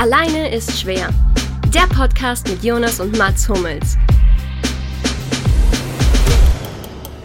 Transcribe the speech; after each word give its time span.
Alleine 0.00 0.54
ist 0.54 0.80
schwer. 0.80 1.12
Der 1.74 1.88
Podcast 1.92 2.48
mit 2.48 2.62
Jonas 2.62 3.00
und 3.00 3.18
Mats 3.18 3.48
Hummels. 3.48 3.98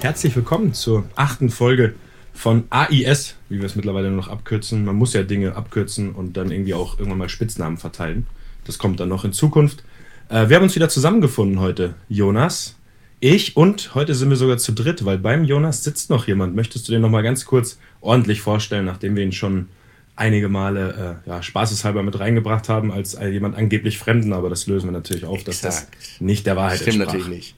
Herzlich 0.01 0.35
willkommen 0.35 0.73
zur 0.73 1.03
achten 1.15 1.51
Folge 1.51 1.93
von 2.33 2.63
AIS, 2.71 3.35
wie 3.49 3.59
wir 3.59 3.65
es 3.65 3.75
mittlerweile 3.75 4.07
nur 4.07 4.17
noch 4.17 4.27
abkürzen. 4.27 4.85
Man 4.85 4.95
muss 4.95 5.13
ja 5.13 5.21
Dinge 5.21 5.55
abkürzen 5.55 6.13
und 6.13 6.35
dann 6.35 6.49
irgendwie 6.49 6.73
auch 6.73 6.97
irgendwann 6.97 7.19
mal 7.19 7.29
Spitznamen 7.29 7.77
verteilen. 7.77 8.25
Das 8.65 8.79
kommt 8.79 8.99
dann 8.99 9.09
noch 9.09 9.23
in 9.23 9.33
Zukunft. 9.33 9.83
Äh, 10.29 10.49
wir 10.49 10.55
haben 10.55 10.63
uns 10.63 10.75
wieder 10.75 10.89
zusammengefunden 10.89 11.59
heute, 11.59 11.93
Jonas, 12.09 12.75
ich 13.19 13.55
und 13.55 13.93
heute 13.93 14.15
sind 14.15 14.31
wir 14.31 14.35
sogar 14.35 14.57
zu 14.57 14.71
dritt, 14.71 15.05
weil 15.05 15.19
beim 15.19 15.43
Jonas 15.43 15.83
sitzt 15.83 16.09
noch 16.09 16.25
jemand. 16.25 16.55
Möchtest 16.55 16.87
du 16.87 16.91
den 16.91 17.01
noch 17.01 17.11
mal 17.11 17.21
ganz 17.21 17.45
kurz 17.45 17.77
ordentlich 18.01 18.41
vorstellen, 18.41 18.85
nachdem 18.85 19.15
wir 19.15 19.23
ihn 19.23 19.31
schon 19.31 19.67
einige 20.15 20.49
Male 20.49 21.21
äh, 21.25 21.29
ja, 21.29 21.41
spaßeshalber 21.41 22.03
mit 22.03 22.19
reingebracht 22.19 22.69
haben 22.69 22.91
als 22.91 23.17
jemand 23.19 23.55
angeblich 23.55 23.97
Fremden, 23.97 24.33
aber 24.33 24.49
das 24.49 24.67
lösen 24.67 24.87
wir 24.87 24.91
natürlich 24.91 25.25
auf, 25.25 25.43
dass 25.43 25.61
das 25.61 25.87
nicht 26.19 26.45
der 26.45 26.55
Wahrheit 26.55 26.81
Stimmt 26.81 26.97
entsprach. 26.97 27.13
natürlich 27.13 27.35
nicht. 27.35 27.55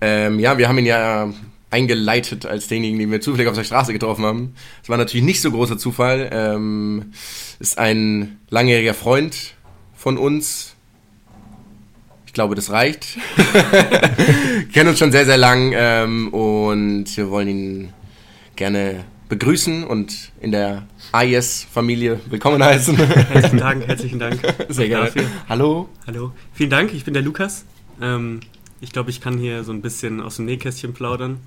Ähm, 0.00 0.38
ja, 0.38 0.56
wir 0.58 0.68
haben 0.68 0.78
ihn 0.78 0.86
ja 0.86 1.32
eingeleitet 1.70 2.46
als 2.46 2.68
denjenigen, 2.68 3.00
den 3.00 3.10
wir 3.10 3.20
zufällig 3.20 3.48
auf 3.48 3.56
der 3.56 3.64
Straße 3.64 3.92
getroffen 3.92 4.24
haben. 4.24 4.54
Es 4.82 4.88
war 4.88 4.98
natürlich 4.98 5.26
nicht 5.26 5.40
so 5.40 5.50
großer 5.50 5.78
Zufall. 5.78 6.30
Ähm, 6.32 7.12
ist 7.58 7.78
ein 7.78 8.38
langjähriger 8.50 8.94
Freund 8.94 9.54
von 9.96 10.16
uns, 10.16 10.76
glaube, 12.36 12.54
das 12.54 12.70
reicht. 12.70 13.16
Kennen 14.72 14.90
uns 14.90 14.98
schon 14.98 15.10
sehr, 15.10 15.24
sehr 15.24 15.38
lang 15.38 15.72
ähm, 15.74 16.28
und 16.28 17.04
wir 17.16 17.30
wollen 17.30 17.48
ihn 17.48 17.92
gerne 18.56 19.04
begrüßen 19.28 19.84
und 19.84 20.32
in 20.40 20.52
der 20.52 20.86
AIS-Familie 21.12 22.20
willkommen 22.28 22.62
heißen. 22.62 22.96
Herzlichen 22.96 23.58
Dank, 23.58 23.86
herzlichen 23.86 24.18
Dank. 24.18 24.40
Sehr 24.68 24.88
gerne. 24.88 25.06
Dafür. 25.06 25.24
Hallo. 25.48 25.88
Hallo. 26.06 26.32
Vielen 26.52 26.70
Dank, 26.70 26.92
ich 26.94 27.04
bin 27.04 27.14
der 27.14 27.22
Lukas. 27.22 27.64
Ähm, 28.00 28.40
ich 28.80 28.92
glaube, 28.92 29.10
ich 29.10 29.20
kann 29.20 29.38
hier 29.38 29.64
so 29.64 29.72
ein 29.72 29.82
bisschen 29.82 30.20
aus 30.20 30.36
dem 30.36 30.44
Nähkästchen 30.44 30.92
plaudern 30.92 31.40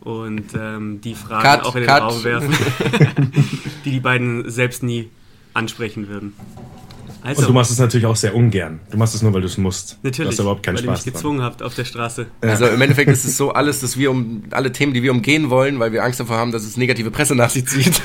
und 0.00 0.54
ähm, 0.58 1.00
die 1.02 1.14
Fragen 1.14 1.42
cut, 1.42 1.64
auch 1.64 1.74
in 1.76 1.82
den 1.82 1.88
cut. 1.88 2.02
Raum 2.02 2.24
werfen, 2.24 2.52
die 3.84 3.90
die 3.90 4.00
beiden 4.00 4.50
selbst 4.50 4.82
nie 4.82 5.10
ansprechen 5.54 6.08
würden. 6.08 6.34
Also, 7.22 7.42
und 7.42 7.48
du 7.48 7.52
machst 7.52 7.70
es 7.70 7.78
natürlich 7.78 8.06
auch 8.06 8.16
sehr 8.16 8.34
ungern. 8.34 8.80
Du 8.90 8.96
machst 8.96 9.14
es 9.14 9.22
nur, 9.22 9.32
weil 9.32 9.40
du 9.40 9.46
es 9.46 9.58
musst. 9.58 9.98
Natürlich. 10.02 10.28
Du 10.28 10.32
hast 10.32 10.40
überhaupt 10.40 10.62
keinen 10.62 10.76
weil 10.76 10.84
Spaß. 10.84 11.00
Weil 11.00 11.02
ihr 11.02 11.06
mich 11.06 11.14
gezwungen 11.14 11.42
habt 11.42 11.62
auf 11.62 11.74
der 11.74 11.84
Straße. 11.84 12.26
Also 12.40 12.66
im 12.66 12.80
Endeffekt 12.80 13.10
ist 13.10 13.24
es 13.24 13.36
so 13.36 13.52
alles, 13.52 13.80
dass 13.80 13.96
wir 13.96 14.10
um 14.10 14.44
alle 14.50 14.72
Themen, 14.72 14.94
die 14.94 15.02
wir 15.02 15.12
umgehen 15.12 15.50
wollen, 15.50 15.78
weil 15.78 15.92
wir 15.92 16.04
Angst 16.04 16.20
davor 16.20 16.36
haben, 16.36 16.52
dass 16.52 16.64
es 16.64 16.76
negative 16.76 17.10
Presse 17.10 17.34
nach 17.34 17.50
sich 17.50 17.66
zieht, 17.66 18.02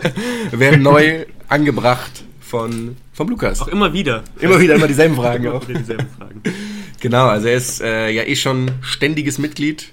werden 0.52 0.82
neu 0.82 1.26
angebracht 1.48 2.24
von 2.40 2.96
vom 3.12 3.28
Lukas. 3.28 3.60
Auch 3.60 3.68
immer 3.68 3.92
wieder. 3.92 4.24
Immer 4.40 4.60
wieder, 4.60 4.74
immer 4.74 4.88
dieselben 4.88 5.14
Fragen 5.14 5.44
immer 5.44 5.54
auch. 5.54 5.64
dieselben 5.64 6.08
Fragen. 6.18 6.42
Genau, 7.00 7.26
also 7.26 7.48
er 7.48 7.56
ist 7.56 7.82
äh, 7.82 8.08
ja 8.08 8.22
eh 8.22 8.34
schon 8.34 8.70
ständiges 8.80 9.36
Mitglied 9.36 9.92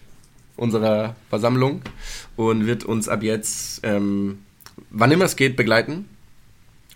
unserer 0.55 1.17
Versammlung 1.29 1.81
und 2.37 2.67
wird 2.67 2.85
uns 2.85 3.09
ab 3.09 3.21
jetzt, 3.21 3.81
ähm, 3.83 4.39
wann 4.91 5.11
immer 5.11 5.25
es 5.25 5.35
geht, 5.35 5.57
begleiten. 5.57 6.05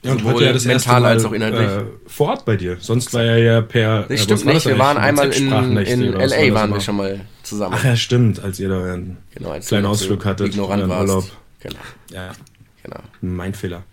Ja, 0.05 0.11
und 0.11 0.23
heute 0.23 0.45
ja 0.45 0.53
das 0.53 0.65
mental 0.65 1.01
Mal, 1.01 1.11
als 1.11 1.25
auch 1.25 1.31
inhaltlich. 1.31 1.67
Äh, 1.67 1.83
vor 2.07 2.29
Ort 2.29 2.45
bei 2.45 2.55
dir. 2.55 2.77
Sonst 2.79 3.13
war 3.13 3.23
er 3.23 3.37
ja 3.39 3.61
per. 3.61 4.03
Das 4.03 4.11
äh, 4.11 4.17
stimmt 4.23 4.45
nicht. 4.45 4.65
Wir 4.65 4.77
waren 4.77 4.97
einmal 4.97 5.29
in, 5.31 5.51
in 5.77 6.13
LA, 6.13 6.53
waren 6.53 6.73
wir 6.73 6.81
schon 6.81 6.97
mal 6.97 7.21
zusammen. 7.43 7.75
Ach 7.77 7.83
ja, 7.83 7.95
stimmt, 7.95 8.39
als 8.43 8.59
ihr 8.59 8.69
da 8.69 8.93
einen 8.93 9.17
genau, 9.33 9.51
als 9.51 9.67
kleinen 9.67 9.85
Ausflug 9.85 10.25
hattet. 10.25 10.49
Ignorant 10.49 10.87
warst. 10.87 11.09
Urlaub. 11.09 11.31
Genau. 11.59 11.79
Ja. 12.11 12.31
Genau. 12.83 12.99
Mein 13.21 13.53
Fehler. 13.55 13.83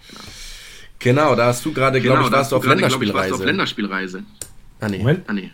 Genau, 0.99 1.35
da 1.35 1.47
hast 1.47 1.65
du 1.65 1.73
gerade, 1.73 2.01
genau, 2.01 2.15
glaube 2.15 2.29
ich, 2.29 2.33
warst 2.33 2.53
du 2.53 2.57
auf 2.57 2.65
Länderspielreise. 2.65 3.35
auf 3.35 3.45
Länderspielreise. 3.45 4.23
Ah, 4.81 4.89
nee. 4.89 4.99
Moment. 4.99 5.25
Ah, 5.27 5.33
nee. 5.33 5.51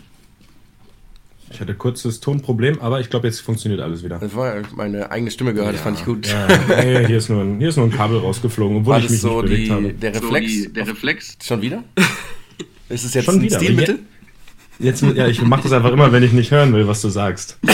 Ich 1.51 1.61
hatte 1.61 1.75
kurzes 1.75 2.21
Tonproblem, 2.21 2.81
aber 2.81 3.01
ich 3.01 3.11
glaube, 3.11 3.27
jetzt 3.27 3.41
funktioniert 3.41 3.81
alles 3.81 4.05
wieder. 4.05 4.19
Das 4.19 4.35
war 4.35 4.57
meine 4.77 5.11
eigene 5.11 5.31
Stimme 5.31 5.55
gehört, 5.55 5.69
ja, 5.69 5.73
das 5.73 5.83
fand 5.83 5.99
ich 5.99 6.05
gut. 6.05 6.27
Ja, 6.27 6.47
nee, 6.69 7.07
hier, 7.07 7.19
ist 7.19 7.31
nur 7.31 7.43
ein, 7.43 7.59
hier 7.59 7.69
ist 7.69 7.77
nur 7.77 7.87
ein 7.87 7.91
Kabel 7.91 8.19
rausgeflogen, 8.19 8.79
obwohl 8.79 8.95
war 8.95 9.01
ich 9.01 9.11
mich 9.11 9.21
so 9.21 9.41
nicht 9.41 9.51
bewegt 9.51 9.67
die, 9.67 9.73
habe. 9.73 9.95
Der 9.95 10.15
Reflex? 10.15 10.53
So 10.53 10.65
die, 10.65 10.73
der 10.73 10.87
Reflex? 10.89 11.39
Schon 11.43 11.63
wieder? 11.63 11.85
ist 12.89 13.05
es 13.05 13.15
jetzt 13.15 13.25
Schon 13.25 13.37
ein 13.37 13.43
wieder, 13.43 13.59
Stilmittel? 13.59 13.99
Jetzt, 14.79 15.03
ja, 15.03 15.27
ich 15.27 15.43
mache 15.43 15.63
das 15.63 15.73
einfach 15.73 15.91
immer, 15.93 16.13
wenn 16.13 16.23
ich 16.23 16.33
nicht 16.33 16.51
hören 16.53 16.73
will, 16.73 16.87
was 16.87 17.01
du 17.01 17.09
sagst. 17.09 17.59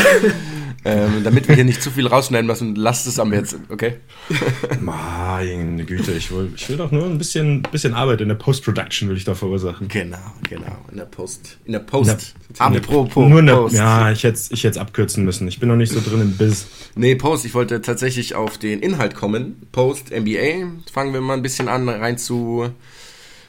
ähm, 0.84 1.24
damit 1.24 1.48
wir 1.48 1.54
hier 1.54 1.64
nicht 1.64 1.82
zu 1.82 1.90
viel 1.90 2.06
rausschneiden 2.06 2.46
müssen, 2.46 2.74
lasst 2.74 3.06
es 3.06 3.18
am 3.18 3.32
jetzt, 3.32 3.56
okay? 3.70 3.96
Meine 4.80 5.84
Güte, 5.84 6.12
ich 6.12 6.30
will, 6.30 6.52
ich 6.54 6.68
will 6.68 6.76
doch 6.76 6.90
nur 6.90 7.06
ein 7.06 7.16
bisschen, 7.16 7.62
bisschen 7.62 7.94
Arbeit 7.94 8.20
in 8.20 8.28
der 8.28 8.34
Post-Production 8.34 9.08
will 9.08 9.16
ich 9.16 9.24
da 9.24 9.34
verursachen. 9.34 9.88
Genau, 9.88 10.18
genau, 10.48 10.76
in 10.90 10.98
der 10.98 11.06
Post. 11.06 11.58
In 11.64 11.72
der 11.72 11.78
Post. 11.80 12.34
In 12.48 12.54
der, 12.54 12.66
Apropos 12.66 13.28
nur 13.28 13.38
eine, 13.38 13.54
Post. 13.54 13.74
Ja, 13.74 14.10
ich 14.10 14.24
hätte 14.24 14.40
ich 14.50 14.64
es 14.64 14.76
abkürzen 14.76 15.24
müssen. 15.24 15.48
Ich 15.48 15.58
bin 15.58 15.68
noch 15.68 15.76
nicht 15.76 15.92
so 15.92 16.00
drin 16.00 16.20
im 16.20 16.36
Biz. 16.36 16.66
Nee, 16.96 17.14
Post, 17.14 17.44
ich 17.44 17.54
wollte 17.54 17.80
tatsächlich 17.80 18.34
auf 18.34 18.58
den 18.58 18.80
Inhalt 18.80 19.14
kommen. 19.14 19.66
Post, 19.72 20.10
NBA, 20.10 20.68
fangen 20.92 21.14
wir 21.14 21.20
mal 21.20 21.34
ein 21.34 21.42
bisschen 21.42 21.68
an, 21.68 21.88
rein 21.88 22.18
zu 22.18 22.70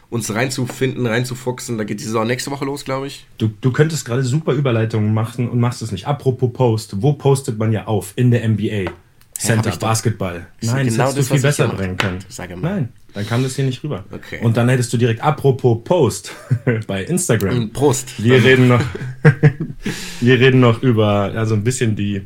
uns 0.09 0.33
reinzufinden, 0.33 1.05
reinzufuchsen. 1.05 1.77
Da 1.77 1.83
geht 1.83 1.99
die 1.99 2.03
Saison 2.05 2.27
nächste 2.27 2.51
Woche 2.51 2.65
los, 2.65 2.85
glaube 2.85 3.07
ich. 3.07 3.25
Du, 3.37 3.49
du 3.61 3.71
könntest 3.71 4.05
gerade 4.05 4.23
super 4.23 4.53
Überleitungen 4.53 5.13
machen 5.13 5.49
und 5.49 5.59
machst 5.59 5.81
es 5.81 5.91
nicht. 5.91 6.07
Apropos 6.07 6.51
Post, 6.53 7.01
wo 7.01 7.13
postet 7.13 7.57
man 7.57 7.71
ja 7.71 7.85
auf? 7.85 8.13
In 8.15 8.31
der 8.31 8.47
NBA. 8.47 8.91
Center, 9.37 9.71
ja, 9.71 9.75
Basketball. 9.75 10.47
Nein, 10.61 10.87
genau 10.87 11.05
das 11.05 11.15
hättest 11.15 11.29
du 11.29 11.33
viel 11.33 11.41
besser 11.41 11.67
bringen 11.67 11.97
können. 11.97 12.19
Sage 12.29 12.55
mal. 12.55 12.75
Nein, 12.75 12.89
dann 13.13 13.27
kam 13.27 13.43
das 13.43 13.55
hier 13.55 13.65
nicht 13.65 13.83
rüber. 13.83 14.05
Okay. 14.11 14.39
Und 14.41 14.55
dann 14.55 14.69
hättest 14.69 14.93
du 14.93 14.97
direkt 14.97 15.21
apropos 15.21 15.83
Post 15.83 16.31
bei 16.87 17.03
Instagram. 17.03 17.71
Prost. 17.71 18.23
Wir 18.23 18.41
reden 18.41 18.69
noch, 18.69 18.81
wir 20.21 20.39
reden 20.39 20.61
noch 20.61 20.81
über 20.81 21.33
ja, 21.33 21.45
so 21.45 21.53
ein 21.53 21.65
bisschen 21.65 21.97
die 21.97 22.21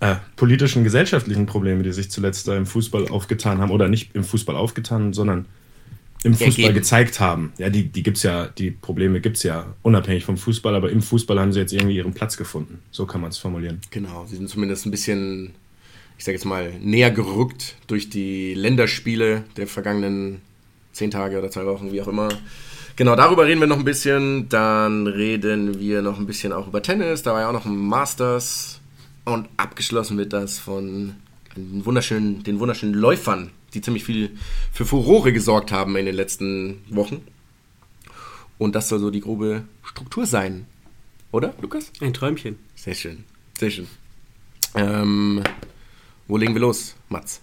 äh, 0.00 0.16
politischen, 0.36 0.84
gesellschaftlichen 0.84 1.44
Probleme, 1.44 1.82
die 1.82 1.92
sich 1.92 2.10
zuletzt 2.10 2.48
da 2.48 2.56
im 2.56 2.64
Fußball 2.64 3.08
aufgetan 3.08 3.60
haben. 3.60 3.70
Oder 3.70 3.88
nicht 3.88 4.14
im 4.14 4.24
Fußball 4.24 4.56
aufgetan, 4.56 5.12
sondern 5.12 5.46
im 6.24 6.34
Fußball 6.34 6.48
ergeben. 6.48 6.74
gezeigt 6.74 7.20
haben. 7.20 7.52
Ja, 7.58 7.70
die, 7.70 7.84
die 7.84 8.02
gibt's 8.02 8.22
ja, 8.22 8.46
die 8.46 8.70
Probleme 8.70 9.20
gibt 9.20 9.36
es 9.36 9.42
ja 9.44 9.66
unabhängig 9.82 10.24
vom 10.24 10.36
Fußball, 10.36 10.74
aber 10.74 10.90
im 10.90 11.02
Fußball 11.02 11.38
haben 11.38 11.52
sie 11.52 11.60
jetzt 11.60 11.72
irgendwie 11.72 11.96
ihren 11.96 12.12
Platz 12.12 12.36
gefunden. 12.36 12.80
So 12.90 13.06
kann 13.06 13.20
man 13.20 13.30
es 13.30 13.38
formulieren. 13.38 13.80
Genau, 13.90 14.26
sie 14.26 14.36
sind 14.36 14.48
zumindest 14.48 14.86
ein 14.86 14.90
bisschen, 14.90 15.54
ich 16.16 16.24
sage 16.24 16.36
jetzt 16.36 16.44
mal, 16.44 16.72
näher 16.80 17.10
gerückt 17.10 17.76
durch 17.86 18.10
die 18.10 18.54
Länderspiele 18.54 19.44
der 19.56 19.66
vergangenen 19.66 20.40
zehn 20.92 21.10
Tage 21.10 21.38
oder 21.38 21.50
zwei 21.50 21.66
Wochen, 21.66 21.92
wie 21.92 22.02
auch 22.02 22.08
immer. 22.08 22.28
Genau, 22.96 23.14
darüber 23.14 23.46
reden 23.46 23.60
wir 23.60 23.68
noch 23.68 23.78
ein 23.78 23.84
bisschen. 23.84 24.48
Dann 24.48 25.06
reden 25.06 25.78
wir 25.78 26.02
noch 26.02 26.18
ein 26.18 26.26
bisschen 26.26 26.52
auch 26.52 26.66
über 26.66 26.82
Tennis. 26.82 27.22
Da 27.22 27.32
war 27.32 27.42
ja 27.42 27.48
auch 27.48 27.52
noch 27.52 27.64
ein 27.64 27.76
Masters. 27.76 28.80
Und 29.24 29.48
abgeschlossen 29.56 30.18
wird 30.18 30.32
das 30.32 30.58
von 30.58 31.14
den 31.58 31.86
wunderschönen, 31.86 32.42
den 32.42 32.60
wunderschönen 32.60 32.94
Läufern 32.94 33.50
die 33.74 33.80
ziemlich 33.80 34.04
viel 34.04 34.30
für 34.72 34.86
Furore 34.86 35.32
gesorgt 35.32 35.72
haben 35.72 35.96
in 35.96 36.06
den 36.06 36.14
letzten 36.14 36.82
Wochen. 36.88 37.22
Und 38.56 38.74
das 38.74 38.88
soll 38.88 38.98
so 38.98 39.10
die 39.10 39.20
grobe 39.20 39.64
Struktur 39.82 40.26
sein. 40.26 40.66
Oder, 41.30 41.54
Lukas? 41.60 41.92
Ein 42.00 42.14
Träumchen. 42.14 42.58
Sehr 42.74 42.94
schön. 42.94 43.24
Sehr 43.58 43.70
schön. 43.70 43.86
Ähm, 44.74 45.42
wo 46.26 46.36
legen 46.36 46.54
wir 46.54 46.60
los, 46.60 46.96
Mats? 47.08 47.40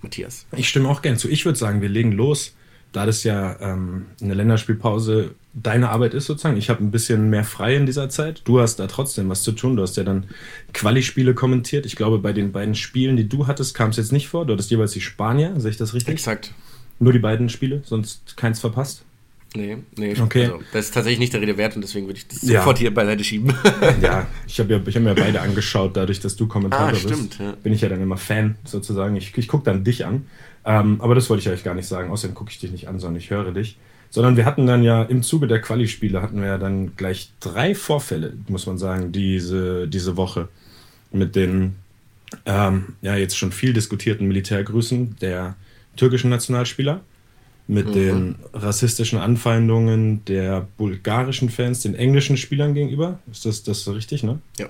Matthias? 0.00 0.46
Ich 0.56 0.68
stimme 0.68 0.88
auch 0.88 1.02
gern 1.02 1.18
zu. 1.18 1.28
Ich 1.28 1.44
würde 1.44 1.58
sagen, 1.58 1.80
wir 1.80 1.88
legen 1.88 2.12
los 2.12 2.54
da 2.92 3.04
das 3.04 3.22
ja 3.22 3.60
ähm, 3.60 4.06
eine 4.20 4.34
Länderspielpause 4.34 5.34
deine 5.62 5.90
Arbeit 5.90 6.14
ist 6.14 6.26
sozusagen, 6.26 6.56
ich 6.56 6.70
habe 6.70 6.82
ein 6.82 6.90
bisschen 6.90 7.30
mehr 7.30 7.44
frei 7.44 7.76
in 7.76 7.86
dieser 7.86 8.08
Zeit. 8.08 8.42
Du 8.44 8.60
hast 8.60 8.76
da 8.76 8.86
trotzdem 8.86 9.28
was 9.28 9.42
zu 9.42 9.52
tun. 9.52 9.76
Du 9.76 9.82
hast 9.82 9.96
ja 9.96 10.04
dann 10.04 10.24
Quali-Spiele 10.72 11.34
kommentiert. 11.34 11.86
Ich 11.86 11.96
glaube, 11.96 12.18
bei 12.18 12.32
den 12.32 12.52
beiden 12.52 12.74
Spielen, 12.74 13.16
die 13.16 13.28
du 13.28 13.46
hattest, 13.46 13.74
kam 13.74 13.90
es 13.90 13.96
jetzt 13.96 14.12
nicht 14.12 14.28
vor. 14.28 14.46
Du 14.46 14.52
hattest 14.52 14.70
jeweils 14.70 14.92
die 14.92 15.00
Spanier, 15.00 15.54
sehe 15.58 15.70
ich 15.70 15.76
das 15.76 15.94
richtig? 15.94 16.14
Exakt. 16.14 16.52
Nur 16.98 17.12
die 17.12 17.18
beiden 17.18 17.48
Spiele, 17.48 17.82
sonst 17.84 18.36
keins 18.36 18.60
verpasst? 18.60 19.04
Nee, 19.54 19.78
nee. 19.96 20.14
Okay. 20.20 20.44
Also, 20.44 20.60
das 20.72 20.86
ist 20.86 20.94
tatsächlich 20.94 21.20
nicht 21.20 21.32
der 21.32 21.40
Rede 21.40 21.56
wert 21.56 21.74
und 21.74 21.82
deswegen 21.82 22.06
würde 22.06 22.18
ich 22.18 22.28
das 22.28 22.42
ja. 22.42 22.60
sofort 22.60 22.78
hier 22.78 22.92
beiseite 22.92 23.24
schieben. 23.24 23.54
ja, 24.02 24.26
ich 24.46 24.58
habe 24.60 24.74
ja, 24.74 24.78
hab 24.78 25.02
mir 25.02 25.14
beide 25.16 25.40
angeschaut, 25.40 25.96
dadurch, 25.96 26.20
dass 26.20 26.36
du 26.36 26.46
Kommentator 26.46 26.88
ah, 26.88 26.94
stimmt, 26.94 27.30
bist. 27.30 27.40
Ja. 27.40 27.52
Bin 27.62 27.72
ich 27.72 27.80
ja 27.80 27.88
dann 27.88 28.02
immer 28.02 28.18
Fan 28.18 28.56
sozusagen. 28.64 29.16
Ich, 29.16 29.36
ich 29.36 29.48
gucke 29.48 29.64
dann 29.64 29.84
dich 29.84 30.04
an. 30.04 30.26
Ähm, 30.66 31.00
aber 31.00 31.14
das 31.14 31.30
wollte 31.30 31.42
ich 31.42 31.48
euch 31.48 31.64
gar 31.64 31.74
nicht 31.74 31.86
sagen. 31.86 32.10
Außerdem 32.10 32.34
gucke 32.34 32.50
ich 32.50 32.58
dich 32.58 32.72
nicht 32.72 32.88
an, 32.88 32.98
sondern 32.98 33.16
ich 33.16 33.30
höre 33.30 33.52
dich. 33.52 33.78
Sondern 34.10 34.36
wir 34.36 34.46
hatten 34.46 34.66
dann 34.66 34.82
ja 34.82 35.02
im 35.02 35.22
Zuge 35.22 35.46
der 35.46 35.60
Quali-Spiele 35.60 36.22
hatten 36.22 36.40
wir 36.40 36.48
ja 36.48 36.58
dann 36.58 36.96
gleich 36.96 37.30
drei 37.40 37.74
Vorfälle, 37.74 38.34
muss 38.48 38.66
man 38.66 38.78
sagen, 38.78 39.12
diese, 39.12 39.86
diese 39.86 40.16
Woche. 40.16 40.48
Mit 41.10 41.36
den 41.36 41.76
ähm, 42.44 42.94
ja 43.02 43.16
jetzt 43.16 43.36
schon 43.36 43.52
viel 43.52 43.72
diskutierten 43.72 44.26
Militärgrüßen 44.28 45.16
der 45.20 45.56
türkischen 45.96 46.30
Nationalspieler, 46.30 47.00
mit 47.66 47.88
mhm. 47.88 47.92
den 47.92 48.34
rassistischen 48.54 49.18
Anfeindungen 49.18 50.24
der 50.24 50.66
bulgarischen 50.78 51.50
Fans 51.50 51.82
den 51.82 51.94
englischen 51.94 52.36
Spielern 52.36 52.74
gegenüber. 52.74 53.18
Ist 53.30 53.44
das, 53.44 53.62
das 53.62 53.84
so 53.84 53.92
richtig, 53.92 54.22
ne? 54.22 54.40
Ja. 54.58 54.66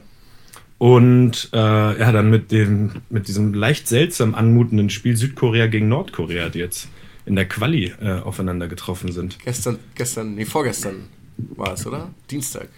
Und 0.78 1.48
äh, 1.52 1.56
ja, 1.56 2.12
dann 2.12 2.30
mit, 2.30 2.52
dem, 2.52 3.02
mit 3.08 3.26
diesem 3.26 3.54
leicht 3.54 3.88
seltsam 3.88 4.34
anmutenden 4.34 4.90
Spiel 4.90 5.16
Südkorea 5.16 5.66
gegen 5.66 5.88
Nordkorea, 5.88 6.50
die 6.50 6.60
jetzt 6.60 6.88
in 7.28 7.36
der 7.36 7.46
Quali 7.46 7.92
äh, 8.00 8.20
aufeinander 8.20 8.68
getroffen 8.68 9.12
sind. 9.12 9.38
Gestern, 9.44 9.78
gestern, 9.94 10.34
nee, 10.34 10.46
vorgestern 10.46 11.08
war 11.36 11.74
es, 11.74 11.86
oder? 11.86 12.10
Dienstag. 12.30 12.68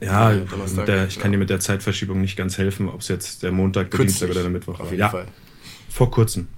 Ja, 0.00 0.32
ja 0.32 0.84
der, 0.84 1.06
ich 1.06 1.18
kann 1.18 1.30
dir 1.30 1.38
mit 1.38 1.50
der 1.50 1.60
Zeitverschiebung 1.60 2.20
nicht 2.20 2.36
ganz 2.36 2.58
helfen, 2.58 2.88
ob 2.88 3.02
es 3.02 3.08
jetzt 3.08 3.42
der 3.42 3.52
Montag, 3.52 3.90
der 3.90 3.98
Künstlich, 3.98 4.20
Dienstag 4.20 4.30
oder 4.30 4.42
der 4.42 4.50
Mittwoch 4.50 4.78
war. 4.78 4.86
Auf 4.86 4.90
jeden 4.90 5.00
ja, 5.00 5.10
Fall. 5.10 5.26
Vor 5.90 6.10
kurzem. 6.10 6.48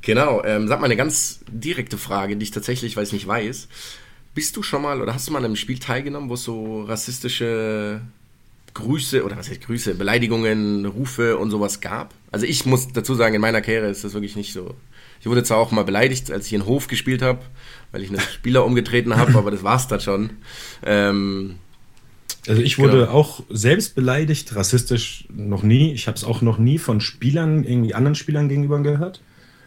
Genau, 0.00 0.42
ähm, 0.42 0.66
sag 0.66 0.80
mal 0.80 0.86
eine 0.86 0.96
ganz 0.96 1.40
direkte 1.48 1.96
Frage, 1.98 2.36
die 2.36 2.44
ich 2.44 2.50
tatsächlich, 2.50 2.96
weil 2.96 3.04
ich 3.04 3.12
nicht 3.12 3.26
weiß. 3.26 3.68
Bist 4.34 4.56
du 4.56 4.62
schon 4.62 4.82
mal 4.82 5.00
oder 5.00 5.14
hast 5.14 5.28
du 5.28 5.32
mal 5.32 5.38
an 5.38 5.44
einem 5.44 5.56
Spiel 5.56 5.78
teilgenommen, 5.78 6.28
wo 6.30 6.34
es 6.34 6.42
so 6.42 6.84
rassistische 6.84 8.00
Grüße 8.74 9.22
oder 9.22 9.36
was 9.36 9.50
heißt 9.50 9.60
Grüße, 9.60 9.94
Beleidigungen, 9.94 10.86
Rufe 10.86 11.36
und 11.36 11.50
sowas 11.50 11.80
gab? 11.80 12.14
Also 12.32 12.46
ich 12.46 12.64
muss 12.64 12.88
dazu 12.88 13.14
sagen, 13.14 13.34
in 13.34 13.40
meiner 13.42 13.60
Karriere 13.60 13.88
ist 13.88 14.02
das 14.02 14.14
wirklich 14.14 14.34
nicht 14.34 14.54
so. 14.54 14.74
Ich 15.22 15.26
wurde 15.28 15.44
zwar 15.44 15.58
auch 15.58 15.70
mal 15.70 15.84
beleidigt, 15.84 16.32
als 16.32 16.46
ich 16.46 16.52
in 16.52 16.66
Hof 16.66 16.88
gespielt 16.88 17.22
habe, 17.22 17.38
weil 17.92 18.02
ich 18.02 18.08
einen 18.08 18.18
Spieler 18.18 18.64
umgetreten 18.64 19.16
habe, 19.16 19.38
aber 19.38 19.52
das 19.52 19.62
war's 19.62 19.86
dann 19.86 20.00
schon. 20.00 20.30
Ähm, 20.84 21.54
also 22.48 22.60
ich 22.60 22.80
wurde 22.80 23.02
genau. 23.02 23.12
auch 23.12 23.44
selbst 23.48 23.94
beleidigt, 23.94 24.56
rassistisch 24.56 25.26
noch 25.32 25.62
nie. 25.62 25.92
Ich 25.92 26.08
habe 26.08 26.16
es 26.16 26.24
auch 26.24 26.42
noch 26.42 26.58
nie 26.58 26.76
von 26.78 27.00
Spielern, 27.00 27.62
irgendwie 27.62 27.94
anderen 27.94 28.16
Spielern 28.16 28.48
gegenüber 28.48 28.82
gehört. 28.82 29.22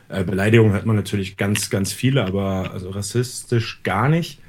Äh, 0.10 0.26
Beleidigungen 0.26 0.74
hat 0.74 0.86
man 0.86 0.98
natürlich 0.98 1.38
ganz, 1.38 1.70
ganz 1.70 1.94
viele, 1.94 2.26
aber 2.26 2.72
also 2.74 2.90
rassistisch 2.90 3.80
gar 3.84 4.10
nicht. 4.10 4.40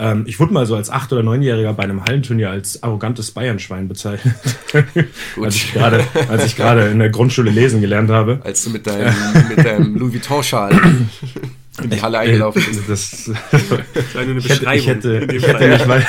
Ähm, 0.00 0.24
ich 0.26 0.40
wurde 0.40 0.54
mal 0.54 0.64
so 0.64 0.74
als 0.76 0.88
acht- 0.88 1.12
oder 1.12 1.22
neunjähriger 1.22 1.74
bei 1.74 1.82
einem 1.82 2.02
Hallenturnier 2.02 2.50
als 2.50 2.82
arrogantes 2.82 3.32
Bayernschwein 3.32 3.86
bezeichnet. 3.86 4.34
als 5.40 5.56
ich 5.56 5.74
gerade, 5.74 6.02
als 6.28 6.46
ich 6.46 6.56
gerade 6.56 6.88
in 6.88 6.98
der 6.98 7.10
Grundschule 7.10 7.50
lesen 7.50 7.82
gelernt 7.82 8.10
habe. 8.10 8.40
Als 8.42 8.64
du 8.64 8.70
mit 8.70 8.86
deinem, 8.86 9.14
mit 9.54 9.64
deinem 9.64 9.94
Louis 9.98 10.14
Vuitton-Schal 10.14 10.72
in 11.82 11.90
die 11.90 12.00
Halle 12.00 12.18
eingelaufen 12.18 12.64
bist. 12.88 12.88
Das, 12.88 13.30
eine 14.16 14.34
Beschreibung. 14.34 14.72
Ich 14.74 14.86
hätte, 14.86 15.28
ich, 15.32 15.46
hätte, 15.46 15.68
nicht 15.68 15.88
weit, 15.88 16.06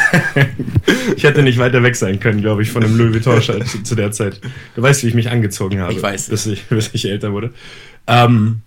ich 1.16 1.24
hätte 1.24 1.44
nicht 1.44 1.58
weiter 1.58 1.84
weg 1.84 1.96
sein 1.96 2.20
können, 2.20 2.42
glaube 2.42 2.62
ich, 2.62 2.72
von 2.72 2.84
einem 2.84 2.98
Louis 2.98 3.14
Vuitton-Schal 3.14 3.66
zu, 3.66 3.84
zu, 3.84 3.96
der 3.96 4.12
Zeit. 4.12 4.40
Du 4.76 4.82
weißt, 4.82 5.04
wie 5.04 5.08
ich 5.08 5.14
mich 5.16 5.30
angezogen 5.30 5.82
habe. 5.82 5.92
Ich 5.92 6.02
weiß. 6.02 6.30
Bis 6.30 6.46
ich, 6.46 6.64
bis 6.68 6.92
ich 6.94 7.10
älter 7.10 7.34
wurde. 7.34 7.52
Ähm, 8.08 8.62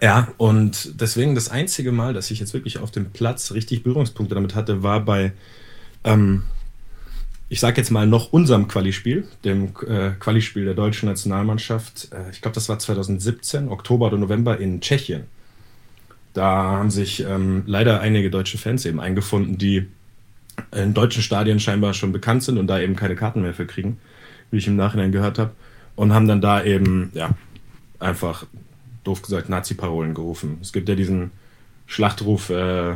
ja, 0.00 0.28
und 0.38 1.00
deswegen 1.00 1.34
das 1.34 1.50
einzige 1.50 1.92
Mal, 1.92 2.14
dass 2.14 2.30
ich 2.30 2.40
jetzt 2.40 2.54
wirklich 2.54 2.78
auf 2.78 2.90
dem 2.90 3.10
Platz 3.10 3.52
richtig 3.52 3.82
Berührungspunkte 3.82 4.34
damit 4.34 4.54
hatte, 4.54 4.82
war 4.82 5.04
bei, 5.04 5.32
ähm, 6.04 6.44
ich 7.48 7.60
sag 7.60 7.76
jetzt 7.76 7.90
mal 7.90 8.06
noch 8.06 8.32
unserem 8.32 8.68
Qualispiel, 8.68 9.26
dem 9.44 9.74
äh, 9.86 10.12
Qualispiel 10.18 10.64
der 10.64 10.74
deutschen 10.74 11.08
Nationalmannschaft. 11.08 12.08
Äh, 12.12 12.30
ich 12.30 12.40
glaube, 12.40 12.54
das 12.54 12.68
war 12.68 12.78
2017, 12.78 13.68
Oktober 13.68 14.06
oder 14.06 14.18
November 14.18 14.58
in 14.58 14.80
Tschechien. 14.80 15.24
Da 16.32 16.46
haben 16.46 16.90
sich 16.90 17.20
ähm, 17.20 17.64
leider 17.66 18.00
einige 18.00 18.30
deutsche 18.30 18.56
Fans 18.56 18.86
eben 18.86 19.00
eingefunden, 19.00 19.58
die 19.58 19.88
in 20.74 20.94
deutschen 20.94 21.22
Stadien 21.22 21.60
scheinbar 21.60 21.92
schon 21.92 22.12
bekannt 22.12 22.42
sind 22.42 22.56
und 22.56 22.66
da 22.66 22.80
eben 22.80 22.96
keine 22.96 23.16
Karten 23.16 23.42
mehr 23.42 23.52
für 23.52 23.66
kriegen, 23.66 23.98
wie 24.50 24.58
ich 24.58 24.66
im 24.66 24.76
Nachhinein 24.76 25.12
gehört 25.12 25.38
habe. 25.38 25.50
Und 25.94 26.14
haben 26.14 26.26
dann 26.26 26.40
da 26.40 26.64
eben, 26.64 27.10
ja, 27.12 27.36
einfach 27.98 28.46
doof 29.04 29.22
gesagt, 29.22 29.48
Nazi-Parolen 29.48 30.14
gerufen. 30.14 30.58
Es 30.60 30.72
gibt 30.72 30.88
ja 30.88 30.94
diesen 30.94 31.30
Schlachtruf, 31.86 32.50
äh, 32.50 32.92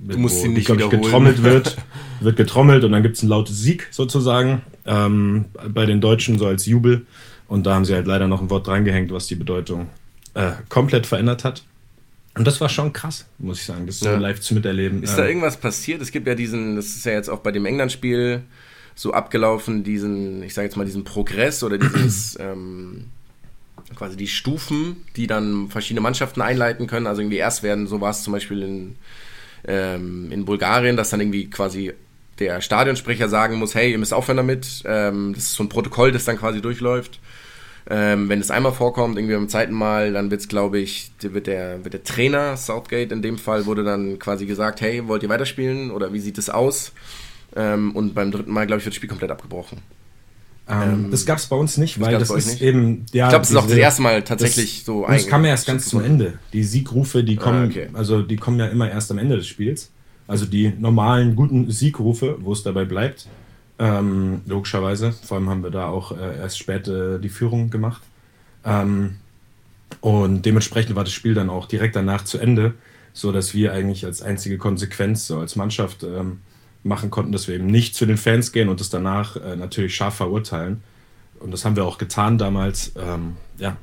mit, 0.00 0.16
wo, 0.16 0.46
nicht 0.48 0.68
ich, 0.68 0.90
getrommelt 0.90 1.42
wird, 1.42 1.76
wird 2.20 2.36
getrommelt 2.36 2.84
und 2.84 2.92
dann 2.92 3.02
gibt 3.02 3.16
es 3.16 3.22
ein 3.22 3.28
lautes 3.28 3.60
Sieg 3.60 3.88
sozusagen 3.90 4.62
ähm, 4.86 5.46
bei 5.68 5.86
den 5.86 6.00
Deutschen 6.00 6.38
so 6.38 6.46
als 6.46 6.66
Jubel. 6.66 7.06
Und 7.48 7.66
da 7.66 7.74
haben 7.74 7.84
sie 7.84 7.94
halt 7.94 8.06
leider 8.06 8.28
noch 8.28 8.40
ein 8.40 8.48
Wort 8.50 8.68
reingehängt, 8.68 9.12
was 9.12 9.26
die 9.26 9.34
Bedeutung 9.34 9.88
äh, 10.34 10.52
komplett 10.68 11.06
verändert 11.06 11.44
hat. 11.44 11.64
Und 12.36 12.46
das 12.46 12.60
war 12.60 12.68
schon 12.68 12.92
krass, 12.92 13.26
muss 13.38 13.60
ich 13.60 13.66
sagen, 13.66 13.86
das 13.86 14.00
ja. 14.00 14.14
so 14.14 14.20
live 14.20 14.40
zu 14.40 14.54
miterleben. 14.54 15.02
Ist 15.02 15.16
da 15.16 15.22
ähm, 15.22 15.28
irgendwas 15.28 15.56
passiert? 15.56 16.00
Es 16.00 16.12
gibt 16.12 16.28
ja 16.28 16.34
diesen, 16.34 16.76
das 16.76 16.86
ist 16.86 17.04
ja 17.04 17.12
jetzt 17.12 17.28
auch 17.28 17.40
bei 17.40 17.50
dem 17.50 17.66
England-Spiel 17.66 18.42
so 18.94 19.12
abgelaufen, 19.12 19.82
diesen, 19.82 20.42
ich 20.42 20.54
sage 20.54 20.66
jetzt 20.66 20.76
mal, 20.76 20.84
diesen 20.84 21.04
Progress 21.04 21.62
oder 21.64 21.78
dieses 21.78 22.38
ähm, 22.40 23.06
quasi 23.96 24.16
die 24.16 24.28
Stufen, 24.28 25.04
die 25.16 25.26
dann 25.26 25.68
verschiedene 25.68 26.00
Mannschaften 26.00 26.42
einleiten 26.42 26.86
können. 26.86 27.06
Also 27.06 27.22
irgendwie 27.22 27.38
erst 27.38 27.62
werden, 27.62 27.86
so 27.86 28.00
war 28.00 28.10
es 28.10 28.22
zum 28.22 28.32
Beispiel 28.32 28.62
in, 28.62 28.96
ähm, 29.66 30.30
in 30.30 30.44
Bulgarien, 30.44 30.96
dass 30.96 31.10
dann 31.10 31.20
irgendwie 31.20 31.50
quasi 31.50 31.92
der 32.38 32.60
Stadionsprecher 32.60 33.28
sagen 33.28 33.56
muss, 33.56 33.74
hey, 33.74 33.92
ihr 33.92 33.98
müsst 33.98 34.14
aufhören 34.14 34.38
damit. 34.38 34.82
Ähm, 34.86 35.32
das 35.34 35.44
ist 35.44 35.54
so 35.54 35.62
ein 35.62 35.68
Protokoll, 35.68 36.12
das 36.12 36.24
dann 36.24 36.38
quasi 36.38 36.60
durchläuft. 36.60 37.20
Ähm, 37.88 38.28
wenn 38.28 38.40
es 38.40 38.50
einmal 38.50 38.72
vorkommt, 38.72 39.16
irgendwie 39.16 39.34
beim 39.34 39.48
zweiten 39.48 39.74
Mal, 39.74 40.12
dann 40.12 40.30
wird 40.30 40.40
es, 40.40 40.48
glaube 40.48 40.78
ich, 40.78 41.12
wird 41.20 41.46
der, 41.46 41.84
wird 41.84 41.94
der 41.94 42.04
Trainer, 42.04 42.56
Southgate 42.56 43.12
in 43.12 43.22
dem 43.22 43.38
Fall, 43.38 43.66
wurde 43.66 43.84
dann 43.84 44.18
quasi 44.18 44.46
gesagt, 44.46 44.80
hey, 44.80 45.06
wollt 45.08 45.22
ihr 45.22 45.28
weiterspielen 45.28 45.90
oder 45.90 46.12
wie 46.12 46.20
sieht 46.20 46.38
es 46.38 46.50
aus? 46.50 46.92
Ähm, 47.56 47.92
und 47.96 48.14
beim 48.14 48.30
dritten 48.30 48.52
Mal, 48.52 48.66
glaube 48.66 48.80
ich, 48.80 48.84
wird 48.84 48.92
das 48.92 48.96
Spiel 48.96 49.08
komplett 49.08 49.30
abgebrochen. 49.30 49.78
Ähm, 50.70 50.82
ähm, 50.82 51.10
das 51.10 51.26
gab 51.26 51.38
es 51.38 51.46
bei 51.46 51.56
uns 51.56 51.76
nicht, 51.76 52.00
weil 52.00 52.18
das 52.18 52.30
ist 52.30 52.46
nicht? 52.46 52.62
eben. 52.62 53.04
Ja, 53.12 53.26
ich 53.26 53.30
glaube, 53.30 53.42
es 53.42 53.50
ist 53.50 53.56
auch 53.56 53.66
das 53.66 53.76
erste 53.76 54.02
Mal 54.02 54.22
tatsächlich 54.22 54.78
das, 54.78 54.86
so 54.86 55.06
Es 55.06 55.26
kam 55.26 55.44
ja 55.44 55.50
erst 55.50 55.66
ganz 55.66 55.88
zum 55.88 56.02
Ende. 56.02 56.34
Die 56.52 56.62
Siegrufe, 56.62 57.24
die 57.24 57.38
ah, 57.38 57.42
kommen, 57.42 57.64
ah, 57.64 57.70
okay. 57.70 57.88
also 57.92 58.22
die 58.22 58.36
kommen 58.36 58.58
ja 58.58 58.66
immer 58.66 58.90
erst 58.90 59.10
am 59.10 59.18
Ende 59.18 59.36
des 59.36 59.46
Spiels. 59.46 59.90
Also 60.26 60.46
die 60.46 60.72
normalen 60.78 61.34
guten 61.34 61.70
Siegrufe, 61.70 62.36
wo 62.40 62.52
es 62.52 62.62
dabei 62.62 62.84
bleibt. 62.84 63.26
Ähm, 63.80 64.42
logischerweise. 64.46 65.12
Vor 65.12 65.38
allem 65.38 65.48
haben 65.48 65.62
wir 65.62 65.70
da 65.70 65.88
auch 65.88 66.12
äh, 66.12 66.38
erst 66.38 66.58
später 66.58 67.18
die 67.18 67.30
Führung 67.30 67.70
gemacht. 67.70 68.02
Ähm, 68.64 69.16
und 70.00 70.46
dementsprechend 70.46 70.94
war 70.94 71.02
das 71.02 71.12
Spiel 71.12 71.34
dann 71.34 71.50
auch 71.50 71.66
direkt 71.66 71.96
danach 71.96 72.24
zu 72.24 72.38
Ende, 72.38 72.74
so 73.12 73.32
dass 73.32 73.54
wir 73.54 73.72
eigentlich 73.72 74.04
als 74.04 74.22
einzige 74.22 74.56
Konsequenz, 74.56 75.26
so 75.26 75.38
als 75.38 75.56
Mannschaft, 75.56 76.04
ähm, 76.04 76.38
machen 76.82 77.10
konnten, 77.10 77.32
dass 77.32 77.48
wir 77.48 77.54
eben 77.54 77.66
nicht 77.66 77.94
zu 77.94 78.06
den 78.06 78.16
Fans 78.16 78.52
gehen 78.52 78.68
und 78.68 78.80
das 78.80 78.90
danach 78.90 79.36
äh, 79.36 79.56
natürlich 79.56 79.94
scharf 79.94 80.14
verurteilen. 80.14 80.82
Und 81.38 81.52
das 81.52 81.64
haben 81.64 81.76
wir 81.76 81.84
auch 81.84 81.98
getan 81.98 82.38
damals. 82.38 82.92
Ähm, 82.96 83.36
ja, 83.58 83.76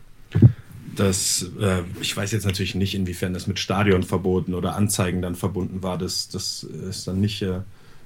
das, 0.95 1.49
äh, 1.59 1.83
ich 2.01 2.15
weiß 2.15 2.31
jetzt 2.31 2.45
natürlich 2.45 2.75
nicht, 2.75 2.95
inwiefern 2.95 3.33
das 3.33 3.47
mit 3.47 3.59
Stadionverboten 3.59 4.53
oder 4.53 4.75
Anzeigen 4.75 5.21
dann 5.21 5.35
verbunden 5.35 5.83
war. 5.83 5.97
Das, 5.97 6.29
das 6.29 6.63
ist 6.63 7.07
dann 7.07 7.21
nicht, 7.21 7.41
äh, 7.41 7.59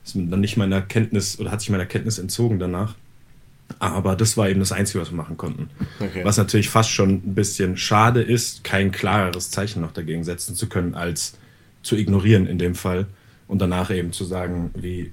ist 0.03 0.15
dann 0.15 0.39
nicht 0.39 0.57
meiner 0.57 0.81
Kenntnis 0.81 1.39
oder 1.39 1.51
hat 1.51 1.61
sich 1.61 1.69
meiner 1.69 1.85
Kenntnis 1.85 2.19
entzogen 2.19 2.59
danach. 2.59 2.95
Aber 3.79 4.17
das 4.17 4.35
war 4.35 4.49
eben 4.49 4.59
das 4.59 4.73
Einzige, 4.73 4.99
was 4.99 5.11
wir 5.11 5.17
machen 5.17 5.37
konnten. 5.37 5.69
Okay. 5.99 6.25
Was 6.25 6.35
natürlich 6.35 6.69
fast 6.69 6.89
schon 6.89 7.09
ein 7.09 7.35
bisschen 7.35 7.77
schade 7.77 8.21
ist, 8.21 8.65
kein 8.65 8.91
klareres 8.91 9.49
Zeichen 9.49 9.81
noch 9.81 9.93
dagegen 9.93 10.25
setzen 10.25 10.55
zu 10.55 10.67
können, 10.67 10.93
als 10.93 11.37
zu 11.81 11.95
ignorieren 11.95 12.47
in 12.47 12.59
dem 12.59 12.75
Fall 12.75 13.07
und 13.51 13.59
danach 13.59 13.91
eben 13.91 14.13
zu 14.13 14.23
sagen, 14.23 14.71
wie 14.75 15.11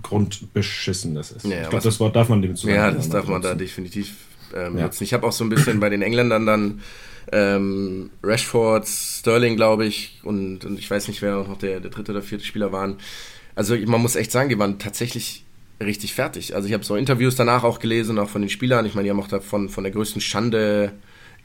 grundbeschissen 0.00 1.16
das 1.16 1.32
ist. 1.32 1.44
Ja, 1.44 1.62
ich 1.62 1.70
glaube, 1.70 1.82
das 1.82 1.98
Wort 1.98 2.14
darf 2.14 2.28
man 2.28 2.40
dem 2.40 2.54
zu 2.54 2.68
Ja, 2.68 2.92
das 2.92 3.08
darf 3.08 3.26
man 3.26 3.42
da 3.42 3.56
definitiv 3.56 4.14
ähm, 4.54 4.78
ja. 4.78 4.84
nutzen. 4.84 5.02
Ich 5.02 5.12
habe 5.12 5.26
auch 5.26 5.32
so 5.32 5.42
ein 5.42 5.50
bisschen 5.50 5.80
bei 5.80 5.88
den 5.88 6.00
Engländern 6.00 6.46
dann 6.46 6.82
ähm, 7.32 8.10
Rashford, 8.22 8.86
Sterling, 8.86 9.56
glaube 9.56 9.86
ich, 9.86 10.20
und, 10.22 10.64
und, 10.64 10.78
ich 10.78 10.88
weiß 10.88 11.08
nicht, 11.08 11.20
wer 11.20 11.34
noch 11.34 11.58
der, 11.58 11.80
der 11.80 11.90
dritte 11.90 12.12
oder 12.12 12.22
vierte 12.22 12.44
Spieler 12.44 12.70
waren. 12.70 12.98
Also 13.56 13.76
man 13.76 14.00
muss 14.00 14.14
echt 14.14 14.30
sagen, 14.30 14.48
die 14.48 14.58
waren 14.58 14.78
tatsächlich 14.78 15.44
richtig 15.82 16.14
fertig. 16.14 16.54
Also 16.54 16.68
ich 16.68 16.74
habe 16.74 16.84
so 16.84 16.94
Interviews 16.94 17.34
danach 17.34 17.64
auch 17.64 17.80
gelesen, 17.80 18.20
auch 18.20 18.28
von 18.28 18.42
den 18.42 18.50
Spielern. 18.50 18.86
Ich 18.86 18.94
meine, 18.94 19.06
die 19.06 19.10
haben 19.10 19.20
auch 19.20 19.26
davon 19.26 19.68
von 19.68 19.82
der 19.82 19.92
größten 19.92 20.20
Schande 20.20 20.92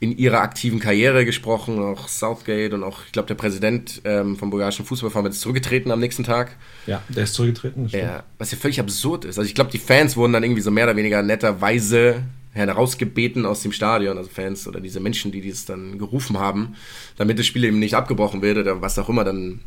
in 0.00 0.16
ihrer 0.16 0.40
aktiven 0.40 0.80
Karriere 0.80 1.26
gesprochen, 1.26 1.78
auch 1.78 2.08
Southgate 2.08 2.72
und 2.72 2.82
auch, 2.82 3.04
ich 3.04 3.12
glaube, 3.12 3.28
der 3.28 3.34
Präsident 3.34 4.00
ähm, 4.04 4.36
vom 4.36 4.48
bulgarischen 4.48 4.86
Fußballverband 4.86 5.34
ist 5.34 5.42
zurückgetreten 5.42 5.92
am 5.92 6.00
nächsten 6.00 6.24
Tag. 6.24 6.56
Ja, 6.86 7.02
der 7.10 7.24
ist 7.24 7.34
zurückgetreten. 7.34 7.86
Ja, 7.88 8.24
was 8.38 8.50
ja 8.50 8.56
völlig 8.56 8.80
absurd 8.80 9.26
ist. 9.26 9.38
Also 9.38 9.46
ich 9.46 9.54
glaube, 9.54 9.70
die 9.70 9.78
Fans 9.78 10.16
wurden 10.16 10.32
dann 10.32 10.42
irgendwie 10.42 10.62
so 10.62 10.70
mehr 10.70 10.84
oder 10.84 10.96
weniger 10.96 11.22
netterweise 11.22 12.22
herausgebeten 12.52 13.44
aus 13.44 13.62
dem 13.62 13.72
Stadion, 13.72 14.16
also 14.16 14.30
Fans 14.30 14.66
oder 14.66 14.80
diese 14.80 15.00
Menschen, 15.00 15.32
die 15.32 15.42
dies 15.42 15.66
dann 15.66 15.98
gerufen 15.98 16.38
haben, 16.38 16.76
damit 17.16 17.38
das 17.38 17.46
Spiel 17.46 17.64
eben 17.64 17.78
nicht 17.78 17.94
abgebrochen 17.94 18.40
wird 18.40 18.56
oder 18.56 18.80
was 18.80 18.98
auch 18.98 19.08
immer 19.10 19.22
dann 19.22 19.60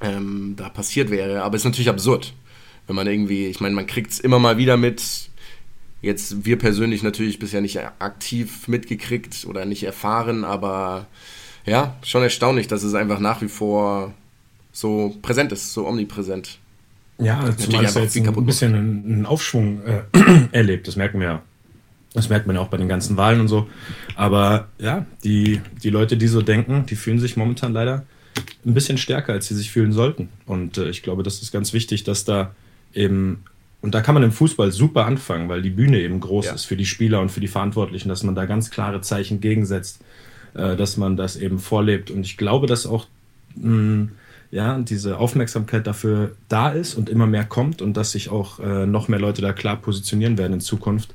ähm, 0.00 0.54
da 0.56 0.68
passiert 0.68 1.10
wäre. 1.10 1.42
Aber 1.42 1.54
es 1.54 1.62
ist 1.62 1.66
natürlich 1.66 1.88
absurd, 1.88 2.34
wenn 2.88 2.96
man 2.96 3.06
irgendwie, 3.06 3.46
ich 3.46 3.60
meine, 3.60 3.74
man 3.74 3.86
kriegt 3.86 4.10
es 4.10 4.20
immer 4.20 4.40
mal 4.40 4.58
wieder 4.58 4.76
mit, 4.76 5.30
Jetzt 6.02 6.44
wir 6.44 6.58
persönlich 6.58 7.02
natürlich 7.02 7.38
bisher 7.38 7.60
nicht 7.60 7.78
aktiv 7.98 8.68
mitgekriegt 8.68 9.46
oder 9.46 9.64
nicht 9.64 9.82
erfahren, 9.82 10.44
aber 10.44 11.06
ja, 11.66 11.96
schon 12.02 12.22
erstaunlich, 12.22 12.68
dass 12.68 12.82
es 12.82 12.94
einfach 12.94 13.20
nach 13.20 13.42
wie 13.42 13.48
vor 13.48 14.14
so 14.72 15.16
präsent 15.20 15.52
ist, 15.52 15.72
so 15.72 15.86
omnipräsent. 15.86 16.58
Ja, 17.18 17.54
zumal 17.56 17.84
es 17.84 17.94
jetzt 17.94 18.16
ein 18.16 18.46
bisschen 18.46 18.74
einen 18.74 19.26
Aufschwung 19.26 19.82
äh, 19.84 20.02
erlebt, 20.52 20.88
das 20.88 20.96
merken 20.96 21.20
wir 21.20 21.26
ja. 21.26 21.42
Das 22.14 22.28
merkt 22.28 22.46
man 22.46 22.56
ja 22.56 22.62
auch 22.62 22.68
bei 22.68 22.76
den 22.76 22.88
ganzen 22.88 23.16
Wahlen 23.16 23.40
und 23.40 23.48
so. 23.48 23.68
Aber 24.16 24.68
ja, 24.78 25.06
die, 25.22 25.60
die 25.82 25.90
Leute, 25.90 26.16
die 26.16 26.26
so 26.26 26.42
denken, 26.42 26.86
die 26.86 26.96
fühlen 26.96 27.20
sich 27.20 27.36
momentan 27.36 27.72
leider 27.72 28.04
ein 28.66 28.74
bisschen 28.74 28.98
stärker, 28.98 29.32
als 29.32 29.46
sie 29.46 29.54
sich 29.54 29.70
fühlen 29.70 29.92
sollten. 29.92 30.28
Und 30.46 30.76
äh, 30.78 30.88
ich 30.88 31.02
glaube, 31.02 31.22
das 31.22 31.40
ist 31.40 31.52
ganz 31.52 31.72
wichtig, 31.72 32.02
dass 32.02 32.24
da 32.24 32.52
eben 32.94 33.44
und 33.82 33.94
da 33.94 34.02
kann 34.02 34.14
man 34.14 34.22
im 34.22 34.32
Fußball 34.32 34.72
super 34.72 35.06
anfangen, 35.06 35.48
weil 35.48 35.62
die 35.62 35.70
Bühne 35.70 36.00
eben 36.00 36.20
groß 36.20 36.46
ja. 36.46 36.52
ist 36.52 36.66
für 36.66 36.76
die 36.76 36.86
Spieler 36.86 37.20
und 37.20 37.30
für 37.30 37.40
die 37.40 37.48
Verantwortlichen, 37.48 38.08
dass 38.08 38.22
man 38.22 38.34
da 38.34 38.44
ganz 38.44 38.70
klare 38.70 39.00
Zeichen 39.00 39.40
gegensetzt, 39.40 40.00
äh, 40.54 40.76
dass 40.76 40.96
man 40.96 41.16
das 41.16 41.36
eben 41.36 41.58
vorlebt. 41.58 42.10
Und 42.10 42.26
ich 42.26 42.36
glaube, 42.36 42.66
dass 42.66 42.86
auch 42.86 43.06
mh, 43.56 43.72
mm, 43.72 44.10
ja, 44.50 44.78
diese 44.80 45.18
Aufmerksamkeit 45.18 45.86
dafür 45.86 46.32
da 46.48 46.70
ist 46.70 46.94
und 46.94 47.08
immer 47.08 47.26
mehr 47.26 47.44
kommt 47.44 47.82
und 47.82 47.96
dass 47.96 48.12
sich 48.12 48.30
auch 48.30 48.58
äh, 48.58 48.84
noch 48.84 49.08
mehr 49.08 49.20
Leute 49.20 49.42
da 49.42 49.52
klar 49.52 49.76
positionieren 49.76 50.36
werden 50.36 50.54
in 50.54 50.60
Zukunft. 50.60 51.14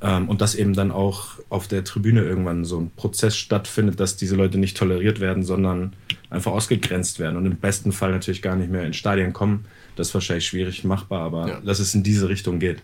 Ähm, 0.00 0.28
und 0.28 0.40
dass 0.40 0.56
eben 0.56 0.72
dann 0.74 0.90
auch 0.90 1.34
auf 1.50 1.68
der 1.68 1.84
Tribüne 1.84 2.22
irgendwann 2.22 2.64
so 2.64 2.80
ein 2.80 2.90
Prozess 2.96 3.36
stattfindet, 3.36 4.00
dass 4.00 4.16
diese 4.16 4.34
Leute 4.34 4.58
nicht 4.58 4.76
toleriert 4.76 5.20
werden, 5.20 5.44
sondern 5.44 5.92
einfach 6.30 6.50
ausgegrenzt 6.50 7.20
werden 7.20 7.36
und 7.36 7.46
im 7.46 7.56
besten 7.56 7.92
Fall 7.92 8.10
natürlich 8.10 8.42
gar 8.42 8.56
nicht 8.56 8.70
mehr 8.70 8.84
in 8.84 8.94
Stadien 8.94 9.32
kommen. 9.32 9.66
Das 9.96 10.08
ist 10.08 10.14
wahrscheinlich 10.14 10.46
schwierig 10.46 10.84
machbar, 10.84 11.22
aber 11.22 11.48
ja. 11.48 11.60
dass 11.60 11.78
es 11.78 11.94
in 11.94 12.02
diese 12.02 12.28
Richtung 12.28 12.58
geht. 12.58 12.82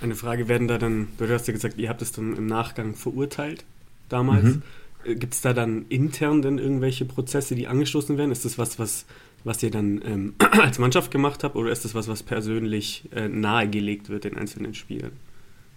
Eine 0.00 0.16
Frage, 0.16 0.48
werden 0.48 0.66
da 0.66 0.78
dann, 0.78 1.08
du 1.18 1.28
hast 1.28 1.46
ja 1.46 1.52
gesagt, 1.52 1.78
ihr 1.78 1.88
habt 1.88 2.02
es 2.02 2.10
dann 2.10 2.36
im 2.36 2.46
Nachgang 2.46 2.94
verurteilt 2.94 3.64
damals. 4.08 4.44
Mhm. 4.44 4.62
Äh, 5.04 5.14
Gibt 5.14 5.34
es 5.34 5.40
da 5.40 5.52
dann 5.52 5.86
intern 5.88 6.42
dann 6.42 6.58
irgendwelche 6.58 7.04
Prozesse, 7.04 7.54
die 7.54 7.68
angestoßen 7.68 8.18
werden? 8.18 8.32
Ist 8.32 8.44
das 8.44 8.58
was, 8.58 8.78
was, 8.78 9.06
was 9.44 9.62
ihr 9.62 9.70
dann 9.70 10.02
ähm, 10.04 10.34
als 10.60 10.78
Mannschaft 10.78 11.10
gemacht 11.10 11.44
habt 11.44 11.54
oder 11.54 11.70
ist 11.70 11.84
das 11.84 11.94
was, 11.94 12.08
was 12.08 12.22
persönlich 12.22 13.04
äh, 13.14 13.28
nahegelegt 13.28 14.08
wird 14.08 14.24
den 14.24 14.36
einzelnen 14.36 14.74
Spielern? 14.74 15.12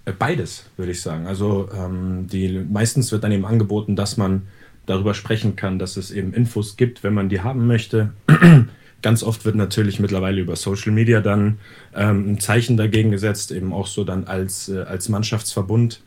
Äh, 0.06 0.14
beides, 0.14 0.66
würde 0.78 0.92
ich 0.92 1.02
sagen. 1.02 1.28
Also 1.28 1.70
ähm, 1.74 2.28
die, 2.28 2.66
meistens 2.70 3.12
wird 3.12 3.24
dann 3.24 3.32
eben 3.32 3.46
angeboten, 3.46 3.96
dass 3.96 4.18
man 4.18 4.44
darüber 4.86 5.14
sprechen 5.14 5.56
kann, 5.56 5.80
dass 5.80 5.98
es 5.98 6.12
eben 6.12 6.34
Infos 6.34 6.78
gibt, 6.78 7.04
wenn 7.04 7.14
man 7.14 7.30
die 7.30 7.42
haben 7.42 7.68
möchte. 7.68 8.14
Ganz 9.02 9.24
oft 9.24 9.46
wird 9.46 9.56
natürlich 9.56 10.00
mittlerweile 10.00 10.42
über 10.42 10.56
Social 10.56 10.92
Media 10.92 11.22
dann 11.22 11.60
ähm, 11.94 12.34
ein 12.34 12.40
Zeichen 12.40 12.76
dagegen 12.78 13.12
gesetzt, 13.12 13.52
eben 13.52 13.72
auch 13.72 13.88
so 13.88 14.04
dann 14.04 14.26
als, 14.26 14.70
äh, 14.70 14.82
als 14.82 15.10
Mannschaftsverbund. 15.10 16.02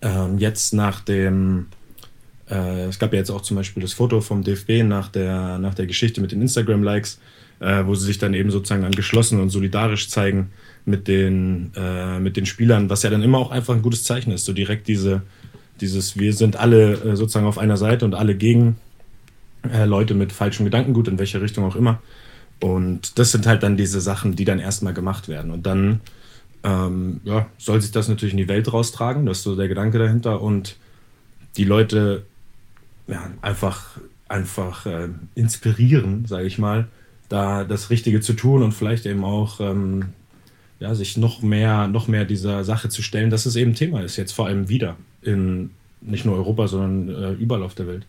Ähm, 0.00 0.38
jetzt 0.38 0.72
nach 0.72 1.00
dem 1.00 1.66
äh, 2.52 2.86
es 2.86 2.98
gab 2.98 3.12
ja 3.12 3.18
jetzt 3.18 3.30
auch 3.30 3.40
zum 3.40 3.56
Beispiel 3.56 3.82
das 3.82 3.94
Foto 3.94 4.20
vom 4.20 4.42
DFB 4.42 4.84
nach 4.84 5.08
der, 5.08 5.58
nach 5.58 5.74
der 5.74 5.86
Geschichte 5.86 6.20
mit 6.20 6.32
den 6.32 6.42
Instagram-Likes, 6.42 7.18
äh, 7.60 7.84
wo 7.86 7.94
sie 7.94 8.06
sich 8.06 8.18
dann 8.18 8.34
eben 8.34 8.50
sozusagen 8.50 8.82
dann 8.82 8.92
geschlossen 8.92 9.40
und 9.40 9.50
solidarisch 9.50 10.08
zeigen 10.08 10.50
mit 10.84 11.08
den, 11.08 11.72
äh, 11.76 12.18
mit 12.18 12.36
den 12.36 12.46
Spielern, 12.46 12.90
was 12.90 13.02
ja 13.02 13.10
dann 13.10 13.22
immer 13.22 13.38
auch 13.38 13.50
einfach 13.50 13.74
ein 13.74 13.82
gutes 13.82 14.04
Zeichen 14.04 14.32
ist. 14.32 14.44
So 14.44 14.52
direkt 14.52 14.88
diese, 14.88 15.22
dieses, 15.80 16.18
wir 16.18 16.34
sind 16.34 16.56
alle 16.56 16.92
äh, 16.92 17.16
sozusagen 17.16 17.46
auf 17.46 17.58
einer 17.58 17.76
Seite 17.76 18.04
und 18.04 18.14
alle 18.14 18.34
gegen 18.34 18.76
äh, 19.70 19.84
Leute 19.84 20.14
mit 20.14 20.32
falschem 20.32 20.64
Gedankengut, 20.64 21.08
in 21.08 21.18
welche 21.18 21.40
Richtung 21.40 21.64
auch 21.64 21.76
immer. 21.76 22.00
Und 22.60 23.18
das 23.18 23.32
sind 23.32 23.46
halt 23.46 23.62
dann 23.62 23.76
diese 23.76 24.00
Sachen, 24.00 24.36
die 24.36 24.44
dann 24.44 24.58
erstmal 24.58 24.94
gemacht 24.94 25.28
werden. 25.28 25.50
Und 25.50 25.66
dann 25.66 26.00
ähm, 26.62 27.20
ja, 27.24 27.46
soll 27.58 27.80
sich 27.80 27.90
das 27.90 28.08
natürlich 28.08 28.34
in 28.34 28.38
die 28.38 28.48
Welt 28.48 28.72
raustragen, 28.72 29.26
das 29.26 29.38
ist 29.38 29.44
so 29.44 29.56
der 29.56 29.68
Gedanke 29.68 29.98
dahinter. 29.98 30.40
Und 30.40 30.76
die 31.56 31.64
Leute 31.64 32.24
ja, 33.08 33.30
einfach, 33.42 33.98
einfach 34.28 34.86
äh, 34.86 35.08
inspirieren, 35.34 36.26
sage 36.26 36.46
ich 36.46 36.58
mal, 36.58 36.88
da 37.28 37.64
das 37.64 37.90
Richtige 37.90 38.20
zu 38.20 38.34
tun 38.34 38.62
und 38.62 38.72
vielleicht 38.72 39.06
eben 39.06 39.24
auch 39.24 39.60
ähm, 39.60 40.10
ja, 40.78 40.94
sich 40.94 41.16
noch 41.16 41.42
mehr, 41.42 41.88
noch 41.88 42.08
mehr 42.08 42.24
dieser 42.24 42.64
Sache 42.64 42.88
zu 42.88 43.02
stellen, 43.02 43.30
dass 43.30 43.46
es 43.46 43.56
eben 43.56 43.74
Thema 43.74 44.02
ist, 44.02 44.16
jetzt 44.16 44.32
vor 44.32 44.46
allem 44.46 44.68
wieder 44.68 44.96
in 45.22 45.70
nicht 46.00 46.24
nur 46.24 46.36
Europa, 46.36 46.66
sondern 46.68 47.08
äh, 47.08 47.32
überall 47.32 47.62
auf 47.62 47.74
der 47.74 47.86
Welt. 47.86 48.06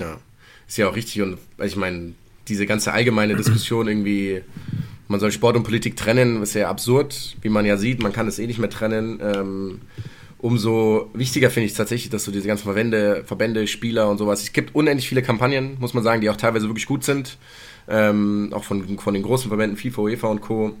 Ja, 0.00 0.18
ist 0.66 0.78
ja 0.78 0.88
auch 0.88 0.96
richtig 0.96 1.22
und 1.22 1.38
ich 1.62 1.76
meine, 1.76 2.14
diese 2.48 2.66
ganze 2.66 2.92
allgemeine 2.92 3.36
Diskussion 3.36 3.88
irgendwie, 3.88 4.42
man 5.08 5.20
soll 5.20 5.32
Sport 5.32 5.56
und 5.56 5.62
Politik 5.62 5.96
trennen, 5.96 6.42
ist 6.42 6.54
ja 6.54 6.68
absurd, 6.68 7.36
wie 7.42 7.48
man 7.48 7.64
ja 7.64 7.76
sieht, 7.76 8.02
man 8.02 8.12
kann 8.12 8.26
es 8.28 8.38
eh 8.38 8.46
nicht 8.46 8.58
mehr 8.58 8.70
trennen. 8.70 9.20
Ähm, 9.22 9.80
umso 10.38 11.10
wichtiger 11.12 11.50
finde 11.50 11.66
ich 11.66 11.74
tatsächlich, 11.74 12.10
dass 12.10 12.24
so 12.24 12.32
diese 12.32 12.46
ganzen 12.46 12.64
Verbände, 12.64 13.24
Verbände, 13.24 13.66
Spieler 13.66 14.08
und 14.08 14.18
sowas, 14.18 14.42
es 14.42 14.52
gibt 14.52 14.74
unendlich 14.74 15.08
viele 15.08 15.22
Kampagnen, 15.22 15.76
muss 15.78 15.94
man 15.94 16.02
sagen, 16.02 16.20
die 16.20 16.30
auch 16.30 16.36
teilweise 16.36 16.66
wirklich 16.66 16.86
gut 16.86 17.04
sind, 17.04 17.38
ähm, 17.88 18.50
auch 18.52 18.64
von, 18.64 18.98
von 18.98 19.14
den 19.14 19.22
großen 19.22 19.48
Verbänden 19.48 19.76
FIFA, 19.76 20.02
UEFA 20.02 20.28
und 20.28 20.40
Co., 20.40 20.74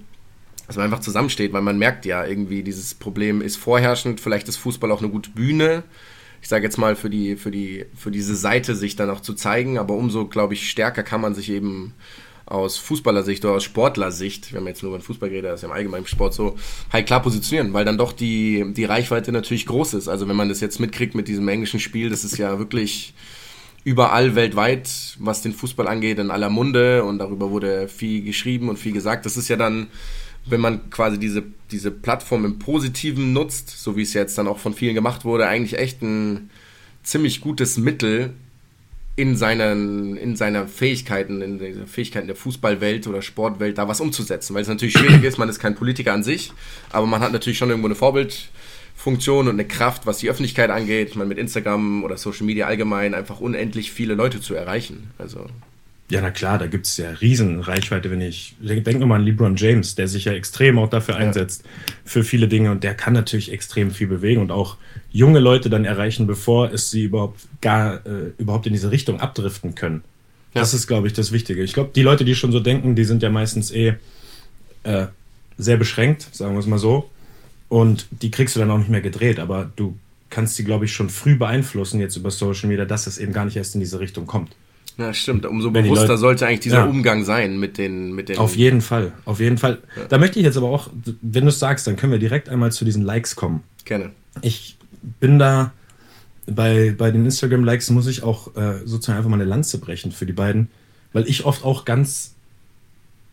dass 0.66 0.76
man 0.76 0.84
einfach 0.84 1.00
zusammensteht, 1.00 1.52
weil 1.52 1.62
man 1.62 1.78
merkt 1.78 2.06
ja 2.06 2.24
irgendwie, 2.24 2.62
dieses 2.62 2.94
Problem 2.94 3.40
ist 3.40 3.56
vorherrschend, 3.56 4.20
vielleicht 4.20 4.48
ist 4.48 4.56
Fußball 4.56 4.92
auch 4.92 5.00
eine 5.00 5.10
gute 5.10 5.30
Bühne, 5.30 5.82
ich 6.42 6.48
sage 6.48 6.64
jetzt 6.64 6.78
mal, 6.78 6.96
für, 6.96 7.10
die, 7.10 7.36
für, 7.36 7.50
die, 7.50 7.86
für 7.94 8.10
diese 8.10 8.34
Seite 8.34 8.74
sich 8.74 8.96
dann 8.96 9.10
auch 9.10 9.20
zu 9.20 9.34
zeigen, 9.34 9.78
aber 9.78 9.94
umso, 9.94 10.26
glaube 10.26 10.54
ich, 10.54 10.70
stärker 10.70 11.02
kann 11.02 11.20
man 11.20 11.34
sich 11.34 11.50
eben 11.50 11.94
aus 12.50 12.78
Fußballersicht 12.78 13.44
oder 13.44 13.54
aus 13.54 13.64
Sportlersicht, 13.64 14.52
wenn 14.52 14.64
man 14.64 14.72
jetzt 14.72 14.82
nur 14.82 14.92
über 14.92 15.00
Fußball 15.02 15.28
redet, 15.28 15.52
das 15.52 15.60
ist 15.60 15.62
ja 15.62 15.68
im 15.68 15.74
allgemeinen 15.74 16.06
Sport 16.06 16.34
so, 16.34 16.56
halt 16.92 17.06
klar 17.06 17.22
positionieren, 17.22 17.72
weil 17.72 17.84
dann 17.84 17.96
doch 17.96 18.12
die, 18.12 18.72
die 18.74 18.84
Reichweite 18.84 19.30
natürlich 19.30 19.66
groß 19.66 19.94
ist. 19.94 20.08
Also 20.08 20.28
wenn 20.28 20.36
man 20.36 20.48
das 20.48 20.60
jetzt 20.60 20.80
mitkriegt 20.80 21.14
mit 21.14 21.28
diesem 21.28 21.46
englischen 21.48 21.78
Spiel, 21.78 22.10
das 22.10 22.24
ist 22.24 22.38
ja 22.38 22.58
wirklich 22.58 23.14
überall 23.84 24.34
weltweit, 24.34 25.16
was 25.20 25.42
den 25.42 25.52
Fußball 25.52 25.86
angeht, 25.86 26.18
in 26.18 26.30
aller 26.30 26.50
Munde 26.50 27.04
und 27.04 27.18
darüber 27.18 27.50
wurde 27.50 27.88
viel 27.88 28.22
geschrieben 28.22 28.68
und 28.68 28.78
viel 28.78 28.92
gesagt. 28.92 29.26
Das 29.26 29.36
ist 29.36 29.48
ja 29.48 29.56
dann, 29.56 29.86
wenn 30.50 30.60
man 30.60 30.90
quasi 30.90 31.18
diese, 31.18 31.42
diese 31.70 31.90
Plattform 31.90 32.44
im 32.44 32.58
Positiven 32.58 33.32
nutzt, 33.32 33.70
so 33.70 33.96
wie 33.96 34.02
es 34.02 34.14
jetzt 34.14 34.36
dann 34.38 34.48
auch 34.48 34.58
von 34.58 34.74
vielen 34.74 34.94
gemacht 34.94 35.24
wurde, 35.24 35.46
eigentlich 35.46 35.78
echt 35.78 36.02
ein 36.02 36.50
ziemlich 37.02 37.40
gutes 37.40 37.76
Mittel, 37.78 38.34
in 39.20 39.36
seinen, 39.36 40.16
in 40.16 40.34
seiner 40.34 40.66
Fähigkeiten, 40.66 41.42
in 41.42 41.58
den 41.58 41.86
Fähigkeiten 41.86 42.26
der 42.26 42.36
Fußballwelt 42.36 43.06
oder 43.06 43.20
Sportwelt 43.20 43.76
da 43.76 43.86
was 43.86 44.00
umzusetzen. 44.00 44.54
Weil 44.54 44.62
es 44.62 44.68
natürlich 44.68 44.94
schwierig 44.94 45.22
ist, 45.24 45.36
man 45.36 45.50
ist 45.50 45.58
kein 45.58 45.74
Politiker 45.74 46.14
an 46.14 46.22
sich, 46.22 46.52
aber 46.90 47.06
man 47.06 47.20
hat 47.20 47.30
natürlich 47.30 47.58
schon 47.58 47.68
irgendwo 47.68 47.88
eine 47.88 47.96
Vorbildfunktion 47.96 49.48
und 49.48 49.54
eine 49.54 49.66
Kraft, 49.66 50.06
was 50.06 50.18
die 50.18 50.30
Öffentlichkeit 50.30 50.70
angeht. 50.70 51.10
Ich 51.10 51.16
meine, 51.16 51.28
mit 51.28 51.36
Instagram 51.36 52.02
oder 52.02 52.16
Social 52.16 52.46
Media 52.46 52.66
allgemein 52.66 53.12
einfach 53.12 53.40
unendlich 53.40 53.92
viele 53.92 54.14
Leute 54.14 54.40
zu 54.40 54.54
erreichen. 54.54 55.10
Also 55.18 55.46
ja, 56.10 56.20
na 56.20 56.32
klar, 56.32 56.58
da 56.58 56.66
gibt 56.66 56.86
es 56.86 56.96
ja 56.96 57.10
riesen 57.10 57.60
Reichweite, 57.60 58.10
wenn 58.10 58.20
ich. 58.20 58.56
Denk 58.60 58.98
nur 58.98 59.06
mal 59.06 59.16
an 59.16 59.24
LeBron 59.24 59.54
James, 59.54 59.94
der 59.94 60.08
sich 60.08 60.24
ja 60.24 60.32
extrem 60.32 60.76
auch 60.78 60.90
dafür 60.90 61.16
einsetzt, 61.16 61.62
ja. 61.64 61.94
für 62.04 62.24
viele 62.24 62.48
Dinge 62.48 62.72
und 62.72 62.82
der 62.82 62.94
kann 62.94 63.12
natürlich 63.12 63.52
extrem 63.52 63.92
viel 63.92 64.08
bewegen 64.08 64.40
und 64.40 64.50
auch 64.50 64.76
junge 65.12 65.38
Leute 65.38 65.70
dann 65.70 65.84
erreichen, 65.84 66.26
bevor 66.26 66.72
es 66.72 66.90
sie 66.90 67.04
überhaupt 67.04 67.40
gar 67.60 68.04
äh, 68.06 68.32
überhaupt 68.38 68.66
in 68.66 68.72
diese 68.72 68.90
Richtung 68.90 69.20
abdriften 69.20 69.76
können. 69.76 70.02
Ja. 70.52 70.62
Das 70.62 70.74
ist, 70.74 70.88
glaube 70.88 71.06
ich, 71.06 71.12
das 71.12 71.30
Wichtige. 71.30 71.62
Ich 71.62 71.74
glaube, 71.74 71.90
die 71.94 72.02
Leute, 72.02 72.24
die 72.24 72.34
schon 72.34 72.50
so 72.50 72.58
denken, 72.58 72.96
die 72.96 73.04
sind 73.04 73.22
ja 73.22 73.30
meistens 73.30 73.70
eh 73.70 73.94
äh, 74.82 75.06
sehr 75.58 75.76
beschränkt, 75.76 76.28
sagen 76.32 76.54
wir 76.54 76.60
es 76.60 76.66
mal 76.66 76.78
so. 76.78 77.08
Und 77.68 78.08
die 78.10 78.32
kriegst 78.32 78.56
du 78.56 78.60
dann 78.60 78.70
auch 78.72 78.78
nicht 78.78 78.90
mehr 78.90 79.00
gedreht, 79.00 79.38
aber 79.38 79.70
du 79.76 79.96
kannst 80.28 80.56
sie, 80.56 80.64
glaube 80.64 80.86
ich, 80.86 80.92
schon 80.92 81.08
früh 81.08 81.36
beeinflussen 81.36 82.00
jetzt 82.00 82.16
über 82.16 82.32
Social 82.32 82.68
Media, 82.68 82.84
dass 82.84 83.06
es 83.06 83.18
eben 83.18 83.32
gar 83.32 83.44
nicht 83.44 83.56
erst 83.56 83.76
in 83.76 83.80
diese 83.80 84.00
Richtung 84.00 84.26
kommt. 84.26 84.56
Ja, 85.00 85.14
stimmt. 85.14 85.46
Umso 85.46 85.72
Wenn 85.72 85.84
bewusster 85.84 86.08
Leute, 86.08 86.18
sollte 86.18 86.46
eigentlich 86.46 86.60
dieser 86.60 86.80
ja. 86.80 86.84
Umgang 86.84 87.24
sein 87.24 87.58
mit 87.58 87.78
den, 87.78 88.12
mit 88.12 88.28
den. 88.28 88.36
Auf 88.36 88.54
jeden 88.54 88.82
Fall, 88.82 89.12
auf 89.24 89.40
jeden 89.40 89.56
Fall. 89.56 89.78
Ja. 89.96 90.04
Da 90.04 90.18
möchte 90.18 90.38
ich 90.38 90.44
jetzt 90.44 90.58
aber 90.58 90.68
auch, 90.68 90.90
wenn 91.22 91.44
du 91.44 91.48
es 91.48 91.58
sagst, 91.58 91.86
dann 91.86 91.96
können 91.96 92.12
wir 92.12 92.18
direkt 92.18 92.50
einmal 92.50 92.70
zu 92.70 92.84
diesen 92.84 93.02
Likes 93.02 93.34
kommen. 93.34 93.62
Gerne. 93.86 94.10
Ich 94.42 94.76
bin 95.18 95.38
da 95.38 95.72
bei, 96.46 96.94
bei 96.96 97.10
den 97.10 97.24
Instagram-Likes 97.24 97.90
muss 97.90 98.06
ich 98.06 98.22
auch 98.22 98.54
äh, 98.56 98.80
sozusagen 98.84 99.16
einfach 99.16 99.30
mal 99.30 99.36
eine 99.36 99.48
Lanze 99.48 99.78
brechen 99.78 100.12
für 100.12 100.26
die 100.26 100.32
beiden, 100.34 100.68
weil 101.14 101.26
ich 101.28 101.46
oft 101.46 101.64
auch 101.64 101.86
ganz 101.86 102.34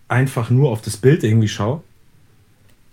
einfach 0.08 0.50
nur 0.50 0.72
auf 0.72 0.82
das 0.82 0.96
Bild 0.96 1.24
irgendwie 1.26 1.50
schaue 1.50 1.82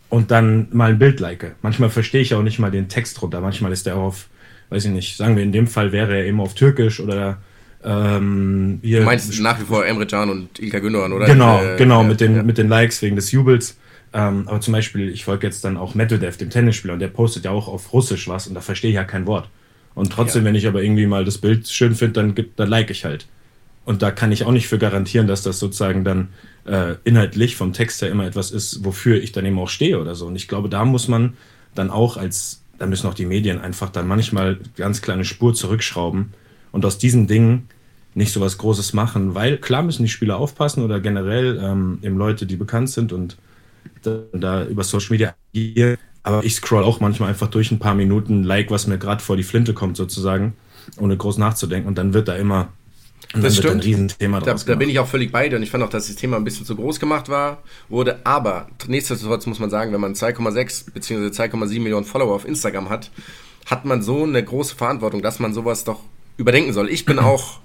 und 0.09 0.33
dann 0.33 0.67
mal 0.73 0.91
ein 0.91 0.99
Bild 0.99 1.21
like. 1.21 1.55
Manchmal 1.63 1.91
verstehe 1.91 2.23
ich 2.23 2.35
auch 2.35 2.43
nicht 2.43 2.59
mal 2.59 2.73
den 2.73 2.89
Text 2.89 3.21
drunter. 3.21 3.41
Manchmal 3.41 3.71
ist 3.71 3.87
der 3.87 3.97
auf, 3.97 4.27
weiß 4.71 4.87
ich 4.87 4.91
nicht, 4.91 5.17
sagen 5.17 5.37
wir 5.37 5.45
in 5.45 5.53
dem 5.53 5.69
Fall 5.69 5.93
wäre 5.93 6.17
er 6.17 6.25
eben 6.25 6.41
auf 6.41 6.55
Türkisch 6.55 6.99
oder 6.99 7.39
ähm, 7.85 8.81
du 8.83 9.01
meinst 9.03 9.41
nach 9.41 9.61
wie 9.61 9.65
vor 9.65 9.85
Emre 9.87 10.07
Can 10.07 10.31
und 10.31 10.59
Ilka 10.59 10.79
Gündogan, 10.79 11.13
oder? 11.13 11.27
Genau, 11.27 11.63
äh, 11.63 11.77
genau, 11.77 12.03
mit, 12.03 12.21
den, 12.21 12.37
ja. 12.37 12.43
mit 12.43 12.57
den 12.57 12.69
Likes 12.69 13.03
wegen 13.03 13.17
des 13.17 13.31
Jubels. 13.31 13.77
Ähm, 14.15 14.49
aber 14.49 14.61
zum 14.61 14.73
Beispiel, 14.73 15.11
ich 15.11 15.25
folge 15.25 15.47
jetzt 15.47 15.65
dann 15.65 15.77
auch 15.77 15.95
Medvedev, 15.95 16.37
dem 16.37 16.49
Tennisspieler, 16.49 16.95
und 16.95 17.01
der 17.01 17.09
postet 17.09 17.45
ja 17.45 17.51
auch 17.51 17.69
auf 17.69 17.93
Russisch 17.93 18.29
was 18.29 18.47
und 18.47 18.55
da 18.55 18.61
verstehe 18.61 18.91
ich 18.91 18.97
ja 18.97 19.05
kein 19.05 19.27
Wort. 19.27 19.49
Und 19.95 20.13
trotzdem, 20.13 20.43
ja. 20.43 20.49
wenn 20.49 20.55
ich 20.55 20.67
aber 20.67 20.83
irgendwie 20.83 21.07
mal 21.07 21.25
das 21.25 21.39
Bild 21.39 21.69
schön 21.69 21.95
finde, 21.95 22.13
dann, 22.15 22.35
dann 22.57 22.69
like 22.69 22.91
ich 22.91 23.05
halt. 23.05 23.27
Und 23.85 24.03
da 24.03 24.11
kann 24.11 24.33
ich 24.33 24.45
auch 24.45 24.53
nicht 24.53 24.67
für 24.67 24.79
garantieren, 24.79 25.27
dass 25.27 25.43
das 25.43 25.59
sozusagen 25.59 26.05
dann 26.05 26.29
äh, 26.65 26.95
inhaltlich 27.05 27.57
vom 27.57 27.75
Text 27.75 28.01
her 28.01 28.09
immer 28.09 28.27
etwas 28.27 28.51
ist, 28.51 28.85
wofür 28.85 29.23
ich 29.23 29.33
dann 29.33 29.45
eben 29.45 29.59
auch 29.59 29.69
stehe 29.69 30.01
oder 30.01 30.15
so. 30.15 30.27
Und 30.27 30.37
ich 30.37 30.49
glaube, 30.49 30.71
da 30.71 30.85
muss 30.87 31.09
man 31.09 31.35
dann 31.75 31.91
auch 31.91 32.17
als, 32.17 32.63
da 32.79 32.87
müssen 32.87 33.09
auch 33.09 33.15
die 33.15 33.27
Medien 33.27 33.61
einfach 33.61 33.91
dann 33.91 34.07
manchmal 34.07 34.59
ganz 34.77 35.03
kleine 35.03 35.25
Spur 35.25 35.53
zurückschrauben 35.53 36.33
und 36.75 36.85
aus 36.85 36.99
diesen 36.99 37.29
Dingen 37.29 37.69
nicht 38.15 38.33
so 38.33 38.41
was 38.41 38.59
Großes 38.59 38.93
machen, 38.95 39.35
weil 39.35 39.59
klar 39.59 39.83
müssen 39.83 40.03
die 40.03 40.09
Spieler 40.09 40.39
aufpassen 40.39 40.83
oder 40.83 41.01
generell 41.01 41.61
ähm, 41.63 41.99
eben 42.03 42.17
Leute, 42.17 42.47
die 42.47 42.57
bekannt 42.57 42.91
sind 42.91 43.13
und 43.13 43.37
da, 44.03 44.19
da 44.33 44.65
über 44.65 44.83
Social 44.83 45.11
Media 45.11 45.35
agieren. 45.55 45.97
Aber 46.25 46.45
ich 46.45 46.57
scroll 46.57 46.83
auch 46.83 47.01
manchmal 47.01 47.29
einfach 47.29 47.49
durch 47.49 47.71
ein 47.71 47.79
paar 47.79 47.95
Minuten, 47.95 48.43
like, 48.43 48.71
was 48.71 48.87
mir 48.87 48.99
gerade 48.99 49.23
vor 49.23 49.37
die 49.37 49.43
Flinte 49.45 49.73
kommt 49.73 49.97
sozusagen, 49.97 50.55
ohne 50.97 51.17
groß 51.17 51.39
nachzudenken. 51.39 51.87
Und 51.87 51.97
dann 51.97 52.13
wird 52.13 52.29
da 52.29 52.35
immer 52.35 52.69
das 53.35 53.57
stimmt. 53.57 53.75
ein 53.75 53.81
Riesenthema 53.81 54.41
da, 54.41 54.55
da 54.55 54.75
bin 54.75 54.89
ich 54.89 54.99
auch 54.99 55.07
völlig 55.07 55.31
bei 55.31 55.49
dir 55.49 55.57
und 55.57 55.63
ich 55.63 55.71
fand 55.71 55.83
auch, 55.85 55.89
dass 55.89 56.09
das 56.09 56.17
Thema 56.17 56.37
ein 56.37 56.45
bisschen 56.45 56.67
zu 56.67 56.75
groß 56.75 56.99
gemacht 56.99 57.29
war, 57.29 57.63
wurde. 57.89 58.19
Aber 58.25 58.69
nichtsdestotrotz 58.87 59.47
muss 59.47 59.61
man 59.61 59.71
sagen, 59.71 59.93
wenn 59.93 60.01
man 60.01 60.15
2,6 60.15 60.93
bzw. 60.93 61.27
2,7 61.27 61.81
Millionen 61.81 62.05
Follower 62.05 62.35
auf 62.35 62.47
Instagram 62.47 62.91
hat, 62.91 63.11
hat 63.67 63.85
man 63.85 64.03
so 64.03 64.25
eine 64.25 64.43
große 64.43 64.75
Verantwortung, 64.75 65.23
dass 65.23 65.39
man 65.39 65.55
sowas 65.55 65.85
doch 65.85 66.01
überdenken 66.37 66.73
soll. 66.73 66.91
Ich 66.91 67.05
bin 67.05 67.19
auch 67.19 67.61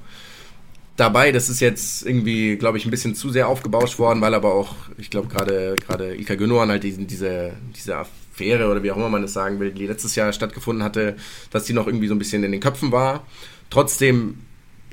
dabei. 0.99 1.31
Das 1.31 1.49
ist 1.49 1.59
jetzt 1.59 2.05
irgendwie, 2.05 2.57
glaube 2.57 2.77
ich, 2.77 2.85
ein 2.85 2.91
bisschen 2.91 3.15
zu 3.15 3.29
sehr 3.29 3.47
aufgebauscht 3.47 3.99
worden, 3.99 4.21
weil 4.21 4.33
aber 4.33 4.53
auch, 4.53 4.75
ich 4.97 5.09
glaube, 5.09 5.27
gerade 5.27 5.75
gerade 5.75 6.15
Ika 6.15 6.35
Gündogan 6.35 6.69
halt 6.69 6.83
diesen, 6.83 7.07
diese, 7.07 7.53
diese 7.75 7.97
Affäre 7.97 8.69
oder 8.69 8.83
wie 8.83 8.91
auch 8.91 8.97
immer 8.97 9.09
man 9.09 9.21
das 9.21 9.33
sagen 9.33 9.59
will, 9.59 9.71
die 9.71 9.87
letztes 9.87 10.15
Jahr 10.15 10.31
stattgefunden 10.33 10.83
hatte, 10.83 11.15
dass 11.51 11.65
die 11.65 11.73
noch 11.73 11.87
irgendwie 11.87 12.07
so 12.07 12.15
ein 12.15 12.19
bisschen 12.19 12.43
in 12.43 12.51
den 12.51 12.61
Köpfen 12.61 12.91
war. 12.91 13.25
Trotzdem 13.69 14.39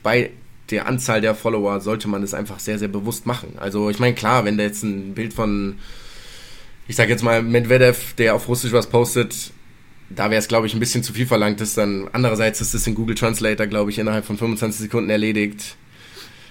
bei 0.02 0.30
der 0.70 0.86
Anzahl 0.86 1.20
der 1.20 1.34
Follower 1.34 1.80
sollte 1.80 2.08
man 2.08 2.22
das 2.22 2.34
einfach 2.34 2.58
sehr, 2.58 2.78
sehr 2.78 2.88
bewusst 2.88 3.26
machen. 3.26 3.54
Also 3.56 3.90
ich 3.90 3.98
meine, 3.98 4.14
klar, 4.14 4.44
wenn 4.44 4.58
da 4.58 4.64
jetzt 4.64 4.82
ein 4.82 5.14
Bild 5.14 5.32
von, 5.32 5.76
ich 6.88 6.96
sag 6.96 7.08
jetzt 7.08 7.22
mal, 7.22 7.42
Medvedev, 7.42 8.14
der 8.14 8.34
auf 8.34 8.48
Russisch 8.48 8.72
was 8.72 8.88
postet, 8.88 9.52
da 10.10 10.30
wäre 10.30 10.38
es, 10.38 10.48
glaube 10.48 10.66
ich, 10.66 10.74
ein 10.74 10.80
bisschen 10.80 11.02
zu 11.02 11.12
viel 11.12 11.26
verlangt. 11.26 11.60
Ist 11.60 11.76
dann 11.76 12.08
andererseits 12.12 12.60
ist 12.60 12.74
es 12.74 12.86
in 12.86 12.94
Google 12.94 13.14
Translator, 13.14 13.66
glaube 13.66 13.90
ich, 13.90 13.98
innerhalb 13.98 14.24
von 14.24 14.38
25 14.38 14.82
Sekunden 14.82 15.10
erledigt. 15.10 15.76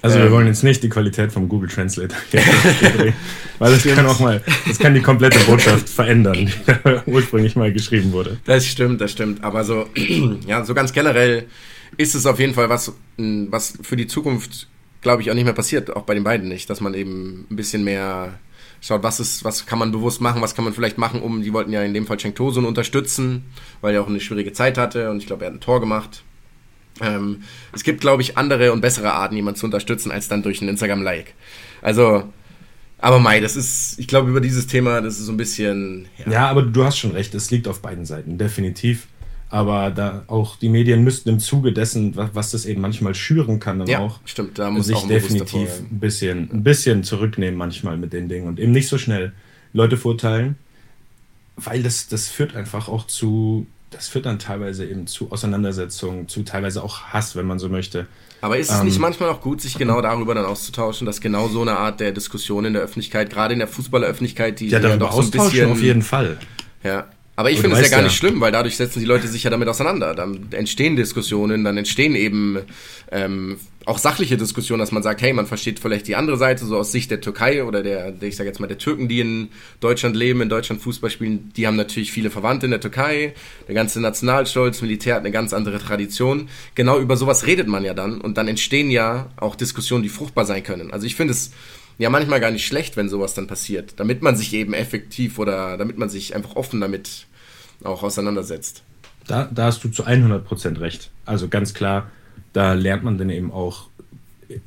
Also 0.01 0.19
wir 0.19 0.25
ähm, 0.25 0.31
wollen 0.33 0.47
jetzt 0.47 0.63
nicht 0.63 0.83
die 0.83 0.89
Qualität 0.89 1.31
vom 1.31 1.50
Google 1.50 1.67
Translator 1.67 2.15
weil 3.59 3.71
das 3.71 3.83
kann 3.83 4.05
auch 4.05 4.19
mal, 4.19 4.39
das 4.67 4.77
kann 4.77 4.93
die 4.93 5.01
komplette 5.01 5.39
Botschaft 5.39 5.89
verändern, 5.89 6.35
die 6.45 6.51
ursprünglich 7.12 7.55
mal 7.55 7.74
geschrieben 7.74 8.12
wurde. 8.12 8.38
Das 8.45 8.67
stimmt, 8.67 9.01
das 9.01 9.12
stimmt. 9.12 9.43
Aber 9.43 9.63
so, 9.63 9.89
ja, 10.47 10.63
so 10.63 10.75
ganz 10.75 10.93
generell 10.93 11.45
ist 11.97 12.13
es 12.13 12.27
auf 12.27 12.39
jeden 12.39 12.53
Fall 12.53 12.69
was, 12.69 12.93
was 13.17 13.79
für 13.81 13.95
die 13.95 14.05
Zukunft, 14.05 14.67
glaube 15.01 15.24
ich, 15.24 15.31
auch 15.31 15.35
nicht 15.35 15.45
mehr 15.45 15.53
passiert, 15.53 15.95
auch 15.95 16.03
bei 16.03 16.13
den 16.13 16.24
beiden 16.24 16.50
nicht, 16.50 16.69
dass 16.69 16.81
man 16.81 16.93
eben 16.93 17.47
ein 17.50 17.55
bisschen 17.55 17.83
mehr 17.83 18.38
schaut, 18.85 19.03
was 19.03 19.19
ist, 19.19 19.43
was 19.43 19.65
kann 19.65 19.79
man 19.79 19.91
bewusst 19.91 20.21
machen, 20.21 20.41
was 20.41 20.55
kann 20.55 20.65
man 20.65 20.73
vielleicht 20.73 20.97
machen, 20.97 21.21
um, 21.21 21.41
die 21.41 21.53
wollten 21.53 21.71
ja 21.71 21.81
in 21.83 21.93
dem 21.93 22.05
Fall 22.05 22.19
Cenk 22.19 22.35
Tosun 22.35 22.65
unterstützen, 22.65 23.45
weil 23.81 23.95
er 23.95 24.01
auch 24.01 24.07
eine 24.07 24.19
schwierige 24.19 24.53
Zeit 24.53 24.77
hatte 24.77 25.09
und 25.09 25.17
ich 25.17 25.27
glaube, 25.27 25.45
er 25.45 25.47
hat 25.47 25.57
ein 25.57 25.61
Tor 25.61 25.79
gemacht. 25.79 26.23
Ähm, 27.01 27.43
es 27.73 27.83
gibt, 27.83 27.99
glaube 27.99 28.21
ich, 28.21 28.37
andere 28.37 28.71
und 28.71 28.81
bessere 28.81 29.11
Arten, 29.11 29.35
jemanden 29.35 29.59
zu 29.59 29.65
unterstützen, 29.65 30.11
als 30.11 30.29
dann 30.29 30.43
durch 30.43 30.61
ein 30.61 30.69
Instagram-Like. 30.69 31.33
Also, 31.81 32.23
aber 32.99 33.19
Mai, 33.19 33.41
das 33.41 33.55
ist, 33.55 33.99
ich 33.99 34.07
glaube, 34.07 34.29
über 34.29 34.39
dieses 34.39 34.67
Thema, 34.67 35.01
das 35.01 35.19
ist 35.19 35.25
so 35.25 35.33
ein 35.33 35.37
bisschen. 35.37 36.07
Ja. 36.25 36.31
ja, 36.31 36.49
aber 36.49 36.61
du 36.61 36.83
hast 36.85 36.97
schon 36.97 37.11
recht, 37.11 37.35
es 37.35 37.51
liegt 37.51 37.67
auf 37.67 37.81
beiden 37.81 38.05
Seiten, 38.05 38.37
definitiv. 38.37 39.07
Aber 39.55 39.89
da 39.89 40.25
auch 40.27 40.57
die 40.57 40.67
Medien 40.67 41.05
müssten 41.05 41.29
im 41.29 41.39
Zuge 41.39 41.71
dessen, 41.71 42.13
was, 42.17 42.51
das 42.51 42.65
eben 42.65 42.81
manchmal 42.81 43.15
schüren 43.15 43.62
kann, 43.62 43.79
dann 43.79 43.88
ja, 43.88 44.00
auch 44.00 44.19
stimmt, 44.25 44.59
da 44.59 44.69
muss 44.69 44.88
sich 44.88 44.97
auch 44.97 45.07
definitiv 45.07 45.69
ein 45.79 45.97
bisschen, 46.01 46.50
ein 46.51 46.62
bisschen 46.62 47.05
zurücknehmen 47.05 47.57
manchmal 47.57 47.95
mit 47.95 48.12
den 48.12 48.27
Dingen 48.27 48.47
und 48.47 48.59
eben 48.59 48.74
nicht 48.74 48.89
so 48.89 48.97
schnell 48.97 49.31
Leute 49.71 49.95
verurteilen, 49.95 50.57
weil 51.55 51.83
das, 51.83 52.09
das 52.09 52.27
führt 52.27 52.53
einfach 52.53 52.89
auch 52.89 53.07
zu 53.07 53.65
das 53.91 54.09
führt 54.09 54.25
dann 54.25 54.39
teilweise 54.39 54.85
eben 54.85 55.07
zu 55.07 55.31
Auseinandersetzungen, 55.31 56.27
zu 56.27 56.43
teilweise 56.43 56.83
auch 56.83 57.13
Hass, 57.13 57.38
wenn 57.38 57.45
man 57.45 57.57
so 57.57 57.69
möchte. 57.69 58.07
Aber 58.41 58.57
ist 58.57 58.69
es 58.69 58.79
ähm, 58.79 58.85
nicht 58.88 59.00
manchmal 59.00 59.29
auch 59.29 59.39
gut, 59.39 59.62
sich 59.62 59.77
genau 59.77 60.01
darüber 60.01 60.35
dann 60.35 60.43
auszutauschen, 60.43 61.05
dass 61.05 61.21
genau 61.21 61.47
so 61.47 61.62
eine 61.62 61.77
Art 61.77 62.01
der 62.01 62.12
Diskussion 62.12 62.65
in 62.65 62.74
der 62.74 62.81
Öffentlichkeit, 62.81 63.29
gerade 63.29 63.53
in 63.53 63.59
der 63.59 63.69
Fußballeröffentlichkeit, 63.69 64.59
die 64.59 64.67
ja, 64.67 64.79
ja 64.79 64.97
doch 64.97 65.13
so 65.13 65.21
ein 65.21 65.31
bisschen 65.31 65.71
auf 65.71 65.81
jeden 65.81 66.01
Fall. 66.01 66.39
Ja, 66.83 67.07
aber 67.35 67.51
ich 67.51 67.59
finde 67.59 67.75
es 67.75 67.83
ja 67.83 67.89
gar 67.89 67.99
ja. 67.99 68.05
nicht 68.05 68.15
schlimm, 68.15 68.39
weil 68.39 68.51
dadurch 68.51 68.77
setzen 68.77 68.99
die 68.99 69.05
Leute 69.05 69.27
sich 69.27 69.43
ja 69.43 69.49
damit 69.49 69.67
auseinander. 69.67 70.15
Dann 70.15 70.47
entstehen 70.51 70.95
Diskussionen, 70.95 71.65
dann 71.65 71.77
entstehen 71.77 72.15
eben 72.15 72.59
ähm, 73.11 73.57
auch 73.85 73.97
sachliche 73.97 74.37
Diskussionen, 74.37 74.79
dass 74.79 74.91
man 74.91 75.03
sagt, 75.03 75.21
hey, 75.21 75.33
man 75.33 75.45
versteht 75.45 75.79
vielleicht 75.79 76.07
die 76.07 76.15
andere 76.15 76.37
Seite, 76.37 76.65
so 76.65 76.77
aus 76.77 76.91
Sicht 76.91 77.11
der 77.11 77.21
Türkei 77.21 77.63
oder 77.63 77.83
der, 77.83 78.13
ich 78.21 78.37
sage 78.37 78.47
jetzt 78.47 78.59
mal, 78.59 78.67
der 78.67 78.77
Türken, 78.77 79.07
die 79.07 79.19
in 79.19 79.49
Deutschland 79.81 80.15
leben, 80.15 80.41
in 80.41 80.49
Deutschland 80.49 80.81
Fußball 80.81 81.09
spielen, 81.09 81.51
die 81.55 81.67
haben 81.67 81.75
natürlich 81.75 82.11
viele 82.11 82.31
Verwandte 82.31 82.67
in 82.67 82.71
der 82.71 82.81
Türkei. 82.81 83.33
Der 83.67 83.75
ganze 83.75 83.99
Nationalstolz, 83.99 84.81
Militär 84.81 85.15
hat 85.15 85.21
eine 85.21 85.31
ganz 85.31 85.53
andere 85.53 85.79
Tradition. 85.79 86.47
Genau 86.73 86.99
über 86.99 87.17
sowas 87.17 87.45
redet 87.45 87.67
man 87.67 87.83
ja 87.83 87.93
dann 87.93 88.21
und 88.21 88.37
dann 88.37 88.47
entstehen 88.47 88.89
ja 88.89 89.29
auch 89.37 89.55
Diskussionen, 89.55 90.03
die 90.03 90.09
fruchtbar 90.09 90.45
sein 90.45 90.63
können. 90.63 90.91
Also 90.91 91.05
ich 91.05 91.15
finde 91.15 91.33
es 91.33 91.51
ja 91.97 92.09
manchmal 92.09 92.39
gar 92.39 92.51
nicht 92.51 92.65
schlecht, 92.65 92.97
wenn 92.97 93.09
sowas 93.09 93.33
dann 93.33 93.47
passiert, 93.47 93.93
damit 93.97 94.21
man 94.21 94.35
sich 94.35 94.53
eben 94.53 94.73
effektiv 94.73 95.39
oder 95.39 95.77
damit 95.77 95.97
man 95.97 96.09
sich 96.09 96.35
einfach 96.35 96.55
offen 96.55 96.81
damit 96.81 97.27
auch 97.83 98.03
auseinandersetzt. 98.03 98.83
Da, 99.27 99.50
da 99.51 99.65
hast 99.65 99.83
du 99.83 99.89
zu 99.89 100.05
100% 100.05 100.79
recht. 100.79 101.09
Also 101.25 101.48
ganz 101.48 101.74
klar, 101.74 102.11
da 102.53 102.74
lernt 102.74 103.03
man 103.03 103.17
dann 103.17 103.29
eben 103.29 103.51
auch, 103.51 103.89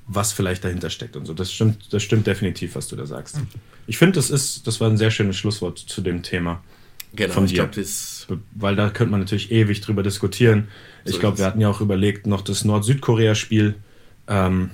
was 0.06 0.32
vielleicht 0.32 0.64
dahinter 0.64 0.90
steckt 0.90 1.16
und 1.16 1.26
so. 1.26 1.34
Das 1.34 1.52
stimmt, 1.52 1.92
das 1.92 2.02
stimmt 2.02 2.26
definitiv, 2.26 2.74
was 2.74 2.88
du 2.88 2.96
da 2.96 3.06
sagst. 3.06 3.40
Ich 3.86 3.98
finde, 3.98 4.14
das 4.14 4.30
ist, 4.30 4.66
das 4.66 4.80
war 4.80 4.90
ein 4.90 4.96
sehr 4.96 5.10
schönes 5.10 5.36
Schlusswort 5.36 5.78
zu 5.78 6.00
dem 6.00 6.22
Thema. 6.22 6.62
Genau, 7.14 7.32
von 7.32 7.46
dir. 7.46 7.66
Glaub, 7.68 8.38
Weil 8.54 8.76
da 8.76 8.90
könnte 8.90 9.12
man 9.12 9.20
natürlich 9.20 9.50
ewig 9.50 9.80
drüber 9.80 10.02
diskutieren. 10.02 10.68
So 11.04 11.14
ich 11.14 11.20
glaube, 11.20 11.38
wir 11.38 11.46
hatten 11.46 11.60
ja 11.60 11.68
auch 11.68 11.80
überlegt, 11.80 12.26
noch 12.26 12.42
das 12.42 12.64
Nord-Südkorea-Spiel 12.64 13.76
ähm, 14.26 14.70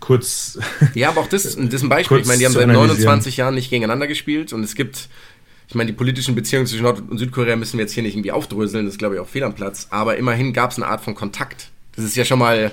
kurz. 0.00 0.58
Ja, 0.94 1.10
aber 1.10 1.20
auch 1.20 1.28
das, 1.28 1.42
das 1.42 1.54
ist 1.54 1.82
ein 1.82 1.88
Beispiel. 1.88 2.18
Ich 2.18 2.26
meine, 2.26 2.38
die 2.38 2.46
haben 2.46 2.52
seit 2.52 2.66
29 2.66 3.36
Jahren 3.36 3.54
nicht 3.54 3.70
gegeneinander 3.70 4.06
gespielt 4.06 4.52
und 4.52 4.62
es 4.62 4.74
gibt, 4.74 5.08
ich 5.68 5.74
meine, 5.74 5.90
die 5.90 5.96
politischen 5.96 6.34
Beziehungen 6.34 6.66
zwischen 6.66 6.82
Nord- 6.82 7.02
und 7.08 7.18
Südkorea 7.18 7.56
müssen 7.56 7.78
wir 7.78 7.84
jetzt 7.84 7.92
hier 7.92 8.02
nicht 8.02 8.14
irgendwie 8.14 8.32
aufdröseln, 8.32 8.86
das 8.86 8.94
ist, 8.94 8.98
glaube 8.98 9.16
ich, 9.16 9.20
auch 9.20 9.28
fehl 9.28 9.44
am 9.44 9.54
Platz. 9.54 9.88
Aber 9.90 10.16
immerhin 10.16 10.52
gab 10.52 10.70
es 10.70 10.76
eine 10.76 10.86
Art 10.86 11.02
von 11.02 11.14
Kontakt. 11.14 11.70
Das 11.94 12.04
ist 12.04 12.16
ja 12.16 12.24
schon 12.24 12.38
mal. 12.38 12.72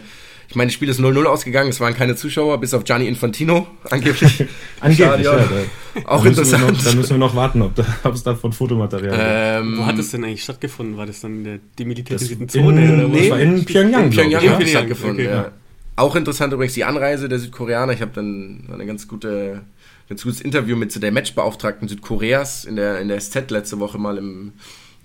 Ich 0.50 0.56
meine, 0.56 0.68
das 0.68 0.76
Spiel 0.76 0.90
ist 0.90 1.00
0-0 1.00 1.24
ausgegangen, 1.24 1.70
es 1.70 1.80
waren 1.80 1.96
keine 1.96 2.16
Zuschauer, 2.16 2.60
bis 2.60 2.76
auf 2.76 2.84
Gianni 2.84 3.08
Infantino, 3.08 3.66
angeblich. 3.90 4.46
angeblich, 4.82 5.26
ja. 5.26 5.38
Da, 5.38 6.02
auch 6.06 6.22
da 6.22 6.30
interessant. 6.30 6.70
Noch, 6.70 6.84
da 6.84 6.94
müssen 6.94 7.12
wir 7.12 7.18
noch 7.18 7.34
warten, 7.36 7.62
ob, 7.62 7.74
da, 7.74 7.86
ob 8.04 8.14
es 8.14 8.22
davon 8.22 8.54
Fotomaterial 8.54 9.16
ähm, 9.18 9.66
gibt. 9.68 9.78
Wo 9.80 9.86
hat 9.86 9.98
es 9.98 10.12
denn 10.12 10.24
eigentlich 10.24 10.44
stattgefunden? 10.44 10.98
War 10.98 11.08
das 11.08 11.22
dann 11.22 11.38
in 11.38 11.44
der 11.44 11.60
demilitarisierten 11.80 12.50
Zone? 12.50 12.86
In, 12.86 12.94
oder 12.94 13.08
nee, 13.08 13.20
das 13.22 13.30
war 13.32 13.40
in 13.40 13.66
Pyongyang. 13.66 14.04
In 14.04 14.10
Pyongyang 14.12 14.50
hat 14.50 14.62
es 14.62 14.70
stattgefunden, 14.70 15.26
okay, 15.26 15.34
ja. 15.34 15.52
Auch 15.96 16.16
interessant 16.16 16.54
übrigens 16.54 16.74
die 16.74 16.86
Anreise 16.86 17.30
der 17.30 17.40
Südkoreaner. 17.40 17.94
Ich 17.94 18.02
habe 18.02 18.12
dann 18.14 18.68
eine 18.72 18.86
ganz 18.86 19.08
gute, 19.08 19.62
ganz 20.10 20.24
gutes 20.24 20.42
Interview 20.42 20.76
mit 20.76 21.02
der 21.02 21.12
Matchbeauftragten 21.12 21.88
Südkoreas 21.88 22.66
in 22.66 22.76
der, 22.76 23.00
in 23.00 23.10
der 23.10 23.20
SZ 23.20 23.52
letzte 23.52 23.80
Woche 23.80 24.00
mal 24.00 24.18
im, 24.18 24.54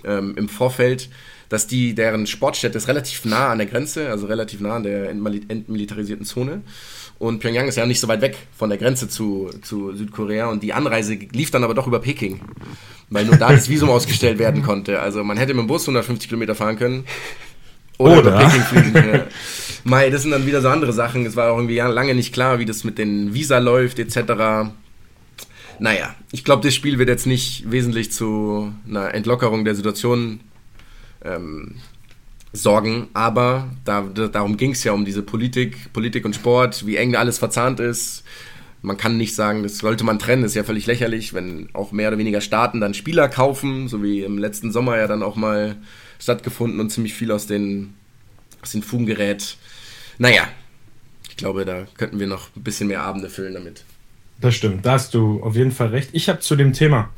ähm, 0.05 0.35
im 0.37 0.49
Vorfeld, 0.49 1.11
dass 1.51 1.67
die, 1.67 1.95
deren 1.95 2.27
Sportstätte 2.27 2.79
ist 2.79 2.89
relativ 2.89 3.27
nah 3.27 3.51
an 3.51 3.59
der 3.59 3.67
Grenze, 3.67 4.09
also 4.09 4.27
relativ 4.27 4.61
nah 4.61 4.77
an 4.77 4.83
der 4.83 5.11
entmilitarisierten 5.11 6.25
Zone. 6.25 6.63
Und 7.19 7.41
Pyongyang 7.41 7.69
ist 7.69 7.77
ja 7.77 7.85
nicht 7.85 8.01
so 8.01 8.09
weit 8.09 8.23
weg 8.23 8.37
von 8.57 8.71
der 8.71 8.79
Grenze 8.79 9.09
zu, 9.09 9.51
zu 9.63 9.95
Südkorea 9.95 10.47
und 10.47 10.63
die 10.63 10.73
Anreise 10.73 11.15
lief 11.15 11.51
dann 11.51 11.65
aber 11.65 11.75
doch 11.75 11.87
über 11.87 11.99
Peking, 11.99 12.41
weil 13.11 13.27
nur 13.27 13.37
da 13.37 13.51
das 13.51 13.69
Visum 13.69 13.91
ausgestellt 13.91 14.39
werden 14.39 14.63
konnte. 14.63 15.01
Also 15.01 15.25
man 15.25 15.37
hätte 15.37 15.53
mit 15.53 15.65
dem 15.65 15.67
Bus 15.67 15.83
150 15.83 16.29
Kilometer 16.29 16.55
fahren 16.55 16.77
können 16.77 17.05
oder, 17.99 18.19
oder? 18.19 18.39
Peking 18.39 18.63
fliegen. 18.63 18.95
ja. 18.95 19.27
Mai, 19.89 20.11
das 20.11 20.21
sind 20.23 20.33
dann 20.33 20.47
wieder 20.47 20.61
so 20.61 20.69
andere 20.69 20.93
Sachen. 20.93 21.25
Es 21.25 21.35
war 21.35 21.51
auch 21.51 21.57
irgendwie 21.57 21.79
lange 21.79 22.15
nicht 22.15 22.35
klar, 22.35 22.59
wie 22.59 22.67
das 22.67 22.85
mit 22.85 22.99
den 22.99 23.33
Visa 23.33 23.59
läuft, 23.59 23.99
etc. 23.99 24.71
Naja, 25.79 26.15
ich 26.31 26.45
glaube, 26.45 26.63
das 26.63 26.75
Spiel 26.75 26.99
wird 26.99 27.09
jetzt 27.09 27.27
nicht 27.27 27.71
wesentlich 27.71 28.13
zu 28.13 28.73
einer 28.87 29.15
Entlockerung 29.15 29.65
der 29.65 29.75
Situation 29.75 30.41
ähm, 31.25 31.77
sorgen, 32.53 33.09
aber 33.15 33.71
da, 33.87 34.03
darum 34.03 34.59
ging 34.59 34.73
es 34.73 34.85
ja 34.85 34.93
um 34.93 35.07
diese 35.07 35.23
Politik, 35.23 35.91
Politik 35.95 36.27
und 36.27 36.35
Sport, 36.35 36.87
wie 36.87 36.97
eng 36.97 37.17
alles 37.17 37.39
verzahnt 37.39 37.81
ist. 37.81 38.25
Man 38.83 38.99
kann 38.99 39.17
nicht 39.17 39.35
sagen, 39.35 39.63
das 39.63 39.79
sollte 39.79 40.05
man 40.05 40.19
trennen, 40.19 40.43
das 40.43 40.53
ist 40.53 40.57
ja 40.57 40.65
völlig 40.65 40.87
lächerlich, 40.87 41.33
wenn 41.33 41.71
auch 41.73 41.93
mehr 41.93 42.09
oder 42.09 42.19
weniger 42.19 42.43
Staaten 42.43 42.81
dann 42.81 42.93
Spieler 42.93 43.29
kaufen, 43.29 43.89
so 43.89 44.03
wie 44.03 44.23
im 44.23 44.37
letzten 44.37 44.71
Sommer 44.71 44.99
ja 44.99 45.07
dann 45.07 45.23
auch 45.23 45.35
mal 45.35 45.77
stattgefunden 46.19 46.79
und 46.79 46.91
ziemlich 46.91 47.15
viel 47.15 47.33
aus 47.33 47.47
den, 47.47 47.95
aus 48.63 48.73
den 48.73 48.83
Fugen 48.83 49.07
gerät. 49.07 49.57
Naja, 50.19 50.49
ich 51.29 51.37
glaube, 51.37 51.65
da 51.65 51.87
könnten 51.97 52.19
wir 52.19 52.27
noch 52.27 52.49
ein 52.57 52.63
bisschen 52.63 52.89
mehr 52.89 53.03
Abende 53.03 53.31
füllen 53.31 53.55
damit. 53.55 53.85
Das 54.41 54.55
stimmt, 54.55 54.85
da 54.85 54.93
hast 54.93 55.15
du 55.15 55.43
auf 55.43 55.57
jeden 55.57 55.73
Fall 55.73 55.89
recht. 55.89 56.11
Ich 56.13 56.29
habe 56.29 56.41
zu 56.41 56.57
dem 56.57 56.73
Thema 56.73 57.11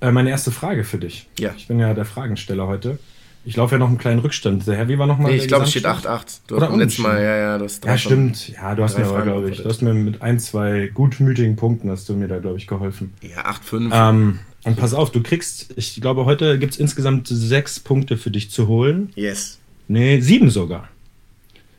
äh, 0.00 0.10
meine 0.10 0.30
erste 0.30 0.50
Frage 0.50 0.84
für 0.84 0.98
dich. 0.98 1.28
Ja. 1.38 1.54
Ich 1.56 1.66
bin 1.66 1.80
ja 1.80 1.94
der 1.94 2.04
Fragensteller 2.04 2.66
heute. 2.66 2.98
Ich 3.44 3.56
laufe 3.56 3.76
ja 3.76 3.78
noch 3.78 3.88
einen 3.88 3.98
kleinen 3.98 4.18
Rückstand. 4.18 4.66
Der 4.66 4.76
Herr, 4.76 4.88
wie 4.88 4.98
war 4.98 5.06
nochmal? 5.06 5.32
Nee, 5.32 5.38
ich 5.38 5.48
glaube, 5.48 5.64
es 5.64 5.70
steht 5.70 5.86
8-8. 5.86 6.40
Du 6.48 6.56
Oder 6.56 6.68
hast 6.68 6.76
letztes 6.76 6.98
Mal, 6.98 7.22
ja, 7.22 7.36
ja, 7.36 7.58
das 7.58 7.80
Ja, 7.84 7.96
stimmt. 7.96 8.48
Ja, 8.48 8.74
du 8.74 8.82
hast 8.82 8.98
mir 8.98 9.06
aber, 9.06 9.22
glaube 9.22 9.50
ich, 9.50 9.62
du 9.62 9.68
hast 9.68 9.80
mir 9.80 9.94
mit 9.94 10.20
ein, 10.20 10.38
zwei 10.38 10.90
gutmütigen 10.92 11.56
Punkten 11.56 11.90
hast 11.90 12.08
du 12.08 12.14
mir 12.14 12.28
da, 12.28 12.38
glaube 12.38 12.58
ich, 12.58 12.66
geholfen. 12.66 13.14
Ja, 13.22 13.50
8-5. 13.50 13.90
Ähm, 13.92 14.38
und 14.64 14.76
pass 14.76 14.92
auf, 14.92 15.10
du 15.12 15.22
kriegst, 15.22 15.72
ich 15.76 16.00
glaube, 16.00 16.24
heute 16.26 16.58
gibt 16.58 16.74
es 16.74 16.78
insgesamt 16.78 17.28
sechs 17.28 17.80
Punkte 17.80 18.16
für 18.18 18.30
dich 18.30 18.50
zu 18.50 18.68
holen. 18.68 19.12
Yes. 19.14 19.58
Nee, 19.86 20.20
sieben 20.20 20.50
sogar. 20.50 20.88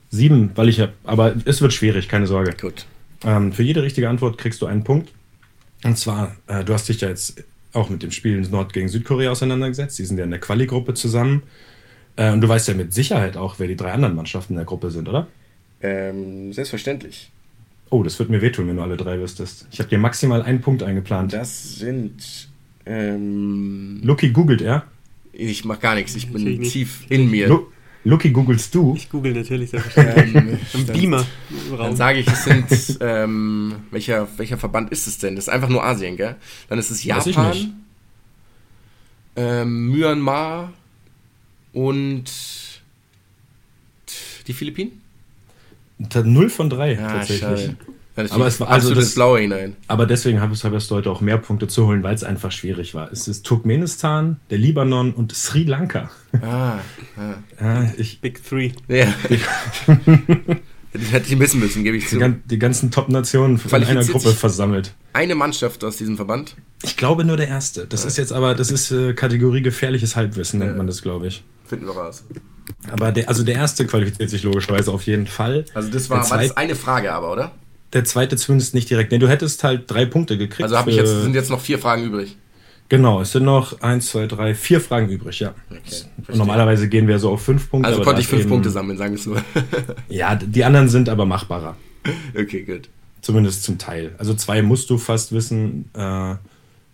Sieben, 0.09 0.51
weil 0.55 0.69
ich 0.69 0.79
habe, 0.79 0.93
aber 1.03 1.35
es 1.45 1.61
wird 1.61 1.73
schwierig, 1.73 2.07
keine 2.07 2.25
Sorge. 2.27 2.55
Gut. 2.59 2.85
Ähm, 3.23 3.51
für 3.53 3.63
jede 3.63 3.83
richtige 3.83 4.09
Antwort 4.09 4.37
kriegst 4.37 4.61
du 4.61 4.65
einen 4.65 4.83
Punkt. 4.83 5.11
Und 5.83 5.97
zwar, 5.97 6.35
äh, 6.47 6.63
du 6.63 6.73
hast 6.73 6.89
dich 6.89 7.01
ja 7.01 7.09
jetzt 7.09 7.43
auch 7.73 7.89
mit 7.89 8.01
dem 8.01 8.11
Spiel 8.11 8.41
Nord 8.41 8.73
gegen 8.73 8.89
Südkorea 8.89 9.31
auseinandergesetzt. 9.31 9.99
Die 9.99 10.05
sind 10.05 10.17
ja 10.17 10.23
in 10.23 10.31
der 10.31 10.39
Quali-Gruppe 10.39 10.93
zusammen. 10.93 11.43
Äh, 12.15 12.31
und 12.31 12.41
du 12.41 12.47
weißt 12.47 12.67
ja 12.67 12.73
mit 12.73 12.93
Sicherheit 12.93 13.37
auch, 13.37 13.59
wer 13.59 13.67
die 13.67 13.75
drei 13.75 13.91
anderen 13.91 14.15
Mannschaften 14.15 14.53
in 14.53 14.57
der 14.57 14.65
Gruppe 14.65 14.89
sind, 14.89 15.07
oder? 15.07 15.27
Ähm, 15.81 16.51
selbstverständlich. 16.53 17.31
Oh, 17.91 18.03
das 18.03 18.19
wird 18.19 18.29
mir 18.29 18.41
wehtun, 18.41 18.67
wenn 18.67 18.75
du 18.75 18.81
alle 18.81 18.97
drei 18.97 19.19
wüsstest. 19.19 19.67
Ich 19.71 19.79
habe 19.79 19.89
dir 19.89 19.97
maximal 19.97 20.41
einen 20.41 20.61
Punkt 20.61 20.83
eingeplant. 20.83 21.33
Das 21.33 21.75
sind. 21.75 22.49
Ähm, 22.85 23.99
Lucky 24.03 24.29
googelt 24.29 24.61
er. 24.61 24.85
Ich 25.31 25.63
mach 25.65 25.79
gar 25.79 25.95
nichts, 25.95 26.15
ich 26.15 26.31
bin 26.31 26.61
ich 26.61 26.71
tief 26.71 27.05
in 27.09 27.29
mir. 27.31 27.47
Lu 27.47 27.67
Lucky, 28.05 28.31
googelst 28.31 28.73
du? 28.73 28.93
Ich 28.95 29.09
google 29.09 29.33
natürlich 29.33 29.69
selbstverständlich. 29.71 30.35
Ähm, 30.35 30.59
Im 30.73 30.85
Beamer. 30.85 31.25
Dann 31.77 31.95
sage 31.95 32.19
ich, 32.19 32.27
es 32.27 32.43
sind, 32.45 32.97
ähm, 33.01 33.75
welcher, 33.91 34.27
welcher 34.37 34.57
Verband 34.57 34.91
ist 34.91 35.07
es 35.07 35.17
denn? 35.17 35.35
Das 35.35 35.45
ist 35.45 35.49
einfach 35.49 35.69
nur 35.69 35.83
Asien, 35.83 36.15
gell? 36.15 36.35
Dann 36.69 36.79
ist 36.79 36.91
es 36.91 37.03
Japan, 37.03 37.83
ähm, 39.35 39.91
Myanmar 39.91 40.73
und 41.73 42.25
die 44.47 44.53
Philippinen? 44.53 45.01
Null 46.23 46.49
von 46.49 46.69
drei, 46.69 46.97
ah, 46.97 47.17
tatsächlich. 47.17 47.41
Schade. 47.41 47.77
Aber 48.29 48.47
es 48.47 48.59
war 48.59 48.69
also 48.69 48.93
das 48.93 49.15
Blaue 49.15 49.39
hinein. 49.39 49.75
Aber 49.87 50.05
deswegen 50.05 50.41
habe 50.41 50.53
ich 50.53 50.63
es 50.63 50.91
heute 50.91 51.09
auch 51.11 51.21
mehr 51.21 51.37
Punkte 51.37 51.67
zu 51.67 51.87
holen, 51.87 52.03
weil 52.03 52.15
es 52.15 52.23
einfach 52.23 52.51
schwierig 52.51 52.93
war. 52.93 53.11
Es 53.11 53.27
ist 53.27 53.45
Turkmenistan, 53.45 54.39
der 54.49 54.57
Libanon 54.57 55.13
und 55.13 55.33
Sri 55.33 55.63
Lanka. 55.63 56.09
Ah, 56.41 56.79
ah. 57.17 57.33
ja, 57.61 57.91
ich, 57.97 58.21
Big 58.21 58.43
Three. 58.43 58.71
Ja. 58.87 59.07
Das 60.91 61.11
hätte 61.11 61.31
ich 61.31 61.39
wissen 61.39 61.59
müssen, 61.59 61.83
gebe 61.83 61.97
ich 61.97 62.07
zu. 62.07 62.17
Die, 62.17 62.33
die 62.45 62.57
ganzen 62.57 62.89
Top-Nationen 62.89 63.61
in 63.63 63.83
einer 63.83 64.03
Gruppe 64.03 64.31
versammelt. 64.31 64.95
Eine 65.13 65.35
Mannschaft 65.35 65.83
aus 65.83 65.97
diesem 65.97 66.15
Verband? 66.15 66.55
Ich 66.81 66.97
glaube 66.97 67.25
nur 67.25 67.37
der 67.37 67.47
erste. 67.47 67.85
Das 67.85 68.03
ja. 68.03 68.07
ist 68.07 68.17
jetzt 68.17 68.33
aber, 68.33 68.55
das 68.55 68.71
ist 68.71 68.91
äh, 68.91 69.13
Kategorie 69.13 69.61
gefährliches 69.61 70.15
Halbwissen, 70.15 70.59
nennt 70.59 70.77
man 70.77 70.87
das, 70.87 71.01
glaube 71.01 71.27
ich. 71.27 71.43
Finden 71.65 71.85
wir 71.85 71.93
raus. 71.93 72.23
Aber 72.91 73.11
der, 73.11 73.29
also 73.29 73.43
der 73.43 73.55
erste 73.55 73.85
qualifiziert 73.85 74.29
sich 74.29 74.43
logischerweise 74.43 74.91
auf 74.91 75.03
jeden 75.03 75.27
Fall. 75.27 75.65
Also 75.73 75.89
das 75.89 76.09
war, 76.09 76.27
war 76.29 76.41
das 76.41 76.57
eine 76.57 76.75
Frage 76.75 77.11
aber, 77.11 77.31
oder? 77.31 77.51
Der 77.93 78.05
zweite 78.05 78.35
zumindest 78.37 78.73
nicht 78.73 78.89
direkt. 78.89 79.11
Nee, 79.11 79.17
du 79.17 79.27
hättest 79.27 79.63
halt 79.63 79.89
drei 79.89 80.05
Punkte 80.05 80.37
gekriegt. 80.37 80.63
Also 80.71 80.89
ich 80.89 80.95
jetzt, 80.95 81.23
sind 81.23 81.33
jetzt 81.33 81.49
noch 81.49 81.59
vier 81.59 81.79
Fragen 81.79 82.03
übrig. 82.03 82.37
Genau, 82.89 83.21
es 83.21 83.31
sind 83.31 83.45
noch 83.45 83.81
eins, 83.81 84.07
zwei, 84.07 84.25
drei, 84.25 84.55
vier 84.55 84.81
Fragen 84.81 85.09
übrig, 85.09 85.39
ja. 85.39 85.53
Okay, 85.69 86.35
normalerweise 86.35 86.89
gehen 86.89 87.07
wir 87.07 87.19
so 87.19 87.29
auf 87.31 87.43
fünf 87.43 87.69
Punkte. 87.69 87.87
Also 87.87 88.01
konnte 88.01 88.21
ich 88.21 88.27
fünf 88.27 88.41
eben, 88.41 88.49
Punkte 88.49 88.71
sammeln, 88.71 88.97
sagen 88.97 89.11
wir 89.11 89.19
es 89.19 89.23
so. 89.23 89.35
ja, 90.09 90.33
die 90.35 90.63
anderen 90.63 90.89
sind 90.89 91.07
aber 91.07 91.25
machbarer. 91.25 91.75
Okay, 92.35 92.63
gut. 92.63 92.89
Zumindest 93.21 93.63
zum 93.63 93.77
Teil. 93.77 94.15
Also 94.17 94.33
zwei 94.33 94.63
musst 94.63 94.89
du 94.89 94.97
fast 94.97 95.31
wissen. 95.33 95.89
Äh, 95.93 96.35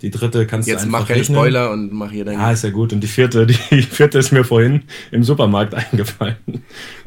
die 0.02 0.12
dritte 0.12 0.46
kannst 0.46 0.68
Jetzt 0.68 0.82
du 0.82 0.88
einfach 0.88 1.00
mach 1.00 1.08
keine 1.08 1.22
rechnen. 1.22 1.38
Spoiler 1.38 1.72
und 1.72 1.94
mach 1.94 2.12
hier 2.12 2.26
dein. 2.26 2.38
Ah, 2.38 2.52
ist 2.52 2.66
ja 2.66 2.70
gut. 2.70 2.92
Und 2.92 3.00
die 3.00 3.08
vierte, 3.08 3.46
die 3.48 3.56
vierte 3.56 4.18
ist 4.18 4.32
mir 4.32 4.44
vorhin 4.44 4.84
im 5.12 5.24
Supermarkt 5.24 5.74
eingefallen. 5.92 6.36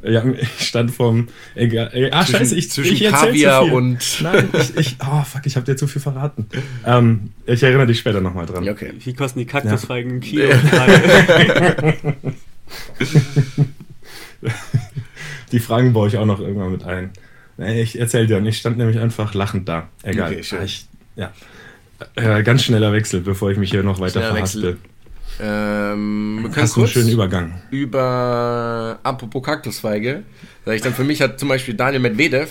Ja, 0.02 0.24
ich 0.24 0.66
stand 0.66 0.90
vom. 0.90 1.28
Egal, 1.54 1.90
ah, 2.12 2.24
zwischen, 2.24 2.38
scheiße, 2.38 2.56
ich 2.56 2.70
zwischen 2.70 2.94
ich 2.94 3.04
Kaviar 3.04 3.70
und. 3.70 4.20
Nein, 4.22 4.48
ich, 4.54 4.76
ich. 4.76 4.96
Oh, 5.10 5.22
fuck, 5.22 5.42
ich 5.44 5.56
habe 5.56 5.66
dir 5.66 5.76
zu 5.76 5.86
viel 5.86 6.00
verraten. 6.00 6.46
Ähm, 6.84 7.30
ich 7.46 7.62
erinnere 7.62 7.86
dich 7.86 7.98
später 7.98 8.20
nochmal 8.20 8.46
dran. 8.46 8.64
Ja, 8.64 8.72
okay. 8.72 8.92
Wie 8.98 9.14
kosten 9.14 9.38
die 9.38 9.46
Kaktusfeigen 9.46 10.12
im 10.12 10.20
Kilo? 10.20 10.48
die 15.52 15.60
Fragen 15.60 15.92
baue 15.92 16.08
ich 16.08 16.16
auch 16.16 16.26
noch 16.26 16.40
irgendwann 16.40 16.72
mit 16.72 16.84
ein. 16.84 17.10
Ich 17.58 17.98
erzähl 17.98 18.26
dir, 18.26 18.42
ich 18.44 18.58
stand 18.58 18.78
nämlich 18.78 18.98
einfach 18.98 19.34
lachend 19.34 19.68
da. 19.68 19.88
Egal. 20.02 20.32
Okay, 20.32 20.64
ich, 20.64 20.86
ja. 21.16 21.32
Äh, 22.14 22.42
ganz 22.42 22.64
schneller 22.64 22.92
Wechsel, 22.92 23.20
bevor 23.20 23.50
ich 23.50 23.58
mich 23.58 23.70
hier 23.70 23.82
noch 23.82 24.00
weiter 24.00 24.22
verhaspel. 24.22 24.78
Ähm, 25.40 26.40
wir 26.42 26.50
können 26.50 26.62
Hast 26.62 26.74
kurz 26.74 26.96
einen 26.96 27.04
schönen 27.04 27.08
Übergang. 27.10 27.62
Über 27.70 28.98
apropos 29.02 29.42
Kaktusfeige. 29.42 30.22
Sag 30.64 30.74
ich 30.74 30.82
dann, 30.82 30.94
für 30.94 31.04
mich 31.04 31.20
hat 31.20 31.38
zum 31.38 31.48
Beispiel 31.48 31.74
Daniel 31.74 32.02
Medvedev 32.02 32.48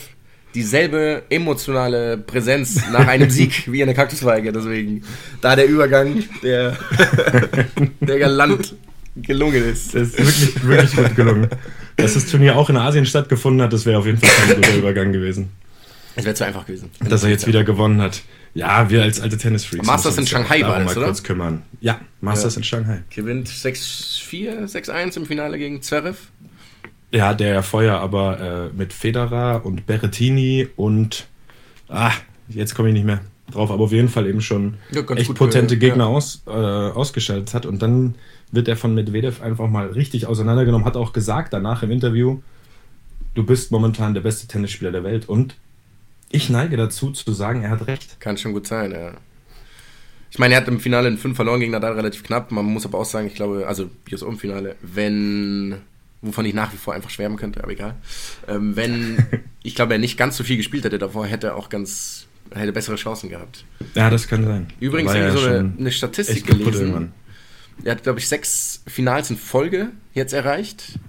dieselbe 0.55 1.23
emotionale 1.29 2.17
Präsenz 2.17 2.81
nach 2.91 3.07
einem 3.07 3.29
Sieg 3.29 3.63
wie 3.71 3.83
eine 3.83 3.93
Kaktusfeige. 3.93 4.51
Deswegen 4.51 5.03
da 5.41 5.55
der 5.55 5.67
Übergang, 5.67 6.23
der, 6.41 6.77
der 7.99 8.19
galant 8.19 8.75
gelungen 9.15 9.69
ist. 9.69 9.93
Das 9.93 10.09
ist 10.09 10.17
wirklich, 10.17 10.67
wirklich 10.67 10.95
gut 10.95 11.15
gelungen. 11.15 11.47
Dass 11.97 12.13
das 12.13 12.27
Turnier 12.27 12.55
auch 12.55 12.69
in 12.69 12.77
Asien 12.77 13.05
stattgefunden 13.05 13.61
hat, 13.61 13.73
das 13.73 13.85
wäre 13.85 13.97
auf 13.99 14.05
jeden 14.05 14.19
Fall 14.19 14.29
kein 14.29 14.55
guter 14.55 14.75
Übergang 14.75 15.11
gewesen. 15.11 15.49
Es 16.17 16.25
wäre 16.25 16.35
zu 16.35 16.45
einfach 16.45 16.65
gewesen. 16.65 16.89
Dass 17.07 17.23
er 17.23 17.29
jetzt 17.29 17.45
wieder 17.45 17.63
gewonnen 17.63 18.01
hat. 18.01 18.23
Ja, 18.55 18.89
wir 18.89 19.03
als 19.03 19.21
alte 19.21 19.37
Tennisfreaks. 19.37 19.85
Masters 19.85 20.17
in 20.17 20.25
Shanghai 20.25 20.63
war 20.63 20.79
das, 20.79 20.85
mal 20.85 20.97
oder? 20.97 21.05
kurz 21.05 21.21
kümmern. 21.21 21.61
Ja, 21.79 22.01
Masters 22.21 22.55
ja. 22.55 22.59
in 22.59 22.63
Shanghai. 22.63 23.03
Gewinnt 23.11 23.47
6-4, 23.47 24.65
6-1 24.65 25.17
im 25.17 25.25
Finale 25.27 25.59
gegen 25.59 25.81
Zverev. 25.83 26.17
Ja, 27.11 27.35
der 27.35 27.53
ja 27.53 27.61
vorher 27.61 27.99
aber 27.99 28.71
äh, 28.73 28.75
mit 28.75 28.93
Federer 28.93 29.63
und 29.63 29.85
Berrettini 29.85 30.67
und 30.75 31.27
ah, 31.87 32.11
jetzt 32.49 32.73
komme 32.73 32.89
ich 32.89 32.93
nicht 32.95 33.05
mehr 33.05 33.21
drauf, 33.51 33.71
aber 33.71 33.83
auf 33.83 33.91
jeden 33.91 34.09
Fall 34.09 34.27
eben 34.27 34.41
schon 34.41 34.75
ja, 34.91 35.01
echt 35.15 35.33
potente 35.35 35.75
für, 35.75 35.79
Gegner 35.79 36.05
ja. 36.05 36.09
aus, 36.09 36.41
äh, 36.47 36.51
ausgeschaltet 36.51 37.53
hat 37.53 37.65
und 37.65 37.81
dann 37.81 38.15
wird 38.51 38.67
er 38.67 38.75
von 38.75 38.93
Medvedev 38.93 39.41
einfach 39.41 39.69
mal 39.69 39.87
richtig 39.87 40.25
auseinandergenommen, 40.25 40.85
hat 40.85 40.97
auch 40.97 41.13
gesagt 41.13 41.53
danach 41.53 41.83
im 41.83 41.91
Interview, 41.91 42.41
du 43.35 43.45
bist 43.45 43.71
momentan 43.71 44.13
der 44.13 44.21
beste 44.21 44.47
Tennisspieler 44.47 44.91
der 44.91 45.03
Welt 45.03 45.29
und 45.29 45.55
ich 46.29 46.49
neige 46.49 46.77
dazu 46.77 47.11
zu 47.11 47.31
sagen, 47.31 47.63
er 47.63 47.71
hat 47.71 47.87
recht. 47.87 48.19
Kann 48.19 48.37
schon 48.37 48.53
gut 48.53 48.67
sein, 48.67 48.91
ja. 48.91 49.13
Ich 50.29 50.39
meine, 50.39 50.55
er 50.55 50.61
hat 50.61 50.67
im 50.67 50.79
Finale 50.79 51.07
in 51.07 51.17
5 51.17 51.35
verloren 51.35 51.59
gegen 51.59 51.71
Nadal 51.71 51.93
relativ 51.93 52.23
knapp. 52.23 52.51
Man 52.51 52.65
muss 52.65 52.85
aber 52.85 52.99
auch 52.99 53.05
sagen, 53.05 53.27
ich 53.27 53.35
glaube, 53.35 53.65
also 53.67 53.89
US 54.11 54.23
Open 54.23 54.37
Finale, 54.37 54.75
wenn, 54.81 55.77
wovon 56.21 56.45
ich 56.45 56.53
nach 56.53 56.73
wie 56.73 56.77
vor 56.77 56.93
einfach 56.93 57.09
schwärmen 57.09 57.37
könnte, 57.37 57.63
aber 57.63 57.71
egal. 57.71 57.95
Ähm, 58.47 58.75
wenn, 58.75 59.25
ich 59.63 59.75
glaube, 59.75 59.93
er 59.93 59.99
nicht 59.99 60.17
ganz 60.17 60.37
so 60.37 60.43
viel 60.43 60.57
gespielt 60.57 60.83
hätte 60.83 60.97
davor, 60.97 61.25
hätte 61.25 61.47
er 61.47 61.55
auch 61.55 61.69
ganz, 61.69 62.27
hätte 62.53 62.73
bessere 62.73 62.97
Chancen 62.97 63.29
gehabt. 63.29 63.63
Ja, 63.95 64.09
das 64.09 64.27
kann 64.27 64.43
sein. 64.43 64.67
Übrigens 64.79 65.13
habe 65.13 65.27
ich 65.27 65.39
so 65.39 65.47
eine, 65.47 65.73
eine 65.79 65.91
Statistik 65.91 66.45
gelesen. 66.45 67.13
Er 67.83 67.91
hat, 67.91 68.03
glaube 68.03 68.19
ich, 68.19 68.27
sechs 68.27 68.83
Finals 68.87 69.29
in 69.29 69.37
Folge 69.37 69.91
jetzt 70.13 70.33
erreicht. 70.33 70.99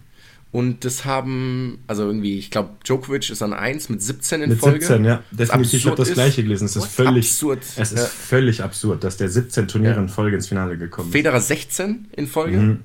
Und 0.50 0.86
das 0.86 1.04
haben, 1.04 1.78
also 1.86 2.06
irgendwie, 2.06 2.38
ich 2.38 2.50
glaube, 2.50 2.70
Djokovic 2.82 3.28
ist 3.28 3.42
an 3.42 3.52
1 3.52 3.90
mit 3.90 4.02
17 4.02 4.42
in 4.42 4.48
mit 4.50 4.58
Folge. 4.58 4.80
17, 4.80 5.04
ja. 5.04 5.22
Definitiv, 5.30 5.74
ich 5.74 5.86
habe 5.86 5.96
das 5.96 6.12
gleiche 6.12 6.42
gelesen. 6.42 6.64
Es 6.64 6.76
ist 6.76 6.86
völlig 6.86 7.26
absurd. 7.26 7.58
Es 7.76 7.92
ist 7.92 7.98
ja. 7.98 8.04
völlig 8.06 8.62
absurd, 8.62 9.04
dass 9.04 9.18
der 9.18 9.28
17 9.28 9.68
Turniere 9.68 9.96
ja. 9.96 10.00
in 10.00 10.08
Folge 10.08 10.36
ins 10.36 10.48
Finale 10.48 10.78
gekommen 10.78 11.08
ist. 11.08 11.12
Federer 11.12 11.40
16 11.40 12.06
in 12.16 12.26
Folge. 12.26 12.56
Mhm. 12.56 12.80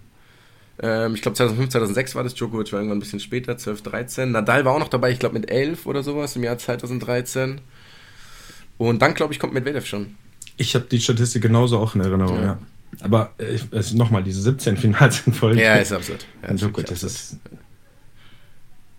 Ähm, 0.82 1.16
ich 1.16 1.22
glaube 1.22 1.38
2005, 1.38 1.70
2006 1.70 2.16
war 2.16 2.24
das. 2.24 2.34
Djokovic 2.36 2.74
war 2.74 2.80
irgendwann 2.80 2.98
ein 2.98 3.02
bisschen 3.02 3.22
später, 3.22 3.58
12, 3.58 3.82
13. 3.82 4.32
Nadal 4.32 4.66
war 4.66 4.74
auch 4.74 4.80
noch 4.80 4.90
dabei, 4.90 5.12
ich 5.12 5.20
glaube 5.20 5.40
mit 5.40 5.50
11 5.50 5.86
oder 5.86 6.04
sowas 6.04 6.36
im 6.36 6.44
Jahr 6.44 6.58
2013. 6.58 7.62
Und 8.78 9.02
dann, 9.02 9.14
glaube 9.14 9.34
ich, 9.34 9.40
kommt 9.40 9.54
Medvedev 9.54 9.86
schon. 9.86 10.16
Ich 10.58 10.76
habe 10.76 10.86
die 10.92 11.00
Statistik 11.00 11.42
genauso 11.42 11.80
auch 11.80 11.96
in 11.96 12.02
Erinnerung, 12.02 12.38
ja. 12.40 12.44
ja. 12.44 12.60
Aber 13.02 13.34
äh, 13.38 13.58
nochmal, 13.94 14.24
diese 14.24 14.42
17 14.42 14.78
Finals 14.78 15.24
in 15.26 15.34
Folge. 15.34 15.62
Ja, 15.62 15.76
ist 15.76 15.92
absurd. 15.92 16.26
Ja, 16.42 16.56
so 16.58 16.70
gut, 16.70 16.90
das 16.90 17.04
ist. 17.04 17.38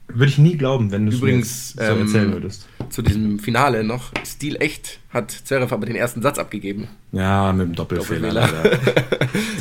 Würde 0.08 0.26
ich 0.26 0.38
nie 0.38 0.56
glauben, 0.56 0.92
wenn 0.92 1.06
du 1.06 1.12
es 1.12 1.70
so 1.70 1.80
ähm, 1.80 2.02
erzählen 2.02 2.32
würdest. 2.32 2.68
Zu 2.90 3.02
diesem 3.02 3.38
Finale 3.38 3.84
noch. 3.84 4.12
Stil 4.24 4.56
echt 4.60 5.00
hat 5.10 5.30
Zverev 5.30 5.72
aber 5.72 5.86
den 5.86 5.96
ersten 5.96 6.20
Satz 6.22 6.38
abgegeben. 6.38 6.88
Ja, 7.12 7.52
mit 7.52 7.68
dem 7.68 7.74
Doppelfehler. 7.74 8.32
Doppelfehler. 8.32 8.80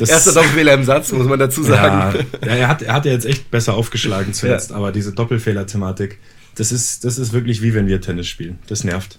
Erster 0.00 0.32
Doppelfehler 0.32 0.74
im 0.74 0.84
Satz, 0.84 1.12
muss 1.12 1.26
man 1.26 1.38
dazu 1.38 1.62
sagen. 1.62 2.24
Ja, 2.42 2.48
ja 2.48 2.54
er, 2.56 2.68
hat, 2.68 2.82
er 2.82 2.92
hat 2.92 3.04
ja 3.06 3.12
jetzt 3.12 3.26
echt 3.26 3.50
besser 3.50 3.74
aufgeschlagen 3.74 4.34
zuletzt, 4.34 4.70
ja. 4.70 4.76
aber 4.76 4.92
diese 4.92 5.12
Doppelfehler-Thematik, 5.12 6.18
das 6.56 6.72
ist, 6.72 7.04
das 7.04 7.18
ist 7.18 7.32
wirklich 7.32 7.62
wie 7.62 7.74
wenn 7.74 7.86
wir 7.86 8.00
Tennis 8.00 8.28
spielen. 8.28 8.58
Das 8.66 8.84
nervt. 8.84 9.18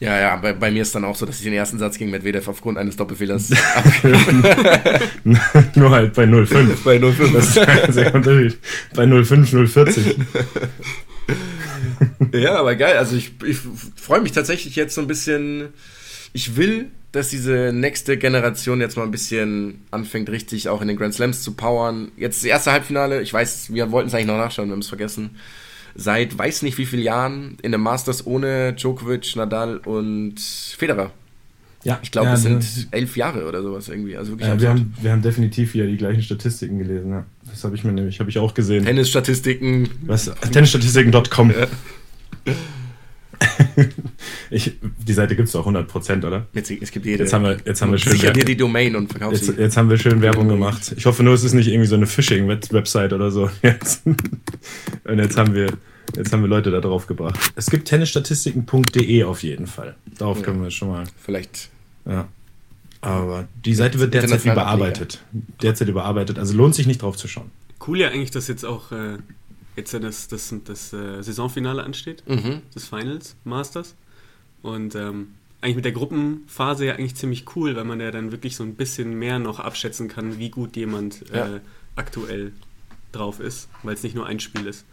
Ja, 0.00 0.18
ja, 0.18 0.36
bei, 0.36 0.54
bei, 0.54 0.70
mir 0.70 0.80
ist 0.80 0.94
dann 0.94 1.04
auch 1.04 1.14
so, 1.14 1.26
dass 1.26 1.36
ich 1.36 1.44
den 1.44 1.52
ersten 1.52 1.78
Satz 1.78 1.98
gegen 1.98 2.10
Medvedev 2.10 2.48
aufgrund 2.48 2.78
eines 2.78 2.96
Doppelfehlers 2.96 3.50
Nur 5.74 5.90
halt 5.90 6.14
bei 6.14 6.26
05. 6.26 6.82
bei 6.82 6.98
05. 6.98 7.32
Das 7.34 7.48
ist 7.48 7.58
ein 7.58 7.92
sehr 7.92 8.14
Unterschied. 8.14 8.58
Bei 8.94 9.06
05, 9.06 9.50
040. 9.50 10.16
ja, 12.32 12.54
aber 12.54 12.76
geil. 12.76 12.96
Also 12.96 13.14
ich, 13.14 13.32
ich 13.44 13.58
freue 13.96 14.22
mich 14.22 14.32
tatsächlich 14.32 14.74
jetzt 14.74 14.94
so 14.94 15.02
ein 15.02 15.06
bisschen. 15.06 15.68
Ich 16.32 16.56
will, 16.56 16.86
dass 17.12 17.28
diese 17.28 17.70
nächste 17.74 18.16
Generation 18.16 18.80
jetzt 18.80 18.96
mal 18.96 19.02
ein 19.02 19.10
bisschen 19.10 19.82
anfängt, 19.90 20.30
richtig 20.30 20.70
auch 20.70 20.80
in 20.80 20.88
den 20.88 20.96
Grand 20.96 21.12
Slams 21.12 21.42
zu 21.42 21.52
powern. 21.52 22.10
Jetzt 22.16 22.38
das 22.38 22.44
erste 22.44 22.72
Halbfinale. 22.72 23.20
Ich 23.20 23.34
weiß, 23.34 23.74
wir 23.74 23.90
wollten 23.90 24.08
es 24.08 24.14
eigentlich 24.14 24.28
noch 24.28 24.38
nachschauen, 24.38 24.68
wir 24.68 24.72
haben 24.72 24.80
es 24.80 24.88
vergessen 24.88 25.36
seit 25.94 26.36
weiß 26.36 26.62
nicht 26.62 26.78
wie 26.78 26.86
vielen 26.86 27.02
Jahren 27.02 27.56
in 27.62 27.72
den 27.72 27.80
Masters 27.80 28.26
ohne 28.26 28.74
Djokovic, 28.74 29.36
Nadal 29.36 29.78
und 29.78 30.40
Federer. 30.40 31.12
Ja, 31.82 31.98
ich 32.02 32.10
glaube, 32.10 32.28
ja, 32.28 32.34
es 32.34 32.42
sind 32.42 32.88
elf 32.90 33.16
Jahre 33.16 33.46
oder 33.46 33.62
sowas 33.62 33.88
irgendwie. 33.88 34.16
Also 34.16 34.32
wirklich 34.32 34.48
ja, 34.48 34.60
wir, 34.60 34.68
haben, 34.68 34.94
wir 35.00 35.12
haben 35.12 35.22
definitiv 35.22 35.72
wieder 35.72 35.86
die 35.86 35.96
gleichen 35.96 36.22
Statistiken 36.22 36.78
gelesen. 36.78 37.10
Ja. 37.10 37.24
Das 37.50 37.64
habe 37.64 37.74
ich 37.74 37.84
mir 37.84 37.92
nämlich, 37.92 38.20
habe 38.20 38.28
ich 38.28 38.38
auch 38.38 38.52
gesehen. 38.52 38.84
Tennisstatistiken. 38.84 39.88
Was? 40.02 40.30
Tennisstatistiken.com. 40.52 41.50
Ja. 41.50 42.54
ich, 44.50 44.72
die 44.80 45.12
Seite 45.12 45.36
gibt 45.36 45.46
es 45.48 45.52
doch 45.52 45.66
100%, 45.66 46.26
oder? 46.26 46.46
Jetzt, 46.52 46.70
es 46.70 46.90
gibt 46.90 47.06
jede. 47.06 47.24
Jetzt 47.24 47.32
haben 47.32 47.44
wir, 47.44 47.56
jetzt 47.64 47.80
haben 47.82 47.92
wir 47.92 47.98
schön. 47.98 48.12
Sicher 48.12 48.32
dir 48.32 48.44
die 48.44 48.56
Domain 48.56 48.94
und 48.96 49.10
verkaufst 49.10 49.46
jetzt, 49.46 49.58
jetzt 49.58 49.76
haben 49.76 49.88
wir 49.90 49.98
schön 49.98 50.20
Werbung 50.20 50.48
gemacht. 50.48 50.94
Ich 50.96 51.06
hoffe 51.06 51.22
nur, 51.22 51.34
es 51.34 51.44
ist 51.44 51.54
nicht 51.54 51.68
irgendwie 51.68 51.86
so 51.86 51.96
eine 51.96 52.06
Phishing-Website 52.06 53.12
oder 53.12 53.30
so. 53.30 53.50
Jetzt. 53.62 54.02
Und 54.06 55.18
jetzt 55.18 55.36
haben 55.36 55.54
wir, 55.54 55.72
jetzt 56.16 56.32
haben 56.32 56.42
wir 56.42 56.48
Leute 56.48 56.70
da 56.70 56.80
drauf 56.80 57.06
gebracht. 57.06 57.38
Es 57.56 57.70
gibt 57.70 57.88
tennisstatistiken.de 57.88 59.24
auf 59.24 59.42
jeden 59.42 59.66
Fall. 59.66 59.94
Darauf 60.18 60.38
ja. 60.38 60.44
können 60.44 60.62
wir 60.62 60.70
schon 60.70 60.88
mal. 60.88 61.04
Vielleicht. 61.16 61.70
Ja. 62.06 62.28
Aber 63.00 63.48
die 63.64 63.74
Seite 63.74 63.98
wird 63.98 64.14
derzeit 64.14 64.44
überarbeitet. 64.44 65.22
Derzeit 65.62 65.88
überarbeitet. 65.88 66.38
Also 66.38 66.54
lohnt 66.54 66.74
sich 66.74 66.86
nicht 66.86 67.02
drauf 67.02 67.16
zu 67.16 67.28
schauen. 67.28 67.50
Cool 67.86 67.98
ja 67.98 68.08
eigentlich, 68.08 68.30
dass 68.30 68.46
jetzt 68.48 68.64
auch 68.64 68.92
äh, 68.92 69.16
jetzt 69.80 69.94
das, 69.94 70.28
das, 70.28 70.48
das, 70.48 70.54
das 70.64 70.92
äh, 70.92 71.22
Saisonfinale 71.22 71.82
ansteht, 71.82 72.22
mhm. 72.28 72.62
des 72.74 72.86
Finals, 72.86 73.36
Masters. 73.44 73.94
Und 74.62 74.94
ähm, 74.94 75.28
eigentlich 75.60 75.76
mit 75.76 75.84
der 75.84 75.92
Gruppenphase 75.92 76.86
ja 76.86 76.94
eigentlich 76.94 77.16
ziemlich 77.16 77.44
cool, 77.56 77.76
weil 77.76 77.84
man 77.84 78.00
ja 78.00 78.10
dann 78.10 78.32
wirklich 78.32 78.56
so 78.56 78.64
ein 78.64 78.74
bisschen 78.74 79.18
mehr 79.18 79.38
noch 79.38 79.60
abschätzen 79.60 80.08
kann, 80.08 80.38
wie 80.38 80.50
gut 80.50 80.76
jemand 80.76 81.24
ja. 81.32 81.56
äh, 81.56 81.60
aktuell 81.96 82.52
drauf 83.12 83.40
ist, 83.40 83.68
weil 83.82 83.94
es 83.94 84.02
nicht 84.02 84.14
nur 84.14 84.26
ein 84.26 84.40
Spiel 84.40 84.66
ist. 84.66 84.84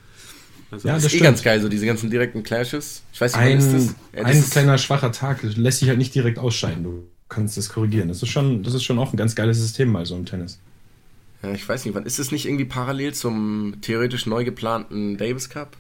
Also 0.70 0.88
ja, 0.88 0.96
das 0.96 1.06
ist 1.06 1.14
eh 1.14 1.20
ganz 1.20 1.44
geil, 1.44 1.62
so 1.62 1.70
diese 1.70 1.86
ganzen 1.86 2.10
direkten 2.10 2.44
Clashes. 2.44 3.04
Ich 3.14 3.22
weiß 3.22 3.34
nicht, 3.34 3.42
ein, 3.42 3.58
ist 3.58 3.74
das? 3.74 3.96
Ja, 4.14 4.24
das 4.24 4.36
ein 4.36 4.50
kleiner 4.50 4.78
schwacher 4.78 5.14
Tag 5.14 5.42
lässt 5.44 5.80
sich 5.80 5.88
halt 5.88 5.98
nicht 5.98 6.14
direkt 6.14 6.40
ausscheiden. 6.40 6.84
Du 6.84 7.08
kannst 7.30 7.56
das 7.58 7.70
korrigieren. 7.70 8.10
Das 8.10 8.22
ist 8.22 8.30
schon, 8.30 8.64
das 8.64 8.74
ist 8.74 8.84
schon 8.84 9.00
auch 9.00 9.14
ein 9.14 9.18
ganz 9.18 9.36
geiles 9.36 9.58
System 9.58 9.92
mal 9.92 10.06
so 10.06 10.16
im 10.16 10.26
Tennis. 10.26 10.60
Ja, 11.44 11.52
ich 11.54 11.68
weiß 11.68 11.86
nicht, 11.86 11.94
wann 11.94 12.06
ist 12.06 12.20
es 12.20 12.32
nicht 12.32 12.46
irgendwie 12.46 12.66
parallel 12.66 13.14
zum 13.14 13.76
theoretisch 13.82 14.26
neu 14.26 14.44
geplanten 14.44 15.18
Davis 15.18 15.50
Cup? 15.50 15.78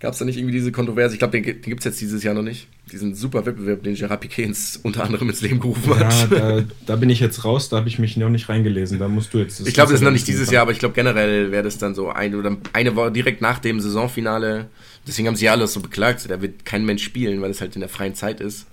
Gab 0.00 0.12
es 0.12 0.18
da 0.18 0.24
nicht 0.24 0.36
irgendwie 0.36 0.52
diese 0.52 0.72
Kontroverse? 0.72 1.14
Ich 1.14 1.18
glaube, 1.18 1.40
den, 1.40 1.44
den 1.44 1.62
gibt 1.62 1.80
es 1.80 1.84
jetzt 1.84 2.00
dieses 2.00 2.22
Jahr 2.22 2.34
noch 2.34 2.42
nicht. 2.42 2.68
Diesen 2.92 3.14
super 3.14 3.46
Wettbewerb, 3.46 3.82
den 3.84 3.94
Gerard 3.94 4.20
Piquet 4.20 4.52
unter 4.82 5.04
anderem 5.04 5.30
ins 5.30 5.40
Leben 5.40 5.60
gerufen 5.60 5.98
hat. 5.98 6.30
Ja, 6.30 6.60
da, 6.60 6.64
da 6.86 6.96
bin 6.96 7.08
ich 7.08 7.20
jetzt 7.20 7.44
raus, 7.44 7.70
da 7.70 7.78
habe 7.78 7.88
ich 7.88 7.98
mich 7.98 8.16
noch 8.18 8.28
nicht 8.28 8.48
reingelesen. 8.48 8.98
Da 8.98 9.08
musst 9.08 9.32
du 9.32 9.38
jetzt. 9.38 9.66
Ich 9.66 9.72
glaube, 9.72 9.92
das 9.92 10.00
ist 10.00 10.04
noch 10.04 10.10
nicht 10.10 10.26
dieses 10.26 10.50
Jahr, 10.50 10.62
aber 10.62 10.72
ich 10.72 10.78
glaube 10.78 10.94
generell 10.94 11.50
wäre 11.52 11.62
das 11.62 11.78
dann 11.78 11.94
so 11.94 12.10
ein 12.10 12.34
oder 12.34 12.54
eine 12.74 12.96
Woche 12.96 13.12
direkt 13.12 13.40
nach 13.40 13.60
dem 13.60 13.80
Saisonfinale. 13.80 14.68
Deswegen 15.06 15.28
haben 15.28 15.36
sie 15.36 15.46
ja 15.46 15.52
alles 15.52 15.72
so 15.72 15.80
beklagt. 15.80 16.28
Da 16.28 16.42
wird 16.42 16.66
kein 16.66 16.84
Mensch 16.84 17.02
spielen, 17.02 17.40
weil 17.40 17.50
es 17.50 17.62
halt 17.62 17.74
in 17.74 17.80
der 17.80 17.88
freien 17.88 18.14
Zeit 18.14 18.40
ist. 18.40 18.66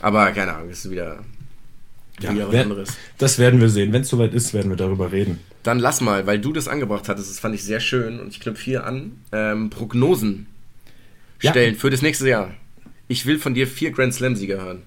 Aber 0.00 0.30
keine 0.32 0.54
Ahnung, 0.54 0.70
das 0.70 0.84
ist 0.84 0.90
wieder, 0.90 1.24
ja, 2.20 2.32
wer, 2.50 2.62
anderes. 2.62 2.90
Das 3.18 3.38
werden 3.38 3.60
wir 3.60 3.68
sehen. 3.68 3.92
Wenn 3.92 4.02
es 4.02 4.08
soweit 4.08 4.34
ist, 4.34 4.54
werden 4.54 4.70
wir 4.70 4.76
darüber 4.76 5.12
reden. 5.12 5.38
Dann 5.62 5.78
lass 5.78 6.00
mal, 6.00 6.26
weil 6.26 6.40
du 6.40 6.52
das 6.52 6.68
angebracht 6.68 7.08
hattest, 7.08 7.30
das 7.30 7.38
fand 7.38 7.54
ich 7.54 7.64
sehr 7.64 7.80
schön 7.80 8.20
und 8.20 8.28
ich 8.28 8.40
knüpfe 8.40 8.62
hier 8.64 8.84
an. 8.84 9.12
Ähm, 9.32 9.70
Prognosen 9.70 10.46
stellen 11.38 11.74
ja. 11.74 11.80
für 11.80 11.90
das 11.90 12.02
nächste 12.02 12.28
Jahr. 12.28 12.54
Ich 13.06 13.26
will 13.26 13.38
von 13.38 13.54
dir 13.54 13.66
vier 13.66 13.90
Grand 13.90 14.14
Slam-Sieger 14.14 14.62
hören. 14.62 14.82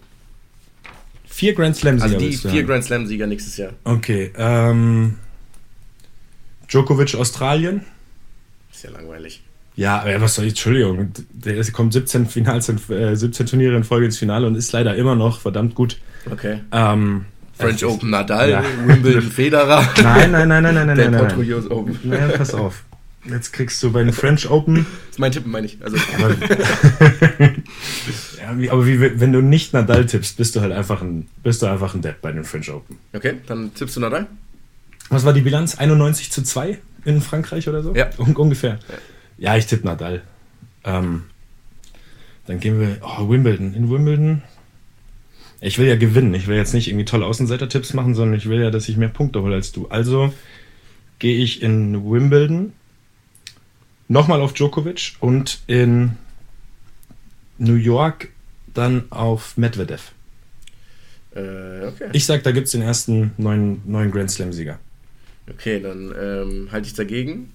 Vier 1.25 1.53
Grand 1.53 1.75
Slam-Sieger? 1.75 2.13
Also 2.13 2.17
die 2.17 2.35
vier 2.35 2.63
Grand 2.63 2.83
Slam-Sieger 2.83 3.27
nächstes 3.27 3.57
Jahr. 3.57 3.73
Okay. 3.83 4.31
Ähm, 4.37 5.17
Djokovic, 6.67 7.15
Australien. 7.15 7.85
Ist 8.71 8.83
ja 8.83 8.91
langweilig. 8.91 9.41
Ja, 9.75 10.03
was 10.19 10.35
soll 10.35 10.45
ich, 10.45 10.51
Entschuldigung, 10.51 11.11
der 11.31 11.63
kommt 11.71 11.93
17, 11.93 12.25
Finals, 12.27 12.69
äh, 12.89 13.15
17 13.15 13.45
Turniere 13.45 13.75
in 13.75 13.83
Folge 13.83 14.05
ins 14.05 14.17
Finale 14.17 14.45
und 14.45 14.55
ist 14.55 14.71
leider 14.73 14.95
immer 14.95 15.15
noch 15.15 15.39
verdammt 15.39 15.75
gut. 15.75 15.97
Okay. 16.29 16.59
Ähm, 16.71 17.25
French 17.53 17.85
Open 17.85 18.09
Nadal, 18.09 18.49
ja. 18.49 18.63
Wimbledon 18.85 19.31
Federer. 19.31 19.87
Nein, 20.03 20.31
nein, 20.31 20.47
nein, 20.47 20.63
nein, 20.63 20.75
nein, 20.75 20.87
nein, 20.87 20.97
nein. 20.97 21.11
nein. 21.11 21.67
Open. 21.69 21.99
Nein, 22.03 22.31
pass 22.37 22.53
auf. 22.53 22.83
Jetzt 23.29 23.53
kriegst 23.53 23.81
du 23.83 23.91
bei 23.91 24.03
den 24.03 24.13
French 24.13 24.49
Open. 24.49 24.85
Das 25.11 25.15
ist 25.15 25.19
mein 25.19 25.31
Tipp, 25.31 25.45
meine 25.45 25.67
ich. 25.67 25.77
Also. 25.83 25.97
Aber, 26.17 26.29
ja, 28.39 28.57
wie, 28.57 28.69
aber 28.69 28.87
wie, 28.87 29.19
wenn 29.19 29.33
du 29.33 29.41
nicht 29.41 29.73
Nadal 29.73 30.05
tippst, 30.05 30.37
bist 30.37 30.55
du 30.55 30.61
halt 30.61 30.71
einfach 30.71 31.01
ein, 31.01 31.27
bist 31.43 31.61
du 31.61 31.65
einfach 31.65 31.93
ein 31.93 32.01
Depp 32.01 32.21
bei 32.21 32.31
den 32.31 32.45
French 32.45 32.71
Open. 32.71 32.97
Okay, 33.13 33.35
dann 33.45 33.73
tippst 33.73 33.97
du 33.97 33.99
Nadal. 33.99 34.27
Was 35.09 35.25
war 35.25 35.33
die 35.33 35.41
Bilanz? 35.41 35.77
91 35.77 36.31
zu 36.31 36.43
2 36.43 36.79
in 37.03 37.21
Frankreich 37.21 37.67
oder 37.67 37.83
so? 37.83 37.93
Ja. 37.93 38.09
Un 38.17 38.35
ungefähr. 38.37 38.79
Ja, 38.87 38.95
ja 39.41 39.57
ich 39.57 39.65
tippe 39.65 39.85
Nadal. 39.85 40.21
Ähm, 40.85 41.23
dann 42.47 42.59
gehen 42.59 42.79
wir. 42.79 42.97
Oh, 43.01 43.29
Wimbledon. 43.29 43.73
In 43.73 43.89
Wimbledon 43.89 44.41
ich 45.63 45.77
will 45.77 45.87
ja 45.87 45.95
gewinnen. 45.95 46.33
Ich 46.33 46.47
will 46.47 46.57
jetzt 46.57 46.73
nicht 46.73 46.87
irgendwie 46.87 47.05
tolle 47.05 47.27
Außenseiter-Tipps 47.27 47.93
machen, 47.93 48.15
sondern 48.15 48.35
ich 48.35 48.49
will 48.49 48.59
ja, 48.59 48.71
dass 48.71 48.89
ich 48.89 48.97
mehr 48.97 49.09
Punkte 49.09 49.43
hole 49.43 49.53
als 49.53 49.71
du. 49.71 49.87
Also 49.89 50.33
gehe 51.19 51.37
ich 51.37 51.61
in 51.61 52.03
Wimbledon 52.03 52.73
nochmal 54.07 54.41
auf 54.41 54.53
Djokovic 54.53 55.13
und 55.19 55.59
in 55.67 56.13
New 57.59 57.75
York 57.75 58.29
dann 58.73 59.03
auf 59.11 59.55
Medvedev. 59.55 60.13
Äh, 61.35 61.85
okay. 61.85 62.09
Ich 62.13 62.25
sag, 62.25 62.41
da 62.41 62.51
gibt 62.51 62.65
es 62.65 62.71
den 62.71 62.81
ersten 62.81 63.31
neuen, 63.37 63.81
neuen 63.85 64.09
Grand 64.09 64.31
Slam-Sieger. 64.31 64.79
Okay, 65.47 65.79
dann 65.79 66.11
ähm, 66.19 66.69
halte 66.71 66.87
ich 66.87 66.95
dagegen. 66.95 67.51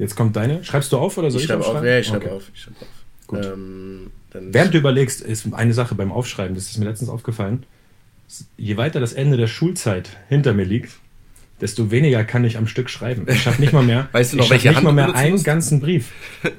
Jetzt 0.00 0.16
kommt 0.16 0.34
deine. 0.34 0.64
Schreibst 0.64 0.90
du 0.92 0.96
auf 0.96 1.18
oder 1.18 1.30
soll 1.30 1.40
ich, 1.40 1.44
ich 1.44 1.50
schreibe 1.50 1.66
auf? 1.66 1.84
Ja, 1.84 1.98
ich 1.98 2.06
schreibe 2.06 2.24
okay. 2.24 2.34
auf. 2.34 2.50
Ich 2.54 2.62
schreibe 2.62 2.76
auf. 2.80 2.86
Gut. 3.26 3.44
Ähm, 3.44 4.10
Während 4.32 4.72
du 4.72 4.78
überlegst, 4.78 5.20
ist 5.20 5.52
eine 5.52 5.74
Sache 5.74 5.94
beim 5.94 6.10
Aufschreiben, 6.10 6.54
das 6.54 6.70
ist 6.70 6.78
mir 6.78 6.86
letztens 6.86 7.10
aufgefallen. 7.10 7.64
Je 8.56 8.78
weiter 8.78 8.98
das 8.98 9.12
Ende 9.12 9.36
der 9.36 9.46
Schulzeit 9.46 10.08
hinter 10.28 10.54
mir 10.54 10.64
liegt, 10.64 10.92
desto 11.60 11.90
weniger 11.90 12.24
kann 12.24 12.44
ich 12.44 12.56
am 12.56 12.66
Stück 12.66 12.88
schreiben. 12.88 13.26
Ich 13.28 13.42
schaffe 13.42 13.60
nicht 13.60 13.74
mal 13.74 13.82
mehr, 13.82 14.08
weißt 14.12 14.32
du 14.32 14.36
noch, 14.38 14.44
ich 14.44 14.50
welche 14.50 14.68
nicht 14.68 14.76
Hand 14.76 14.84
mal 14.84 14.92
mehr 14.92 15.14
einen 15.14 15.32
musst? 15.32 15.44
ganzen 15.44 15.80
Brief. 15.80 16.10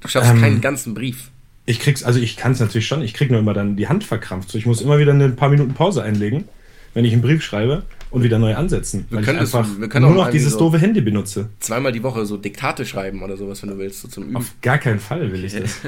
Du 0.00 0.08
schaffst 0.08 0.30
ähm, 0.30 0.40
keinen 0.40 0.60
ganzen 0.60 0.92
Brief. 0.92 1.30
Ich 1.64 1.80
krieg's, 1.80 2.04
also 2.04 2.20
ich 2.20 2.36
kann 2.36 2.52
es 2.52 2.60
natürlich 2.60 2.86
schon, 2.86 3.02
ich 3.02 3.14
krieg 3.14 3.30
nur 3.30 3.40
immer 3.40 3.54
dann 3.54 3.76
die 3.76 3.88
Hand 3.88 4.04
verkrampft. 4.04 4.50
So, 4.50 4.58
ich 4.58 4.66
muss 4.66 4.82
immer 4.82 4.98
wieder 4.98 5.12
ein 5.12 5.36
paar 5.36 5.48
Minuten 5.48 5.72
Pause 5.72 6.02
einlegen, 6.02 6.44
wenn 6.92 7.04
ich 7.04 7.12
einen 7.12 7.22
Brief 7.22 7.42
schreibe 7.42 7.82
und 8.10 8.22
wieder 8.22 8.38
neu 8.38 8.54
ansetzen. 8.54 9.06
Wir 9.10 9.16
weil 9.16 9.24
ich 9.24 9.40
einfach 9.40 9.66
das, 9.66 9.92
wir 9.92 10.00
nur 10.00 10.14
noch 10.14 10.30
dieses 10.30 10.52
so 10.52 10.60
doofe 10.60 10.78
Handy 10.78 11.00
benutze. 11.00 11.50
Zweimal 11.60 11.92
die 11.92 12.02
Woche 12.02 12.24
so 12.26 12.36
Diktate 12.36 12.86
schreiben 12.86 13.22
oder 13.22 13.36
sowas, 13.36 13.62
wenn 13.62 13.70
du 13.70 13.78
willst, 13.78 14.00
so 14.02 14.08
zum 14.08 14.24
Üben. 14.24 14.36
Auf 14.36 14.52
gar 14.62 14.78
keinen 14.78 15.00
Fall 15.00 15.32
will 15.32 15.44
ich 15.44 15.54
das. 15.54 15.80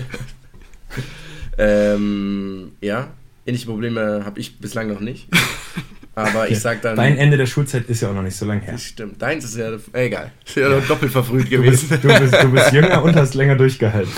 ähm, 1.59 2.73
ja, 2.81 3.09
ähnliche 3.47 3.67
Probleme 3.67 4.23
habe 4.25 4.41
ich 4.41 4.59
bislang 4.59 4.89
noch 4.89 5.01
nicht. 5.01 5.29
Aber 6.19 6.51
ich 6.51 6.59
sag 6.59 6.83
dann. 6.83 6.97
Dein 6.97 7.17
Ende 7.17 7.37
der 7.37 7.47
Schulzeit 7.47 7.89
ist 7.89 8.01
ja 8.01 8.11
auch 8.11 8.15
noch 8.15 8.23
nicht 8.23 8.37
so 8.37 8.45
lange 8.45 8.63
her. 8.63 8.77
Stimmt. 8.77 9.23
Deins 9.23 9.45
ist 9.45 9.57
ja. 9.57 9.71
Egal. 9.93 10.33
Ist 10.45 10.57
ja, 10.57 10.69
ja. 10.69 10.81
doppelt 10.81 11.13
verfrüht 11.13 11.49
gewesen. 11.49 11.89
Du 11.89 12.09
bist, 12.09 12.21
du, 12.21 12.31
bist, 12.31 12.43
du 12.43 12.51
bist 12.51 12.73
jünger 12.73 13.05
und 13.05 13.15
hast 13.15 13.35
länger 13.35 13.55
durchgehalten. 13.55 14.13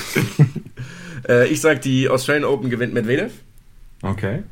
äh, 1.29 1.47
ich 1.49 1.61
sag, 1.61 1.83
die 1.83 2.09
Australian 2.09 2.45
Open 2.45 2.71
gewinnt 2.71 2.95
Medvedev. 2.95 3.33
Okay. 4.01 4.45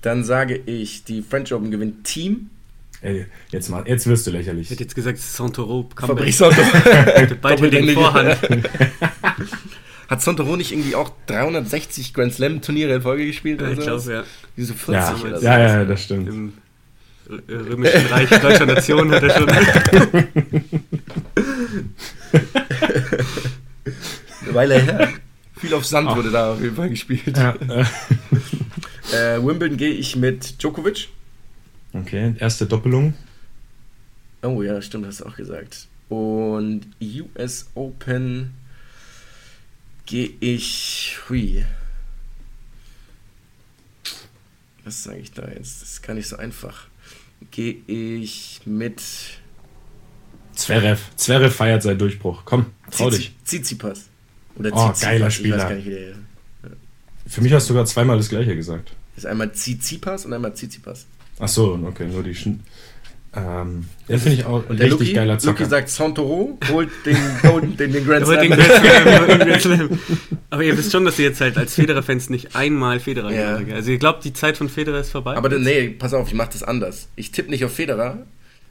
Dann 0.00 0.24
sage 0.24 0.56
ich, 0.56 1.04
die 1.04 1.20
French 1.20 1.52
Open 1.52 1.70
gewinnt 1.70 2.04
Team. 2.04 2.48
Ey, 3.00 3.26
jetzt, 3.50 3.68
mal, 3.68 3.84
jetzt 3.86 4.06
wirst 4.06 4.26
du 4.26 4.32
lächerlich. 4.32 4.66
Ich 4.66 4.70
hätte 4.70 4.82
jetzt 4.82 4.94
gesagt, 4.94 5.18
Santoro. 5.18 5.88
Fabrice 5.96 6.38
Santoro. 6.38 6.66
Beide 7.40 7.66
in 7.68 7.94
Vorhand. 7.94 8.38
Hat 10.08 10.22
Sontero 10.22 10.56
nicht 10.56 10.72
irgendwie 10.72 10.94
auch 10.94 11.10
360 11.26 12.14
Grand 12.14 12.32
Slam 12.32 12.62
Turniere 12.62 12.94
in 12.94 13.02
Folge 13.02 13.26
gespielt? 13.26 13.60
Ja, 13.60 13.70
ich 13.70 13.78
glaube, 13.78 14.10
ja. 14.10 14.24
Diese 14.56 14.72
40 14.72 14.94
ja, 14.94 15.14
oder 15.22 15.38
so. 15.38 15.44
Ja, 15.44 15.58
ja, 15.58 15.84
das 15.84 16.02
stimmt. 16.02 16.28
Im 16.28 16.54
römischen 17.46 18.06
Reich 18.06 18.30
deutscher 18.30 18.64
Nation 18.64 19.10
hat 19.10 19.22
er 19.22 19.30
schon. 19.30 19.50
Eine 24.40 24.54
Weile 24.54 24.80
her. 24.80 25.08
Viel 25.58 25.74
auf 25.74 25.84
Sand 25.84 26.16
wurde 26.16 26.30
da 26.30 26.54
auf 26.54 26.62
jeden 26.62 26.76
Fall 26.76 26.88
gespielt. 26.88 27.36
Ja. 27.36 27.54
äh, 29.12 29.44
Wimbledon 29.44 29.76
gehe 29.76 29.90
ich 29.90 30.16
mit 30.16 30.62
Djokovic. 30.62 31.08
Okay, 32.00 32.34
erste 32.38 32.66
Doppelung. 32.66 33.14
Oh 34.42 34.62
ja, 34.62 34.80
stimmt, 34.80 35.06
hast 35.06 35.20
du 35.20 35.26
auch 35.26 35.36
gesagt. 35.36 35.88
Und 36.08 36.86
US 37.02 37.68
Open 37.74 38.54
gehe 40.06 40.30
ich. 40.40 41.18
Hui. 41.28 41.64
Was 44.84 45.04
sage 45.04 45.18
ich 45.18 45.32
da 45.32 45.46
jetzt? 45.48 45.82
Das 45.82 45.92
ist 45.92 46.02
gar 46.02 46.14
nicht 46.14 46.28
so 46.28 46.36
einfach 46.36 46.88
gehe 47.50 47.76
ich 47.86 48.60
mit. 48.64 49.02
Zverev. 50.54 51.00
Zverev 51.16 51.54
feiert 51.54 51.82
seinen 51.82 51.98
Durchbruch. 51.98 52.42
Komm, 52.44 52.66
trau 52.90 53.10
dich. 53.10 53.34
Tsitsipas. 53.44 54.08
Oder 54.56 54.70
oh, 54.72 54.88
Tsitsipas. 54.88 55.00
geiler 55.00 55.30
Spieler. 55.30 55.70
Nicht, 55.70 55.86
der. 55.86 56.14
Für 57.26 57.40
mich 57.42 57.52
hast 57.52 57.68
du 57.68 57.74
sogar 57.74 57.84
zweimal 57.86 58.16
das 58.16 58.28
gleiche 58.28 58.56
gesagt. 58.56 58.92
Das 59.14 59.24
ist 59.24 59.30
einmal 59.30 59.52
Tsitsipas 59.52 60.24
und 60.24 60.32
einmal 60.32 60.54
Tsitsipas. 60.54 61.06
Ach 61.38 61.48
so, 61.48 61.78
okay, 61.86 62.06
nur 62.06 62.22
die. 62.22 62.34
Sch 62.34 62.48
ähm, 63.36 63.84
den 64.08 64.18
finde 64.18 64.38
ich 64.38 64.46
auch 64.46 64.68
und 64.68 64.80
richtig 64.80 64.90
Luki, 64.90 65.12
geiler 65.12 65.38
Zocker. 65.38 65.60
Luki 65.60 65.70
sagt, 65.70 65.90
Santoro 65.90 66.58
holt 66.70 66.88
den, 67.04 67.16
Golden, 67.42 67.76
den, 67.76 67.92
den 67.92 68.06
Grand 68.06 68.26
Slam. 68.26 68.40
Den 68.40 68.50
Grand 68.50 69.60
Slam. 69.60 69.98
Aber 70.48 70.62
ihr 70.64 70.76
wisst 70.78 70.92
schon, 70.92 71.04
dass 71.04 71.18
ihr 71.18 71.26
jetzt 71.26 71.40
halt 71.42 71.58
als 71.58 71.74
Federer-Fans 71.74 72.30
nicht 72.30 72.56
einmal 72.56 73.00
Federer 73.00 73.30
ja. 73.30 73.60
Also 73.74 73.90
ihr 73.90 73.98
glaubt, 73.98 74.24
die 74.24 74.32
Zeit 74.32 74.56
von 74.56 74.70
Federer 74.70 75.00
ist 75.00 75.10
vorbei? 75.10 75.36
Aber 75.36 75.50
nee, 75.50 75.90
pass 75.90 76.14
auf, 76.14 76.28
ich 76.28 76.34
mache 76.34 76.50
das 76.52 76.62
anders. 76.62 77.08
Ich 77.16 77.30
tippe 77.30 77.50
nicht 77.50 77.64
auf 77.66 77.72
Federer 77.72 78.24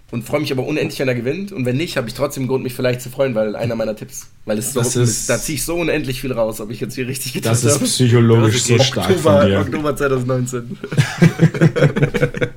und 0.10 0.24
freue 0.24 0.40
mich 0.40 0.52
aber 0.52 0.66
unendlich, 0.66 1.00
wenn 1.00 1.08
er 1.08 1.16
gewinnt. 1.16 1.52
Und 1.52 1.66
wenn 1.66 1.78
nicht, 1.78 1.96
habe 1.96 2.08
ich 2.08 2.16
trotzdem 2.16 2.48
Grund, 2.48 2.64
mich 2.64 2.74
vielleicht 2.74 3.02
zu 3.02 3.12
freuen, 3.12 3.36
weil 3.36 3.56
einer 3.56 3.76
meiner 3.76 3.96
Tipps, 3.96 4.32
weil 4.46 4.58
es 4.58 4.74
so, 4.74 4.80
ist, 4.80 5.30
da 5.30 5.38
ziehe 5.38 5.58
ich 5.58 5.66
so 5.66 5.76
unendlich 5.76 6.22
viel 6.22 6.32
raus, 6.32 6.60
ob 6.62 6.72
ich 6.72 6.80
jetzt 6.80 6.96
hier 6.96 7.08
richtig 7.08 7.34
getippt 7.34 7.54
habe. 7.54 7.62
Das 7.62 7.82
ist 7.82 7.84
psychologisch 7.84 8.54
das 8.54 8.62
ist 8.62 8.68
so 8.68 8.80
stark 8.80 9.12
Oktober, 9.12 9.42
von 9.42 9.50
dir. 9.50 9.60
Oktober 9.60 9.96
2019. 9.98 10.78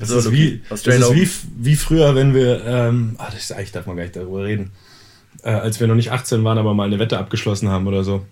Das 0.00 0.08
so, 0.08 0.18
ist, 0.18 0.32
wie, 0.32 0.62
das 0.68 0.86
ist 0.86 1.14
wie, 1.14 1.28
wie 1.62 1.76
früher, 1.76 2.14
wenn 2.14 2.34
wir, 2.34 2.64
ähm, 2.64 3.16
ach, 3.18 3.32
das, 3.32 3.52
eigentlich 3.52 3.72
darf 3.72 3.86
man 3.86 3.96
gar 3.96 4.04
nicht 4.04 4.16
darüber 4.16 4.44
reden, 4.44 4.70
äh, 5.42 5.50
als 5.50 5.78
wir 5.78 5.86
noch 5.86 5.94
nicht 5.94 6.10
18 6.10 6.42
waren, 6.42 6.56
aber 6.56 6.72
mal 6.72 6.84
eine 6.84 6.98
Wette 6.98 7.18
abgeschlossen 7.18 7.68
haben 7.68 7.86
oder 7.86 8.02
so. 8.02 8.24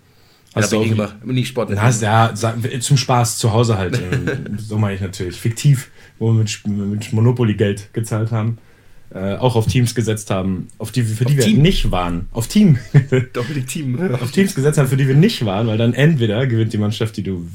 Hast 0.55 0.71
ja, 0.71 0.79
du 0.79 1.03
auch 1.03 1.25
nicht 1.25 1.47
Sport. 1.47 1.79
Hast, 1.79 2.01
ja, 2.01 2.33
zum 2.79 2.97
Spaß 2.97 3.37
zu 3.37 3.53
Hause 3.53 3.77
halt. 3.77 4.01
so 4.57 4.79
meine 4.79 4.95
ich 4.95 5.01
natürlich. 5.01 5.39
Fiktiv, 5.39 5.91
wo 6.17 6.33
wir 6.33 6.39
mit, 6.39 6.67
mit 6.67 7.13
Monopoly 7.13 7.53
Geld 7.53 7.93
gezahlt 7.93 8.31
haben. 8.31 8.57
Äh, 9.13 9.35
auch 9.35 9.55
auf 9.55 9.67
Teams 9.67 9.95
gesetzt 9.95 10.29
haben, 10.31 10.67
auf 10.77 10.91
die, 10.91 11.03
für 11.03 11.25
die 11.25 11.37
wir 11.37 11.43
Team. 11.43 11.61
nicht 11.61 11.91
waren. 11.91 12.27
Auf 12.31 12.47
Team. 12.47 12.79
Doppel 13.33 13.63
Team. 13.63 13.99
auf 14.13 14.31
Teams 14.31 14.53
gesetzt 14.53 14.77
haben, 14.77 14.87
für 14.87 14.97
die 14.97 15.07
wir 15.07 15.15
nicht 15.15 15.45
waren, 15.45 15.67
weil 15.67 15.77
dann 15.77 15.93
entweder 15.93 16.45
gewinnt 16.47 16.73
die 16.73 16.77
Mannschaft, 16.77 17.17
die 17.17 17.23
du 17.23 17.47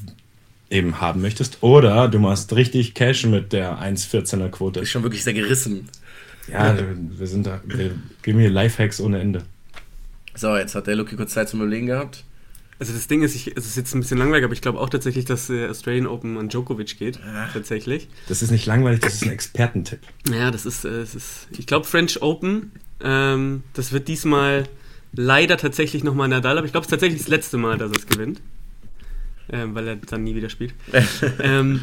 eben 0.75 1.01
haben 1.01 1.23
möchtest, 1.23 1.63
oder 1.63 2.09
du 2.09 2.19
machst 2.19 2.55
richtig 2.55 2.95
Cash 2.95 3.25
mit 3.27 3.53
der 3.53 3.79
1,14er 3.79 4.49
Quote. 4.51 4.81
Ist 4.81 4.91
schon 4.91 5.03
wirklich 5.03 5.25
sehr 5.25 5.35
gerissen. 5.35 5.89
Ja, 6.51 6.77
wir 6.77 7.27
sind 7.27 7.47
da, 7.47 7.61
wir 7.65 7.93
geben 8.23 8.41
hier 8.41 8.51
Lifehacks 8.51 9.01
ohne 9.01 9.21
Ende. 9.21 9.45
So, 10.35 10.57
jetzt 10.57 10.75
hat 10.75 10.87
der 10.87 10.97
Lucky 10.97 11.17
kurz 11.17 11.33
Zeit 11.33 11.49
zum 11.49 11.61
Überlegen 11.61 11.87
gehabt. 11.87 12.25
Also 12.79 12.93
das 12.93 13.07
Ding 13.07 13.23
ist, 13.23 13.37
ich, 13.37 13.57
es 13.57 13.67
ist 13.67 13.77
jetzt 13.77 13.95
ein 13.95 14.01
bisschen 14.01 14.19
langweilig, 14.19 14.45
aber 14.45 14.53
ich 14.53 14.61
glaube 14.61 14.81
auch 14.81 14.91
tatsächlich, 14.91 15.25
dass 15.25 15.47
der 15.47 15.71
Australian 15.71 16.07
Open 16.07 16.37
an 16.37 16.49
Djokovic 16.49 16.99
geht. 16.99 17.21
Ach. 17.25 17.53
Tatsächlich. 17.53 18.09
Das 18.29 18.43
ist 18.43 18.51
nicht 18.51 18.67
langweilig, 18.67 19.01
das 19.01 19.15
ist 19.15 19.23
ein 19.23 19.31
Expertentipp. 19.31 20.01
Ja, 20.29 20.51
das 20.51 20.67
ist, 20.67 20.85
äh, 20.85 21.01
das 21.01 21.15
ist 21.15 21.47
ich 21.57 21.67
glaube 21.67 21.87
French 21.87 22.21
Open, 22.21 22.73
ähm, 23.01 23.63
das 23.75 23.93
wird 23.93 24.09
diesmal 24.09 24.65
leider 25.13 25.57
tatsächlich 25.57 26.03
nochmal 26.03 26.29
Nadal, 26.29 26.59
aber 26.59 26.67
ich 26.67 26.73
glaube 26.73 26.85
es 26.85 26.89
ist 26.89 26.91
tatsächlich 26.91 27.21
das 27.21 27.29
letzte 27.29 27.59
Mal, 27.59 27.79
dass 27.79 27.93
es 27.93 28.07
gewinnt. 28.07 28.41
Ähm, 29.51 29.75
weil 29.75 29.89
er 29.89 29.97
dann 29.97 30.25
nie 30.25 30.35
wieder 30.35 30.49
spielt. 30.49 30.75
ähm, 31.41 31.81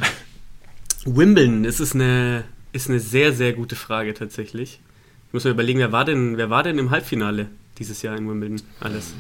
Wimbledon, 1.06 1.64
das 1.64 1.80
ist 1.80 1.96
eine, 1.96 2.44
ist 2.74 2.90
eine 2.90 3.00
sehr, 3.00 3.34
sehr 3.34 3.54
gute 3.54 3.76
Frage 3.76 4.14
tatsächlich. 4.14 4.80
Ich 5.28 5.34
muss 5.34 5.44
mal 5.44 5.52
überlegen, 5.52 5.80
wer 5.80 5.92
war 5.92 6.06
denn, 6.06 6.38
wer 6.38 6.50
war 6.50 6.64
denn 6.64 6.78
im 6.78 6.92
Halbfinale 6.92 7.48
dieses 7.78 8.02
Jahr 8.02 8.18
in 8.18 8.28
Wimbledon 8.28 8.62
alles? 8.80 9.14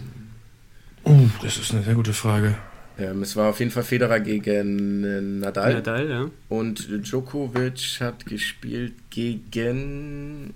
Uh, 1.06 1.30
das 1.42 1.58
ist 1.58 1.72
eine 1.72 1.84
sehr 1.84 1.96
gute 1.96 2.14
Frage. 2.14 2.58
Ähm, 2.98 3.24
es 3.24 3.36
war 3.36 3.50
auf 3.50 3.60
jeden 3.60 3.72
Fall 3.72 3.84
Federer 3.84 4.20
gegen 4.20 5.04
äh, 5.04 5.22
Nadal. 5.22 5.76
Nadal, 5.76 6.10
ja. 6.10 6.30
Und 6.50 6.88
Djokovic 6.90 8.00
hat 8.00 8.26
gespielt 8.26 8.94
gegen. 9.10 10.54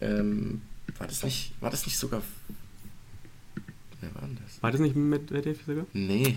Ähm, 0.00 0.62
war 0.98 1.06
das 1.06 1.22
nicht, 1.22 1.52
war 1.60 1.70
das 1.70 1.86
nicht 1.86 1.98
sogar. 1.98 2.22
Wer 4.00 4.14
war 4.14 4.22
denn 4.22 4.38
das? 4.44 4.62
War 4.62 4.72
das 4.72 4.80
nicht 4.80 4.96
mit 4.96 5.30
Medvedev 5.30 5.60
sogar? 5.64 5.86
Nee. 5.92 6.36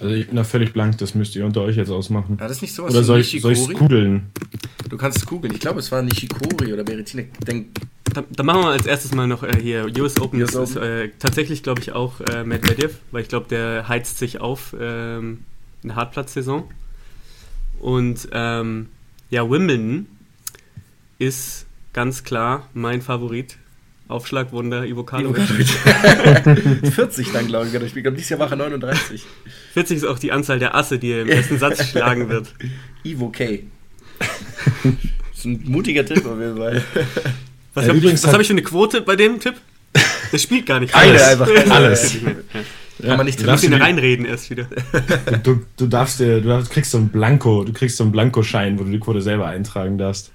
Also 0.00 0.14
ich 0.14 0.26
bin 0.26 0.36
da 0.36 0.44
völlig 0.44 0.72
blank, 0.72 0.98
das 0.98 1.14
müsst 1.14 1.34
ihr 1.34 1.44
unter 1.44 1.62
euch 1.62 1.76
jetzt 1.76 1.90
ausmachen. 1.90 2.38
War 2.38 2.48
das 2.48 2.62
nicht 2.62 2.72
sowas 2.72 2.92
Oder 2.92 3.02
soll 3.02 3.20
ich 3.20 3.34
es 3.34 3.72
kugeln? 3.72 4.30
Du 4.88 4.96
kannst 4.96 5.18
es 5.18 5.26
kugeln. 5.26 5.52
Ich 5.52 5.60
glaube, 5.60 5.80
es 5.80 5.90
war 5.90 6.02
Nishikori 6.02 6.72
oder 6.72 6.84
Berettine. 6.84 7.26
Dann, 7.44 7.66
dann, 8.30 8.46
machen 8.46 8.62
wir 8.62 8.68
als 8.68 8.86
erstes 8.86 9.12
mal 9.12 9.26
noch 9.26 9.42
äh, 9.42 9.60
hier 9.60 9.86
US 9.98 10.20
Open. 10.20 10.40
US 10.40 10.52
das 10.52 10.76
Open. 10.76 10.82
ist 10.82 10.88
äh, 10.88 11.10
tatsächlich, 11.18 11.64
glaube 11.64 11.80
ich, 11.80 11.92
auch 11.92 12.20
äh, 12.20 12.44
Medvedev, 12.44 12.98
weil 13.10 13.22
ich 13.22 13.28
glaube, 13.28 13.48
der 13.48 13.88
heizt 13.88 14.18
sich 14.18 14.40
auf 14.40 14.74
ähm, 14.78 15.40
eine 15.82 15.96
Hartplatzsaison. 15.96 16.64
Und 17.80 18.28
ähm, 18.32 18.86
ja, 19.30 19.48
Wimbledon 19.50 20.06
ist 21.18 21.66
ganz 21.92 22.22
klar 22.22 22.68
mein 22.72 23.02
Favorit 23.02 23.58
Aufschlagwunder 24.08 24.84
Ivo 24.86 25.04
Karlovic. 25.04 25.68
40 26.94 27.32
dann, 27.32 27.46
glaube 27.46 27.68
ich, 27.68 27.74
Ich 27.74 28.02
glaube, 28.02 28.16
dieses 28.16 28.30
Jahr 28.30 28.40
war 28.40 28.50
er 28.50 28.56
39. 28.56 29.22
40 29.74 29.96
ist 29.98 30.04
auch 30.04 30.18
die 30.18 30.32
Anzahl 30.32 30.58
der 30.58 30.74
Asse, 30.74 30.98
die 30.98 31.12
er 31.12 31.22
im 31.22 31.28
ersten 31.28 31.58
Satz 31.58 31.84
schlagen 31.90 32.28
wird. 32.28 32.48
Ivo 33.04 33.28
K. 33.28 33.64
das 34.18 35.38
ist 35.38 35.44
ein 35.44 35.62
mutiger 35.66 36.04
Tipp 36.06 36.24
auf 36.24 36.40
jeden 36.40 36.56
Fall. 36.56 36.82
Was 37.74 37.86
ja, 37.86 37.94
habe 37.94 37.98
ich, 37.98 38.24
hab 38.24 38.40
ich 38.40 38.46
für 38.46 38.52
eine 38.54 38.62
Quote 38.62 39.02
bei 39.02 39.14
dem 39.14 39.38
Tipp? 39.38 39.54
Der 40.32 40.38
spielt 40.38 40.66
gar 40.66 40.80
nicht. 40.80 40.92
Keine 40.92 41.22
einfach. 41.22 41.48
Alles. 41.70 42.16
Ja. 43.00 43.10
Kann 43.10 43.16
man 43.18 43.26
nicht 43.26 43.40
du 43.40 43.44
darfst 43.44 43.64
ihn 43.64 43.74
reinreden 43.74 44.26
erst 44.26 44.50
wieder. 44.50 44.66
Du, 45.44 45.64
du 45.76 45.86
darfst 45.86 46.18
dir, 46.18 46.40
du 46.40 46.64
kriegst 46.64 46.90
so 46.90 46.98
einen 46.98 47.10
Blanko, 47.10 47.62
du 47.62 47.72
kriegst 47.72 47.96
so 47.96 48.04
einen 48.04 48.12
Blankoschein, 48.12 48.78
wo 48.78 48.84
du 48.84 48.90
die 48.90 48.98
Quote 48.98 49.22
selber 49.22 49.46
eintragen 49.46 49.98
darfst. 49.98 50.32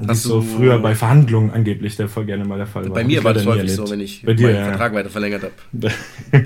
Das 0.00 0.18
ist 0.18 0.24
so 0.24 0.40
früher 0.40 0.78
bei 0.78 0.94
Verhandlungen 0.94 1.50
angeblich 1.50 1.96
der 1.96 2.08
voll 2.08 2.24
gerne 2.24 2.44
mal 2.44 2.56
der 2.56 2.68
Fall 2.68 2.84
war. 2.84 2.94
Bei 2.94 3.04
mir 3.04 3.24
war 3.24 3.34
das 3.34 3.44
häufig 3.46 3.72
so, 3.72 3.90
wenn 3.90 3.98
ich 3.98 4.22
bei 4.22 4.32
dir, 4.32 4.46
meinen 4.46 4.56
ja. 4.56 4.64
Vertrag 4.66 4.94
weiter 4.94 5.10
verlängert 5.10 5.42
habe. 5.42 5.92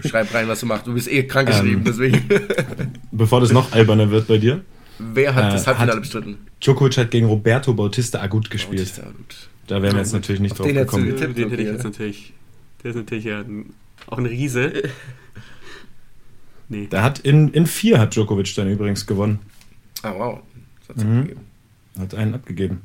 Schreib 0.09 0.33
rein, 0.33 0.49
was 0.49 0.61
du 0.61 0.67
machst. 0.67 0.87
Du 0.87 0.95
bist 0.95 1.11
eh 1.13 1.25
krankgeschrieben, 1.25 1.79
ähm, 1.79 1.85
deswegen. 1.85 2.23
Bevor 3.13 3.41
das 3.41 3.53
noch 3.53 3.73
alberner 3.73 4.11
wird 4.11 4.27
bei 4.27 4.39
dir. 4.39 4.63
Wer 4.99 5.35
hat 5.35 5.51
äh, 5.51 5.53
das 5.53 5.67
Halbfinale 5.67 6.01
bestritten? 6.01 6.39
Djokovic 6.63 6.97
hat 6.97 7.11
gegen 7.11 7.27
Roberto 7.27 7.75
Bautista 7.75 8.23
Agut 8.23 8.49
gespielt. 8.49 8.79
Bautista 8.79 9.03
Agut. 9.03 9.49
Da 9.67 9.83
wären 9.83 9.95
wir 9.95 10.01
jetzt 10.01 10.15
natürlich 10.15 10.41
nicht 10.41 10.53
Auf 10.53 10.59
drauf 10.59 10.67
den 10.67 10.77
gekommen. 10.77 11.07
Getippt, 11.07 11.37
den 11.37 11.51
hätte 11.51 11.63
ich 11.63 11.69
jetzt 11.69 11.85
natürlich. 11.85 12.33
Der 12.83 12.91
ist 12.91 12.97
natürlich 12.97 13.25
ja 13.25 13.45
auch 14.07 14.19
ein 14.19 14.27
Riese. 14.27 14.83
nee. 16.69 16.87
Der 16.87 17.03
hat 17.03 17.19
in, 17.19 17.49
in 17.49 17.67
vier 17.67 17.99
hat 17.99 18.15
Djokovic 18.15 18.55
dann 18.55 18.71
übrigens 18.71 19.07
gewonnen. 19.07 19.41
Ah, 20.03 20.15
wow. 20.17 20.41
Das 20.89 20.97
hat, 20.97 21.05
mhm. 21.05 21.37
hat 21.99 22.15
einen 22.15 22.35
abgegeben. 22.35 22.81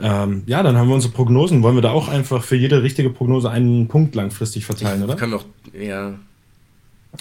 Ähm, 0.00 0.42
ja, 0.46 0.62
dann 0.62 0.76
haben 0.76 0.88
wir 0.88 0.94
unsere 0.94 1.12
Prognosen. 1.12 1.62
Wollen 1.62 1.74
wir 1.74 1.82
da 1.82 1.90
auch 1.90 2.08
einfach 2.08 2.42
für 2.44 2.56
jede 2.56 2.82
richtige 2.82 3.10
Prognose 3.10 3.50
einen 3.50 3.88
Punkt 3.88 4.14
langfristig 4.14 4.64
verteilen, 4.64 5.02
oder? 5.02 5.16
Können 5.16 5.32
wir 5.32 5.38
auch, 5.38 5.44
ja. 5.78 6.14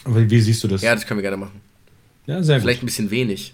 Aber 0.04 0.30
wie 0.30 0.39
siehst 0.39 0.63
du 0.63 0.67
das? 0.67 0.82
Ja, 0.82 0.93
das 0.93 1.06
können 1.06 1.20
wir 1.20 1.24
gerne 1.24 1.38
machen. 1.38 1.62
Ja, 2.26 2.43
sehr 2.43 2.60
Vielleicht 2.60 2.82
gut. 2.82 2.84
ein 2.84 2.88
bisschen 2.88 3.12
wenig. 3.12 3.54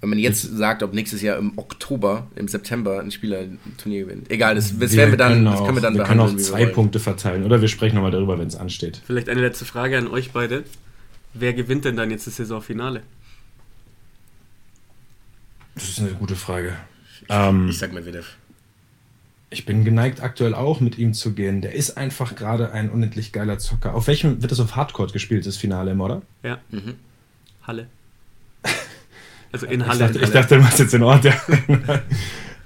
Wenn 0.00 0.10
man 0.10 0.18
jetzt 0.18 0.44
das 0.44 0.52
sagt, 0.52 0.82
ob 0.82 0.94
nächstes 0.94 1.20
Jahr 1.20 1.36
im 1.36 1.58
Oktober, 1.58 2.26
im 2.34 2.48
September 2.48 3.00
ein 3.00 3.10
Spieler 3.10 3.40
ein 3.40 3.58
Turnier 3.76 4.04
gewinnt. 4.04 4.30
Egal, 4.30 4.54
das, 4.54 4.78
das, 4.78 4.92
wir, 4.92 5.10
wir 5.10 5.16
dann, 5.18 5.46
auch, 5.46 5.52
das 5.52 5.64
können 5.64 5.76
wir 5.76 5.82
dann 5.82 5.94
Wir 5.94 6.04
können 6.04 6.20
auch 6.20 6.36
zwei 6.36 6.64
Punkte 6.66 7.00
verteilen 7.00 7.44
oder 7.44 7.60
wir 7.60 7.68
sprechen 7.68 7.96
nochmal 7.96 8.10
darüber, 8.10 8.38
wenn 8.38 8.48
es 8.48 8.56
ansteht. 8.56 9.02
Vielleicht 9.06 9.28
eine 9.28 9.42
letzte 9.42 9.66
Frage 9.66 9.98
an 9.98 10.08
euch 10.08 10.30
beide. 10.30 10.64
Wer 11.34 11.52
gewinnt 11.52 11.84
denn 11.84 11.96
dann 11.96 12.10
jetzt 12.10 12.26
das 12.26 12.36
Saisonfinale? 12.36 13.02
Das 15.74 15.88
ist 15.88 16.00
eine 16.00 16.10
gute 16.10 16.34
Frage. 16.34 16.76
Ähm, 17.28 17.68
ich 17.68 17.78
sag 17.78 17.92
Medvedev. 17.92 18.36
Ich 19.52 19.66
bin 19.66 19.84
geneigt, 19.84 20.22
aktuell 20.22 20.54
auch 20.54 20.80
mit 20.80 20.96
ihm 20.96 21.12
zu 21.12 21.32
gehen. 21.32 21.60
Der 21.60 21.74
ist 21.74 21.96
einfach 21.96 22.36
gerade 22.36 22.70
ein 22.72 22.88
unendlich 22.88 23.32
geiler 23.32 23.58
Zocker. 23.58 23.94
Auf 23.94 24.06
welchem 24.06 24.42
wird 24.42 24.52
das 24.52 24.60
auf 24.60 24.76
Hardcore 24.76 25.10
gespielt, 25.12 25.44
das 25.44 25.56
Finale 25.56 25.90
im, 25.90 26.00
oder? 26.00 26.22
Ja. 26.42 26.58
Mhm. 26.70 26.94
Halle. 27.66 27.86
Also 29.52 29.66
in 29.66 29.84
Halle. 29.84 30.04
Ich 30.04 30.12
dachte, 30.12 30.24
ich 30.24 30.30
dachte 30.30 30.54
du 30.54 30.60
machst 30.60 30.78
jetzt 30.78 30.92
den 30.92 31.02
Ort, 31.02 31.24
ja. 31.24 31.34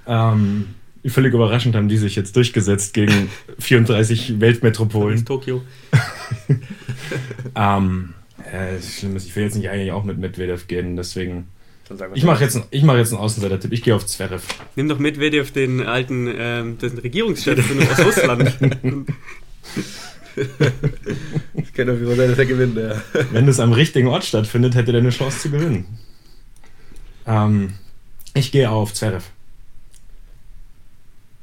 ähm, 0.33 0.75
völlig 1.03 1.33
überraschend 1.33 1.75
haben 1.75 1.89
die 1.89 1.97
sich 1.97 2.15
jetzt 2.15 2.35
durchgesetzt 2.35 2.93
gegen 2.93 3.31
34 3.57 4.39
Weltmetropolen. 4.39 5.25
Tokio. 5.25 5.63
ähm, 7.55 8.13
äh, 8.51 8.79
schlimm 8.79 9.15
ist, 9.15 9.25
ich 9.25 9.35
will 9.35 9.45
jetzt 9.45 9.55
nicht 9.55 9.71
eigentlich 9.71 9.91
auch 9.93 10.03
mit 10.03 10.19
Medvedev 10.19 10.67
gehen, 10.67 10.95
deswegen 10.95 11.47
ich 12.13 12.23
mache 12.23 12.43
jetzt, 12.43 12.59
mach 12.83 12.95
jetzt 12.95 13.13
einen 13.13 13.21
Außenseiter-Tipp. 13.21 13.71
Ich 13.71 13.83
gehe 13.83 13.95
auf 13.95 14.05
Zverev. 14.05 14.43
Nimm 14.75 14.89
doch 14.89 14.97
Medvedev, 14.97 15.51
den 15.51 15.85
alten 15.85 16.27
ähm, 16.35 16.77
den 16.79 16.97
Regierungschef 16.97 17.59
aus 17.91 18.05
Russland. 18.05 18.57
ich 21.53 21.73
kenne 21.73 21.93
auf 21.93 21.99
jeden 21.99 22.15
Fall, 22.15 22.27
dass 22.27 22.37
er 22.39 22.45
gewinnt. 22.45 22.77
Ja. 22.77 23.01
Wenn 23.31 23.45
das 23.45 23.59
am 23.59 23.71
richtigen 23.71 24.07
Ort 24.07 24.25
stattfindet, 24.25 24.73
hätte 24.75 24.91
er 24.93 24.99
eine 24.99 25.11
Chance 25.11 25.39
zu 25.39 25.51
gewinnen. 25.51 25.85
Ähm, 27.27 27.73
ich 28.33 28.51
gehe 28.51 28.69
auf 28.69 28.93
Zverev. 28.93 29.25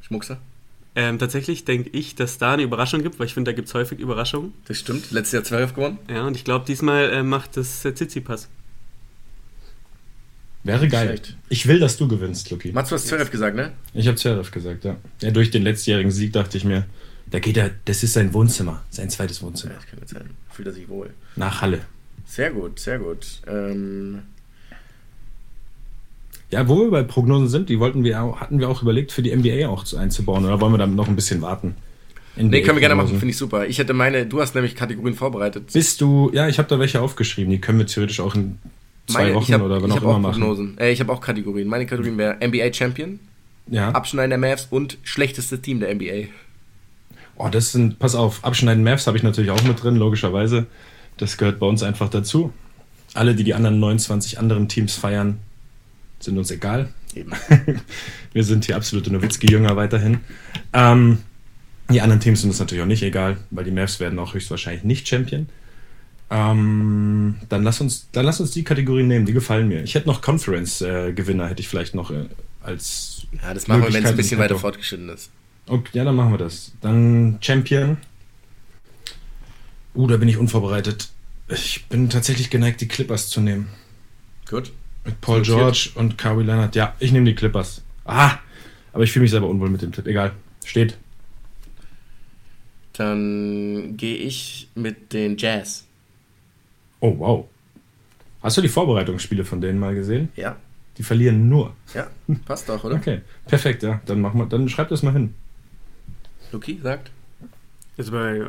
Schmuckser? 0.00 0.38
Ähm, 0.94 1.18
tatsächlich 1.18 1.64
denke 1.64 1.88
ich, 1.90 2.16
dass 2.16 2.36
da 2.36 2.52
eine 2.52 2.62
Überraschung 2.62 3.02
gibt, 3.02 3.18
weil 3.18 3.26
ich 3.26 3.34
finde, 3.34 3.50
da 3.50 3.54
gibt 3.54 3.68
es 3.68 3.74
häufig 3.74 3.98
Überraschungen. 3.98 4.52
Das 4.66 4.78
stimmt. 4.78 5.10
Letztes 5.10 5.32
Jahr 5.32 5.44
Zverev 5.44 5.74
gewonnen. 5.74 5.98
Ja, 6.10 6.26
und 6.26 6.36
ich 6.36 6.44
glaube, 6.44 6.66
diesmal 6.66 7.10
äh, 7.10 7.22
macht 7.22 7.56
das 7.56 7.84
äh, 7.84 7.94
Tsitsipas. 7.94 8.48
Wäre 10.64 10.88
geil. 10.88 11.08
Schlecht. 11.08 11.36
Ich 11.48 11.66
will, 11.66 11.80
dass 11.80 11.96
du 11.96 12.06
gewinnst, 12.06 12.50
Luki. 12.50 12.72
Mats, 12.72 12.90
du 12.90 12.94
hast 12.94 13.08
Zverev 13.08 13.30
gesagt, 13.30 13.56
ne? 13.56 13.72
Ich 13.94 14.06
habe 14.06 14.16
Zverev 14.16 14.50
gesagt, 14.50 14.84
ja. 14.84 14.96
ja. 15.20 15.30
Durch 15.30 15.50
den 15.50 15.62
letztjährigen 15.62 16.12
Sieg 16.12 16.32
dachte 16.32 16.56
ich 16.56 16.64
mir, 16.64 16.86
da 17.30 17.40
geht 17.40 17.56
er, 17.56 17.70
das 17.84 18.02
ist 18.02 18.12
sein 18.12 18.32
Wohnzimmer, 18.32 18.82
sein 18.90 19.10
zweites 19.10 19.42
Wohnzimmer. 19.42 19.72
Ja, 19.72 19.78
das 19.80 19.88
kann 19.88 19.98
jetzt 20.00 20.12
sein. 20.12 20.30
Fühlt 20.50 20.68
er 20.68 20.74
sich 20.74 20.88
wohl. 20.88 21.10
Nach 21.34 21.62
Halle. 21.62 21.80
Sehr 22.26 22.50
gut, 22.50 22.78
sehr 22.78 22.98
gut. 22.98 23.26
Ähm 23.46 24.22
ja, 26.50 26.68
wo 26.68 26.78
wir 26.82 26.90
bei 26.90 27.02
Prognosen 27.02 27.48
sind, 27.48 27.68
die 27.68 27.80
wollten 27.80 28.04
wir 28.04 28.18
hatten 28.38 28.60
wir 28.60 28.68
auch 28.68 28.82
überlegt, 28.82 29.10
für 29.10 29.22
die 29.22 29.34
NBA 29.34 29.68
auch 29.68 29.90
einzubauen, 29.94 30.44
oder 30.44 30.60
wollen 30.60 30.74
wir 30.74 30.78
damit 30.78 30.96
noch 30.96 31.08
ein 31.08 31.16
bisschen 31.16 31.40
warten? 31.40 31.74
NBA 32.36 32.48
nee, 32.48 32.62
können 32.62 32.76
wir 32.76 32.80
gerne 32.80 32.94
machen, 32.94 33.08
finde 33.08 33.28
ich 33.28 33.36
super. 33.36 33.66
Ich 33.66 33.78
hätte 33.78 33.94
meine, 33.94 34.26
du 34.26 34.40
hast 34.40 34.54
nämlich 34.54 34.74
Kategorien 34.74 35.14
vorbereitet. 35.14 35.72
Bist 35.72 36.00
du, 36.00 36.30
ja, 36.32 36.48
ich 36.48 36.58
habe 36.58 36.68
da 36.68 36.78
welche 36.78 37.00
aufgeschrieben, 37.00 37.50
die 37.50 37.60
können 37.60 37.78
wir 37.78 37.86
theoretisch 37.86 38.20
auch 38.20 38.34
in 38.34 38.58
zwei 39.12 39.24
Meine, 39.24 39.34
Wochen 39.34 39.54
hab, 39.54 39.62
oder 39.62 39.82
wann 39.82 39.92
auch 39.92 40.02
immer 40.02 40.18
machen. 40.18 40.40
Prognosen. 40.40 40.78
Äh, 40.78 40.92
ich 40.92 41.00
habe 41.00 41.12
auch 41.12 41.20
Kategorien. 41.20 41.68
Meine 41.68 41.86
Kategorien 41.86 42.18
wäre 42.18 42.36
NBA 42.46 42.72
Champion, 42.72 43.20
ja. 43.68 43.90
Abschneiden 43.90 44.30
der 44.30 44.38
Mavs 44.38 44.68
und 44.70 44.98
schlechtestes 45.02 45.60
Team 45.60 45.80
der 45.80 45.94
NBA. 45.94 46.28
Oh, 47.36 47.48
das 47.50 47.72
sind, 47.72 47.98
pass 47.98 48.14
auf, 48.14 48.44
Abschneiden 48.44 48.84
Mavs 48.84 49.06
habe 49.06 49.16
ich 49.16 49.22
natürlich 49.22 49.50
auch 49.50 49.62
mit 49.62 49.82
drin, 49.82 49.96
logischerweise. 49.96 50.66
Das 51.16 51.36
gehört 51.36 51.58
bei 51.58 51.66
uns 51.66 51.82
einfach 51.82 52.08
dazu. 52.08 52.52
Alle, 53.14 53.34
die 53.34 53.44
die 53.44 53.54
anderen 53.54 53.78
29 53.80 54.38
anderen 54.38 54.68
Teams 54.68 54.94
feiern, 54.94 55.38
sind 56.20 56.38
uns 56.38 56.50
egal. 56.50 56.88
Eben. 57.14 57.32
Wir 58.32 58.44
sind 58.44 58.64
hier 58.64 58.76
absolute 58.76 59.12
Nowitzki-Jünger 59.12 59.76
weiterhin. 59.76 60.20
Ähm, 60.72 61.18
Die 61.90 62.00
anderen 62.00 62.20
Teams 62.20 62.40
sind 62.40 62.50
es 62.50 62.58
natürlich 62.58 62.82
auch 62.82 62.88
nicht 62.88 63.02
egal, 63.02 63.36
weil 63.50 63.64
die 63.64 63.70
Mavs 63.70 64.00
werden 64.00 64.18
auch 64.18 64.34
höchstwahrscheinlich 64.34 64.84
nicht 64.84 65.08
Champion. 65.08 65.48
Ähm, 66.34 67.34
dann, 67.50 67.62
lass 67.62 67.82
uns, 67.82 68.08
dann 68.10 68.24
lass 68.24 68.40
uns 68.40 68.52
die 68.52 68.64
Kategorien 68.64 69.06
nehmen, 69.06 69.26
die 69.26 69.34
gefallen 69.34 69.68
mir. 69.68 69.82
Ich 69.82 69.94
hätte 69.94 70.08
noch 70.08 70.22
Conference-Gewinner, 70.22 71.44
äh, 71.44 71.48
hätte 71.48 71.60
ich 71.60 71.68
vielleicht 71.68 71.94
noch 71.94 72.10
äh, 72.10 72.24
als. 72.62 73.26
Ja, 73.42 73.52
das 73.52 73.68
machen 73.68 73.82
wir, 73.82 73.92
wenn 73.92 74.02
es 74.02 74.10
ein 74.10 74.16
bisschen 74.16 74.38
weiter 74.38 74.58
fortgeschritten 74.58 75.10
ist. 75.10 75.30
Okay, 75.66 75.90
ja, 75.92 76.04
dann 76.04 76.16
machen 76.16 76.32
wir 76.32 76.38
das. 76.38 76.72
Dann 76.80 77.36
Champion. 77.42 77.98
Uh, 79.94 80.06
da 80.06 80.16
bin 80.16 80.26
ich 80.26 80.38
unvorbereitet. 80.38 81.10
Ich 81.48 81.84
bin 81.90 82.08
tatsächlich 82.08 82.48
geneigt, 82.48 82.80
die 82.80 82.88
Clippers 82.88 83.28
zu 83.28 83.42
nehmen. 83.42 83.68
Gut. 84.48 84.72
Mit 85.04 85.20
Paul 85.20 85.42
George 85.42 85.90
und 85.96 86.16
Kawhi 86.16 86.44
Leonard. 86.44 86.74
Ja, 86.74 86.94
ich 86.98 87.12
nehme 87.12 87.26
die 87.26 87.34
Clippers. 87.34 87.82
Ah, 88.06 88.38
aber 88.94 89.04
ich 89.04 89.12
fühle 89.12 89.24
mich 89.24 89.32
selber 89.32 89.48
unwohl 89.48 89.68
mit 89.68 89.82
dem 89.82 89.92
Tipp. 89.92 90.06
Egal. 90.06 90.32
Steht. 90.64 90.96
Dann 92.94 93.98
gehe 93.98 94.16
ich 94.16 94.68
mit 94.74 95.12
den 95.12 95.36
Jazz. 95.36 95.84
Oh, 97.02 97.18
wow. 97.18 97.48
Hast 98.44 98.56
du 98.56 98.60
die 98.60 98.68
Vorbereitungsspiele 98.68 99.44
von 99.44 99.60
denen 99.60 99.80
mal 99.80 99.92
gesehen? 99.92 100.28
Ja. 100.36 100.56
Die 100.96 101.02
verlieren 101.02 101.48
nur. 101.48 101.74
Ja, 101.94 102.06
passt 102.44 102.68
doch, 102.68 102.84
oder? 102.84 102.94
Okay, 102.94 103.22
perfekt, 103.46 103.82
ja. 103.82 104.00
Dann, 104.06 104.20
mach 104.20 104.34
mal, 104.34 104.46
dann 104.46 104.68
schreib 104.68 104.88
das 104.88 105.02
mal 105.02 105.12
hin. 105.12 105.34
Luki 106.52 106.78
sagt. 106.80 107.10
Also 107.98 108.12
bei 108.12 108.46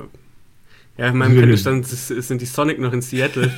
ja, 0.97 1.07
in 1.07 1.17
meinem 1.17 1.35
Kenntnisstand 1.35 1.87
sind 1.87 2.41
die 2.41 2.45
Sonic 2.45 2.77
noch 2.79 2.93
in 2.93 3.01
Seattle. 3.01 3.47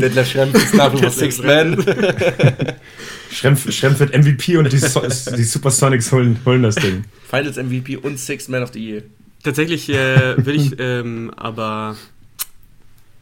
Detlef 0.00 0.30
Schrempf 0.30 0.54
ist 0.54 0.74
nach 0.74 0.98
vor 0.98 1.10
Sixth 1.10 1.44
Man. 1.44 1.84
Schrempf, 3.30 3.70
Schrempf 3.70 4.00
wird 4.00 4.16
MVP 4.16 4.56
und 4.56 4.72
die, 4.72 4.78
so 4.78 5.02
die 5.36 5.44
Super 5.44 5.70
Sonics 5.70 6.10
holen, 6.12 6.38
holen 6.46 6.62
das 6.62 6.76
Ding. 6.76 7.04
Finals 7.28 7.58
MVP 7.58 7.96
und 7.96 8.18
Sixth 8.18 8.48
Man 8.48 8.62
of 8.62 8.72
the 8.72 8.82
Year. 8.82 9.02
Tatsächlich 9.42 9.90
äh, 9.90 10.42
will 10.46 10.56
ich 10.56 10.76
ähm, 10.78 11.32
aber 11.36 11.94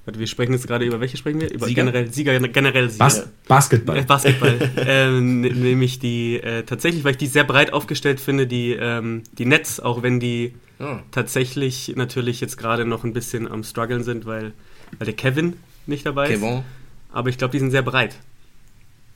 Warte, 0.07 0.21
wir 0.21 0.27
sprechen 0.29 0.53
jetzt 0.53 0.69
gerade 0.69 0.85
über 0.85 1.01
welche 1.01 1.17
sprechen 1.17 1.41
wir? 1.41 1.53
Über 1.53 1.67
Sieger? 1.67 1.83
generell 1.83 2.13
Sieger, 2.13 2.39
generell 2.39 2.89
Sieger. 2.89 3.05
Bas 3.05 3.29
Basketball. 3.49 3.97
Äh, 3.99 4.03
Basketball. 4.03 4.57
ähm, 4.77 5.41
nämlich 5.41 5.99
die 5.99 6.37
äh, 6.37 6.63
tatsächlich, 6.63 7.03
weil 7.03 7.13
ich 7.13 7.19
die 7.19 7.27
sehr 7.27 7.43
breit 7.43 7.73
aufgestellt 7.73 8.21
finde, 8.21 8.47
die 8.47 8.73
ähm, 8.73 9.25
die 9.37 9.47
Nets, 9.47 9.81
auch 9.81 10.05
wenn 10.05 10.21
die 10.21 10.55
oh. 10.79 10.99
tatsächlich 11.11 11.93
natürlich 11.97 12.41
jetzt 12.41 12.57
gerade 12.57 12.85
noch 12.85 13.03
ein 13.03 13.13
bisschen 13.13 13.49
am 13.49 13.65
struggeln 13.65 14.05
sind, 14.05 14.27
weil 14.27 14.53
weil 14.97 15.07
der 15.07 15.15
Kevin 15.15 15.55
nicht 15.87 16.07
dabei 16.07 16.29
Kevin. 16.29 16.59
ist. 16.59 16.65
Aber 17.13 17.29
ich 17.29 17.37
glaube, 17.37 17.53
die 17.53 17.59
sind 17.59 17.73
sehr 17.73 17.83
breit. 17.83 18.15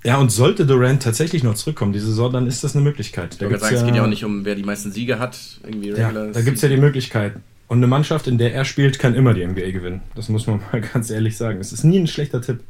Ja, 0.02 0.16
und 0.16 0.32
sollte 0.32 0.66
Durant 0.66 1.02
tatsächlich 1.02 1.44
noch 1.44 1.54
zurückkommen, 1.54 1.92
diese 1.92 2.06
Saison, 2.06 2.32
dann 2.32 2.46
ist 2.46 2.64
das 2.64 2.74
eine 2.74 2.82
Möglichkeit. 2.82 3.40
Da 3.40 3.48
ich 3.48 3.58
sagen, 3.58 3.74
ja, 3.74 3.80
es 3.80 3.86
geht 3.86 3.94
ja 3.94 4.02
auch 4.02 4.08
nicht 4.08 4.24
um, 4.24 4.44
wer 4.44 4.54
die 4.54 4.62
meisten 4.62 4.90
Siege 4.90 5.18
hat. 5.18 5.38
Irgendwie 5.62 5.90
ja, 5.90 6.10
da 6.10 6.40
gibt 6.40 6.56
es 6.56 6.62
ja 6.62 6.68
die 6.68 6.78
Möglichkeit. 6.78 7.34
Und 7.70 7.76
eine 7.76 7.86
Mannschaft, 7.86 8.26
in 8.26 8.36
der 8.36 8.52
er 8.52 8.64
spielt, 8.64 8.98
kann 8.98 9.14
immer 9.14 9.32
die 9.32 9.46
NBA 9.46 9.70
gewinnen. 9.70 10.02
Das 10.16 10.28
muss 10.28 10.48
man 10.48 10.60
mal 10.72 10.80
ganz 10.80 11.08
ehrlich 11.08 11.36
sagen. 11.36 11.60
Es 11.60 11.72
ist 11.72 11.84
nie 11.84 12.00
ein 12.00 12.08
schlechter 12.08 12.42
Tipp. 12.42 12.64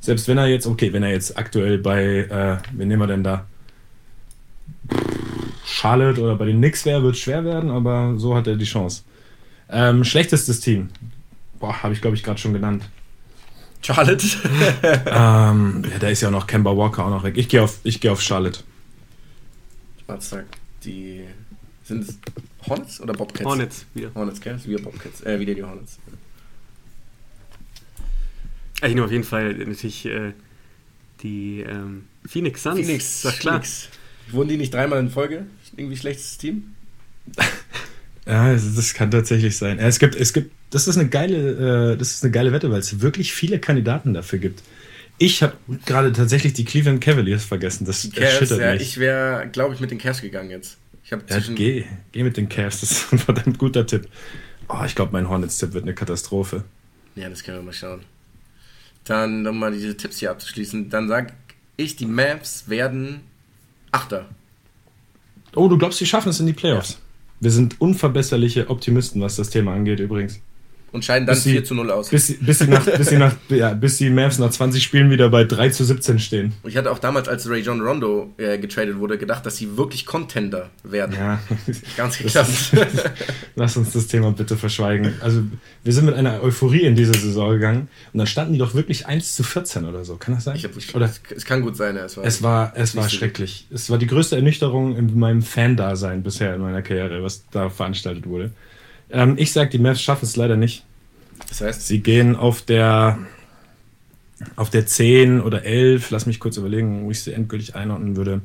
Selbst 0.00 0.26
wenn 0.26 0.38
er 0.38 0.48
jetzt, 0.48 0.66
okay, 0.66 0.92
wenn 0.92 1.04
er 1.04 1.10
jetzt 1.10 1.38
aktuell 1.38 1.78
bei, 1.78 2.02
äh, 2.02 2.56
wen 2.72 2.88
nehmen 2.88 3.00
wir 3.00 3.06
denn 3.06 3.22
da? 3.22 3.46
Charlotte 5.64 6.20
oder 6.20 6.34
bei 6.34 6.46
den 6.46 6.56
Knicks 6.56 6.84
wäre, 6.84 7.04
wird 7.04 7.14
es 7.14 7.20
schwer 7.20 7.44
werden, 7.44 7.70
aber 7.70 8.14
so 8.16 8.34
hat 8.34 8.48
er 8.48 8.56
die 8.56 8.64
Chance. 8.64 9.04
Ähm, 9.70 10.02
schlechtestes 10.02 10.58
Team. 10.58 10.88
Boah, 11.60 11.84
habe 11.84 11.94
ich 11.94 12.00
glaube 12.00 12.16
ich 12.16 12.24
gerade 12.24 12.40
schon 12.40 12.54
genannt. 12.54 12.88
Charlotte? 13.82 14.26
ähm, 15.06 15.84
ja, 15.88 15.98
da 16.00 16.08
ist 16.08 16.22
ja 16.22 16.28
auch 16.28 16.32
noch 16.32 16.48
Kemba 16.48 16.76
Walker 16.76 17.04
auch 17.04 17.10
noch 17.10 17.22
weg. 17.22 17.36
Ich 17.36 17.48
gehe 17.48 17.62
auf, 17.62 17.78
geh 17.84 18.08
auf 18.08 18.20
Charlotte. 18.20 18.64
Was 20.08 20.30
sagt 20.30 20.56
die 20.82 21.22
sind 21.86 22.08
es 22.08 22.18
Hornets 22.66 23.00
oder 23.00 23.14
Bobcats? 23.14 23.44
Hornets, 23.44 23.86
wieder. 23.94 24.10
Hornets, 24.14 24.40
gell? 24.40 24.58
Wieder 24.64 24.82
Bobcats. 24.82 25.22
Äh, 25.22 25.38
wieder 25.38 25.54
die 25.54 25.62
Hornets. 25.62 25.98
Ich 28.82 28.88
nehme 28.88 29.04
auf 29.04 29.12
jeden 29.12 29.24
Fall 29.24 29.54
natürlich 29.54 30.04
äh, 30.04 30.32
die 31.22 31.60
ähm, 31.60 32.04
Phoenix 32.26 32.62
Suns. 32.62 32.80
Phoenix, 32.80 33.22
sag 33.22 33.38
klar. 33.38 33.54
Phoenix. 33.54 33.88
Wurden 34.30 34.48
die 34.48 34.56
nicht 34.56 34.74
dreimal 34.74 34.98
in 34.98 35.10
Folge? 35.10 35.46
Irgendwie 35.76 35.96
schlechtes 35.96 36.36
Team? 36.38 36.74
ja, 38.26 38.52
das 38.52 38.94
kann 38.94 39.10
tatsächlich 39.10 39.56
sein. 39.56 39.78
Es 39.78 39.98
gibt, 39.98 40.16
es 40.16 40.32
gibt, 40.32 40.50
das 40.70 40.88
ist 40.88 40.98
eine 40.98 41.08
geile, 41.08 41.92
äh, 41.92 41.96
das 41.96 42.12
ist 42.12 42.24
eine 42.24 42.32
geile 42.32 42.52
Wette, 42.52 42.70
weil 42.70 42.80
es 42.80 43.00
wirklich 43.00 43.32
viele 43.32 43.60
Kandidaten 43.60 44.12
dafür 44.12 44.40
gibt. 44.40 44.62
Ich 45.18 45.42
habe 45.42 45.54
gerade 45.86 46.12
tatsächlich 46.12 46.52
die 46.52 46.64
Cleveland 46.64 47.00
Cavaliers 47.00 47.44
vergessen. 47.44 47.86
Das 47.86 48.10
Cavs, 48.14 48.50
ja, 48.50 48.72
mich. 48.72 48.82
Ich 48.82 48.98
wäre, 48.98 49.48
glaube 49.50 49.74
ich, 49.74 49.80
mit 49.80 49.90
den 49.90 49.98
Cavs 49.98 50.20
gegangen 50.20 50.50
jetzt. 50.50 50.76
Ich 51.06 51.12
habe 51.12 51.22
ja, 51.28 51.38
geh, 51.38 51.84
geh 52.10 52.24
mit 52.24 52.36
den 52.36 52.48
Cavs, 52.48 52.80
das 52.80 52.90
ist 52.90 53.12
ein 53.12 53.18
verdammt 53.20 53.60
guter 53.60 53.86
Tipp. 53.86 54.08
Oh, 54.68 54.82
ich 54.84 54.96
glaube, 54.96 55.12
mein 55.12 55.28
Hornets-Tipp 55.28 55.72
wird 55.72 55.84
eine 55.84 55.94
Katastrophe. 55.94 56.64
Ja, 57.14 57.28
das 57.28 57.44
können 57.44 57.58
wir 57.58 57.62
mal 57.62 57.72
schauen. 57.72 58.00
Dann, 59.04 59.46
um 59.46 59.56
mal 59.56 59.70
diese 59.70 59.96
Tipps 59.96 60.18
hier 60.18 60.32
abzuschließen, 60.32 60.90
dann 60.90 61.06
sage 61.06 61.32
ich, 61.76 61.94
die 61.94 62.06
Maps 62.06 62.68
werden 62.68 63.20
Achter. 63.92 64.26
Oh, 65.54 65.68
du 65.68 65.78
glaubst, 65.78 66.00
die 66.00 66.06
schaffen 66.06 66.30
es 66.30 66.40
in 66.40 66.46
die 66.46 66.52
Playoffs? 66.52 66.94
Ja. 66.94 66.96
Wir 67.38 67.50
sind 67.52 67.80
unverbesserliche 67.80 68.68
Optimisten, 68.68 69.22
was 69.22 69.36
das 69.36 69.50
Thema 69.50 69.74
angeht, 69.74 70.00
übrigens 70.00 70.40
und 70.96 71.04
scheiden 71.04 71.26
dann 71.26 71.36
bis 71.36 71.44
4 71.44 71.62
zu 71.62 71.74
0 71.74 71.90
aus. 71.90 72.08
Bis, 72.08 72.34
bis, 72.40 72.58
sie 72.58 72.66
nach, 72.66 72.84
bis, 72.96 73.08
sie 73.08 73.18
nach, 73.18 73.36
ja, 73.50 73.74
bis 73.74 73.98
die 73.98 74.08
Mavs 74.08 74.38
nach 74.38 74.50
20 74.50 74.82
Spielen 74.82 75.10
wieder 75.10 75.28
bei 75.28 75.44
3 75.44 75.68
zu 75.68 75.84
17 75.84 76.18
stehen. 76.18 76.54
Und 76.62 76.70
ich 76.70 76.76
hatte 76.76 76.90
auch 76.90 76.98
damals, 76.98 77.28
als 77.28 77.48
Ray 77.48 77.60
John 77.60 77.82
Rondo 77.82 78.34
äh, 78.38 78.58
getradet 78.58 78.98
wurde, 78.98 79.18
gedacht, 79.18 79.44
dass 79.44 79.58
sie 79.58 79.76
wirklich 79.76 80.06
Contender 80.06 80.70
werden. 80.82 81.14
Ja. 81.14 81.38
Ganz 81.98 82.18
geklappt. 82.18 82.72
Lass 83.56 83.76
uns 83.76 83.92
das 83.92 84.06
Thema 84.06 84.32
bitte 84.32 84.56
verschweigen. 84.56 85.12
Also, 85.20 85.42
wir 85.84 85.92
sind 85.92 86.06
mit 86.06 86.14
einer 86.14 86.42
Euphorie 86.42 86.82
in 86.82 86.96
diese 86.96 87.12
Saison 87.12 87.50
gegangen 87.50 87.88
und 88.12 88.18
dann 88.18 88.26
standen 88.26 88.54
die 88.54 88.58
doch 88.58 88.74
wirklich 88.74 89.06
1 89.06 89.36
zu 89.36 89.44
14 89.44 89.84
oder 89.84 90.04
so. 90.04 90.16
Kann 90.16 90.34
das 90.34 90.44
sein? 90.44 90.56
Ich 90.56 90.64
hab, 90.64 90.74
ich, 90.76 90.94
oder? 90.94 91.12
Es 91.36 91.44
kann 91.44 91.60
gut 91.60 91.76
sein, 91.76 91.96
ja. 91.96 92.06
Es 92.06 92.16
war, 92.16 92.24
es 92.24 92.42
war, 92.42 92.72
es 92.74 92.96
war 92.96 93.08
schrecklich. 93.10 93.66
Es 93.70 93.90
war 93.90 93.98
die 93.98 94.06
größte 94.06 94.36
Ernüchterung 94.36 94.96
in 94.96 95.18
meinem 95.18 95.42
Fan-Dasein 95.42 96.22
bisher 96.22 96.54
in 96.54 96.62
meiner 96.62 96.80
Karriere, 96.80 97.22
was 97.22 97.44
da 97.50 97.68
veranstaltet 97.68 98.26
wurde. 98.26 98.50
Ähm, 99.10 99.34
ich 99.38 99.52
sage, 99.52 99.70
die 99.70 99.78
Mavs 99.78 100.00
schaffen 100.02 100.24
es 100.24 100.36
leider 100.36 100.56
nicht. 100.56 100.85
Das 101.48 101.60
heißt? 101.60 101.86
Sie 101.86 102.00
gehen 102.00 102.36
auf 102.36 102.62
der 102.62 103.18
auf 104.54 104.70
der 104.70 104.86
10 104.86 105.40
oder 105.40 105.64
11, 105.64 106.10
lass 106.10 106.26
mich 106.26 106.40
kurz 106.40 106.56
überlegen, 106.56 107.04
wo 107.04 107.10
ich 107.10 107.22
sie 107.22 107.32
endgültig 107.32 107.74
einordnen 107.74 108.16
würde. 108.16 108.42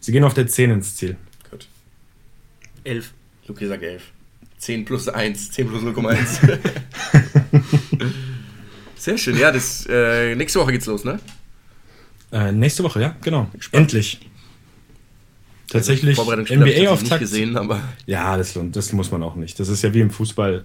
Sie 0.00 0.12
gehen 0.12 0.24
auf 0.24 0.34
der 0.34 0.46
10 0.46 0.70
ins 0.70 0.96
Ziel. 0.96 1.16
Gut. 1.50 1.66
11. 2.84 3.12
Luki 3.46 3.66
sagt 3.66 3.82
11. 3.82 4.02
10 4.58 4.84
plus 4.84 5.08
1, 5.08 5.50
10 5.52 5.68
plus 5.68 5.82
0,1. 5.82 6.58
Sehr 8.96 9.18
schön, 9.18 9.38
ja, 9.38 9.50
das, 9.50 9.86
äh, 9.88 10.34
nächste 10.34 10.60
Woche 10.60 10.72
geht's 10.72 10.86
los, 10.86 11.04
ne? 11.04 11.18
Äh, 12.32 12.52
nächste 12.52 12.82
Woche, 12.82 13.00
ja, 13.00 13.16
genau. 13.22 13.50
Endlich. 13.72 14.20
Tatsächlich 15.68 16.18
NBA 16.18 16.88
auf 16.88 17.02
Takt. 17.02 17.20
gesehen, 17.20 17.56
aber 17.56 17.82
ja, 18.06 18.36
das, 18.36 18.58
das 18.72 18.92
muss 18.92 19.10
man 19.10 19.22
auch 19.22 19.34
nicht. 19.34 19.58
Das 19.58 19.68
ist 19.68 19.82
ja 19.82 19.92
wie 19.92 20.00
im 20.00 20.10
Fußball 20.10 20.64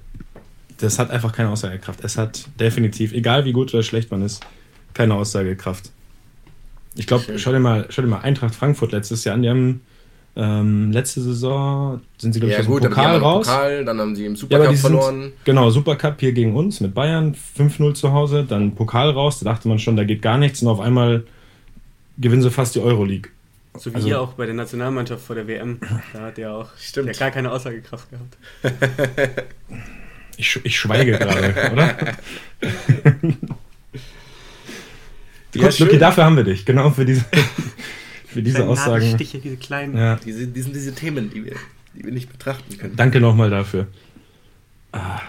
das 0.80 1.00
hat 1.00 1.12
einfach 1.12 1.34
keine 1.34 1.50
Aussagekraft. 1.50 2.04
Es 2.04 2.18
hat 2.18 2.46
definitiv, 2.60 3.14
egal 3.14 3.46
wie 3.46 3.52
gut 3.52 3.74
oder 3.74 3.84
schlecht 3.84 4.12
man 4.12 4.22
ist, 4.22 4.42
keine 4.94 5.16
Aussagekraft. 5.16 5.92
Ich 6.96 7.08
glaube, 7.08 7.38
schau 7.38 7.52
dir 7.52 7.60
mal, 7.60 7.86
schau 7.90 8.02
dir 8.02 8.08
mal 8.08 8.20
Eintracht 8.20 8.56
Frankfurt 8.56 8.92
letztes 8.92 9.24
Jahr 9.24 9.36
an. 9.36 9.42
Die 9.44 9.50
haben 9.50 9.82
ähm, 10.36 10.92
letzte 10.92 11.22
Saison 11.22 12.02
sind 12.18 12.34
sie 12.34 12.40
glaube 12.40 12.52
ich 12.52 12.58
ja, 12.60 12.66
aus 12.66 12.82
dem 12.82 12.90
Pokal 12.90 13.18
raus. 13.18 13.48
Pokal, 13.48 13.86
dann 13.86 14.00
haben 14.00 14.16
sie 14.16 14.26
im 14.26 14.36
Supercup 14.36 14.72
ja, 14.72 14.78
verloren. 14.78 15.22
Sind, 15.22 15.34
genau, 15.46 15.70
Supercup 15.70 16.20
hier 16.20 16.32
gegen 16.32 16.56
uns 16.56 16.80
mit 16.80 16.94
Bayern 16.94 17.36
5-0 17.58 17.94
zu 17.94 18.14
Hause, 18.14 18.46
dann 18.48 18.76
Pokal 18.76 19.10
raus. 19.10 19.40
Da 19.40 19.52
dachte 19.52 19.68
man 19.68 19.80
schon, 19.80 19.98
da 19.98 20.04
geht 20.04 20.22
gar 20.22 20.38
nichts 20.38 20.62
und 20.62 20.68
auf 20.68 20.80
einmal 20.80 21.24
gewinnen 22.18 22.42
sie 22.42 22.52
fast 22.52 22.76
die 22.76 22.80
Euroleague. 22.80 23.32
So 23.78 23.92
wie 23.92 23.96
also, 23.96 24.08
hier 24.08 24.22
auch 24.22 24.34
bei 24.34 24.46
der 24.46 24.56
Nationalmannschaft 24.56 25.24
vor 25.24 25.36
der 25.36 25.48
WM. 25.48 25.80
Da 26.14 26.22
hat 26.22 26.40
er 26.40 26.54
auch 26.54 26.70
Stimmt. 26.78 27.10
Der 27.10 27.16
gar 27.16 27.32
keine 27.32 27.52
Aussagekraft 27.52 28.08
gehabt. 28.10 28.38
Ich, 30.40 30.58
ich 30.64 30.80
schweige 30.80 31.18
gerade, 31.20 31.70
oder? 31.74 31.98
ja, 35.54 35.68
Gut, 35.68 35.80
Lucky, 35.80 35.98
dafür 35.98 36.24
haben 36.24 36.38
wir 36.38 36.46
dich. 36.46 36.66
Genau 36.66 36.92
für 36.92 37.04
diese, 37.04 37.26
für 38.26 38.42
diese 38.42 38.66
Aussagen. 38.66 39.16
Stiche, 39.16 39.40
diese 39.40 39.58
kleinen. 39.58 39.98
Ja. 39.98 40.16
Diese, 40.16 40.48
die 40.48 40.62
sind 40.62 40.74
diese 40.74 40.96
Themen, 40.96 41.30
die 41.30 41.44
wir, 41.44 41.56
die 41.94 42.06
wir 42.06 42.14
nicht 42.14 42.32
betrachten 42.32 42.78
können. 42.78 42.96
Danke 42.96 43.20
nochmal 43.20 43.50
dafür. 43.50 43.88
Ah, 44.94 45.20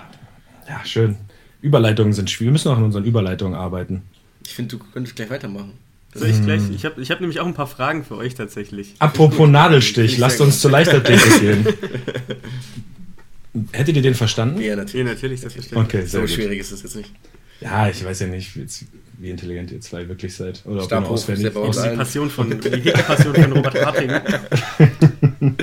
ja, 0.69 0.81
schön. 0.85 1.17
Überleitungen 1.61 2.13
sind 2.13 2.31
schwierig. 2.31 2.47
Wir 2.47 2.53
müssen 2.53 2.69
auch 2.69 2.77
an 2.77 2.85
unseren 2.85 3.05
Überleitungen 3.05 3.59
arbeiten. 3.59 4.03
Ich 4.47 4.55
finde, 4.55 4.77
du 4.77 4.85
könntest 4.93 5.17
gleich 5.17 5.31
weitermachen. 5.31 5.73
Soll 6.15 6.29
ich 6.29 6.41
gleich? 6.41 6.63
Ich 6.73 6.85
habe 6.85 7.03
ich 7.03 7.11
hab 7.11 7.21
nämlich 7.21 7.41
auch 7.41 7.47
ein 7.47 7.55
paar 7.55 7.67
Fragen 7.67 8.05
für 8.05 8.17
euch 8.17 8.37
tatsächlich. 8.37 8.95
Apropos 9.01 9.49
Nadelstich, 9.49 10.19
lasst 10.19 10.41
uns 10.41 10.61
zur 10.61 10.71
Leichtathletik 10.71 11.41
gehen. 11.41 11.67
Hättet 13.73 13.97
ihr 13.97 14.03
den 14.03 14.15
verstanden? 14.15 14.61
Ja, 14.61 14.77
natürlich. 14.77 15.07
Ja, 15.07 15.13
natürlich, 15.13 15.41
das 15.41 15.53
verstehe 15.53 15.79
Okay, 15.79 16.05
so 16.07 16.21
gut. 16.21 16.31
schwierig 16.31 16.61
ist 16.61 16.73
das 16.73 16.83
jetzt 16.83 16.97
nicht. 16.97 17.11
Ja, 17.61 17.89
ich 17.89 18.05
weiß 18.05 18.21
ja 18.21 18.27
nicht, 18.27 18.53
wie 19.19 19.31
intelligent 19.31 19.71
ihr 19.71 19.81
zwei 19.81 20.09
wirklich 20.09 20.35
seid. 20.35 20.63
Oder 20.65 20.83
Stab 20.83 21.05
ob 21.05 21.09
ihr 21.09 21.11
auswendig. 21.13 21.57
Aus 21.57 21.83
die 21.83 21.89
Passion 21.91 22.31
von, 22.31 22.51
die 22.61 22.91
Passion 22.91 23.35
von 23.35 23.53
Robert 23.53 23.85
Harting. 23.85 24.11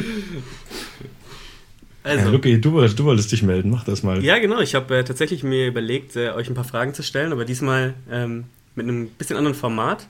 Also, 2.07 2.25
ja, 2.27 2.31
Luki, 2.31 2.61
du, 2.61 2.87
du, 2.87 3.03
wolltest 3.03 3.33
dich 3.33 3.43
melden, 3.43 3.69
mach 3.69 3.83
das 3.83 4.01
mal. 4.01 4.23
Ja, 4.23 4.39
genau. 4.39 4.61
Ich 4.61 4.75
habe 4.75 4.99
äh, 4.99 5.03
tatsächlich 5.03 5.43
mir 5.43 5.67
überlegt, 5.67 6.15
äh, 6.15 6.29
euch 6.29 6.47
ein 6.47 6.53
paar 6.53 6.63
Fragen 6.63 6.93
zu 6.93 7.03
stellen, 7.03 7.33
aber 7.33 7.43
diesmal 7.43 7.95
ähm, 8.09 8.45
mit 8.75 8.85
einem 8.85 9.09
bisschen 9.09 9.35
anderen 9.35 9.57
Format, 9.57 10.07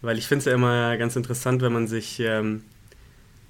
weil 0.00 0.18
ich 0.18 0.26
finde 0.26 0.40
es 0.40 0.44
ja 0.46 0.54
immer 0.54 0.96
ganz 0.96 1.14
interessant, 1.14 1.62
wenn 1.62 1.72
man 1.72 1.86
sich, 1.86 2.18
ähm, 2.18 2.62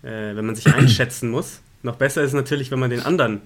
äh, 0.02 0.36
wenn 0.36 0.44
man 0.44 0.54
sich 0.54 0.66
einschätzen 0.74 1.30
muss. 1.30 1.60
Noch 1.82 1.96
besser 1.96 2.22
ist 2.22 2.28
es 2.28 2.34
natürlich, 2.34 2.70
wenn 2.70 2.78
man 2.78 2.90
den 2.90 3.00
anderen 3.00 3.40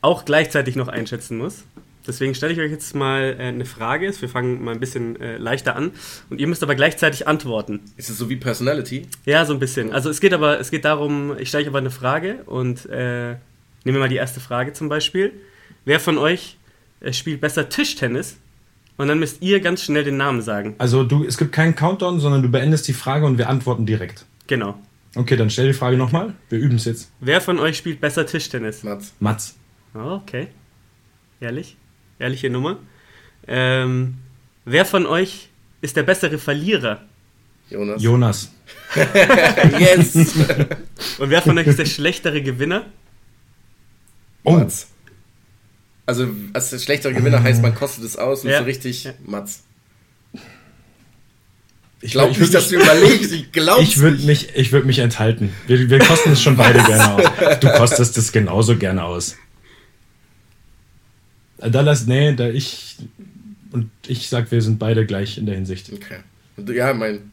auch 0.00 0.24
gleichzeitig 0.24 0.76
noch 0.76 0.88
einschätzen 0.88 1.38
muss. 1.38 1.64
Deswegen 2.06 2.34
stelle 2.34 2.52
ich 2.52 2.58
euch 2.58 2.70
jetzt 2.70 2.94
mal 2.94 3.36
äh, 3.38 3.44
eine 3.44 3.64
Frage. 3.64 4.12
Wir 4.20 4.28
fangen 4.28 4.64
mal 4.64 4.72
ein 4.74 4.80
bisschen 4.80 5.20
äh, 5.20 5.36
leichter 5.36 5.76
an 5.76 5.92
und 6.30 6.40
ihr 6.40 6.48
müsst 6.48 6.62
aber 6.62 6.74
gleichzeitig 6.74 7.28
antworten. 7.28 7.80
Ist 7.96 8.10
es 8.10 8.18
so 8.18 8.28
wie 8.28 8.36
Personality? 8.36 9.06
Ja, 9.24 9.44
so 9.44 9.52
ein 9.52 9.60
bisschen. 9.60 9.92
Also 9.92 10.10
es 10.10 10.20
geht 10.20 10.34
aber, 10.34 10.58
es 10.58 10.70
geht 10.70 10.84
darum, 10.84 11.36
ich 11.38 11.48
stelle 11.48 11.62
euch 11.62 11.68
aber 11.68 11.78
eine 11.78 11.90
Frage 11.90 12.42
und 12.46 12.86
äh, 12.86 13.36
nehmen 13.84 13.96
wir 13.96 14.00
mal 14.00 14.08
die 14.08 14.16
erste 14.16 14.40
Frage 14.40 14.72
zum 14.72 14.88
Beispiel. 14.88 15.32
Wer 15.84 16.00
von 16.00 16.18
euch 16.18 16.56
äh, 17.00 17.12
spielt 17.12 17.40
besser 17.40 17.68
Tischtennis? 17.68 18.36
Und 18.98 19.08
dann 19.08 19.18
müsst 19.18 19.40
ihr 19.40 19.60
ganz 19.60 19.82
schnell 19.82 20.04
den 20.04 20.16
Namen 20.16 20.42
sagen. 20.42 20.74
Also 20.78 21.02
du, 21.02 21.24
es 21.24 21.38
gibt 21.38 21.52
keinen 21.52 21.74
Countdown, 21.74 22.20
sondern 22.20 22.42
du 22.42 22.48
beendest 22.48 22.86
die 22.88 22.92
Frage 22.92 23.24
und 23.24 23.38
wir 23.38 23.48
antworten 23.48 23.86
direkt. 23.86 24.26
Genau. 24.48 24.78
Okay, 25.14 25.36
dann 25.36 25.50
stell 25.50 25.66
die 25.66 25.74
Frage 25.74 25.96
nochmal. 25.96 26.34
Wir 26.48 26.58
üben 26.58 26.76
es 26.76 26.86
jetzt. 26.86 27.10
Wer 27.20 27.40
von 27.40 27.58
euch 27.58 27.76
spielt 27.76 28.00
besser 28.00 28.26
Tischtennis? 28.26 28.82
Mats. 28.82 29.12
Mats. 29.20 29.56
Oh, 29.94 30.20
okay. 30.22 30.48
Ehrlich? 31.40 31.76
Ehrliche 32.18 32.48
Nummer. 32.48 32.78
Ähm, 33.46 34.18
wer 34.64 34.84
von 34.84 35.06
euch 35.06 35.48
ist 35.82 35.96
der 35.96 36.04
bessere 36.04 36.38
Verlierer? 36.38 37.02
Jonas. 37.68 38.02
Jonas. 38.02 38.52
yes! 39.78 40.14
Und 41.18 41.30
wer 41.30 41.42
von 41.42 41.58
euch 41.58 41.66
ist 41.66 41.78
der 41.78 41.86
schlechtere 41.86 42.42
Gewinner? 42.42 42.86
Oh. 44.44 44.52
Mats. 44.52 44.88
Also, 46.06 46.28
als 46.52 46.70
der 46.70 46.78
schlechtere 46.78 47.14
Gewinner 47.14 47.42
heißt, 47.42 47.62
man 47.62 47.74
kostet 47.74 48.04
es 48.04 48.16
aus 48.16 48.44
und 48.44 48.50
ja. 48.50 48.58
so 48.58 48.64
richtig 48.64 49.04
ja. 49.04 49.12
Mats. 49.24 49.62
Ich 52.02 52.12
glaube 52.12 52.38
nicht, 52.38 52.52
dass 52.52 52.68
du 52.68 52.76
überlegst. 52.76 53.32
Ich 53.32 53.52
glaube 53.52 53.82
Ich 53.82 53.98
würde 53.98 54.24
mich, 54.26 54.54
ich 54.56 54.72
würd 54.72 54.84
mich 54.84 54.98
enthalten. 54.98 55.52
Wir, 55.68 55.88
wir 55.88 56.00
kosten 56.00 56.32
es 56.32 56.42
schon 56.42 56.56
beide 56.56 56.82
gerne 56.86 57.14
aus. 57.14 57.60
Du 57.60 57.68
kostest 57.68 58.18
es 58.18 58.32
genauso 58.32 58.76
gerne 58.76 59.04
aus. 59.04 59.36
Da 61.58 61.80
lass, 61.80 62.06
nee, 62.06 62.34
da 62.34 62.48
ich 62.48 62.96
und 63.70 63.90
ich 64.06 64.28
sag, 64.28 64.50
wir 64.50 64.60
sind 64.60 64.78
beide 64.78 65.06
gleich 65.06 65.38
in 65.38 65.46
der 65.46 65.54
Hinsicht. 65.54 65.90
Okay. 65.92 66.18
Ja, 66.74 66.92
mein. 66.92 67.32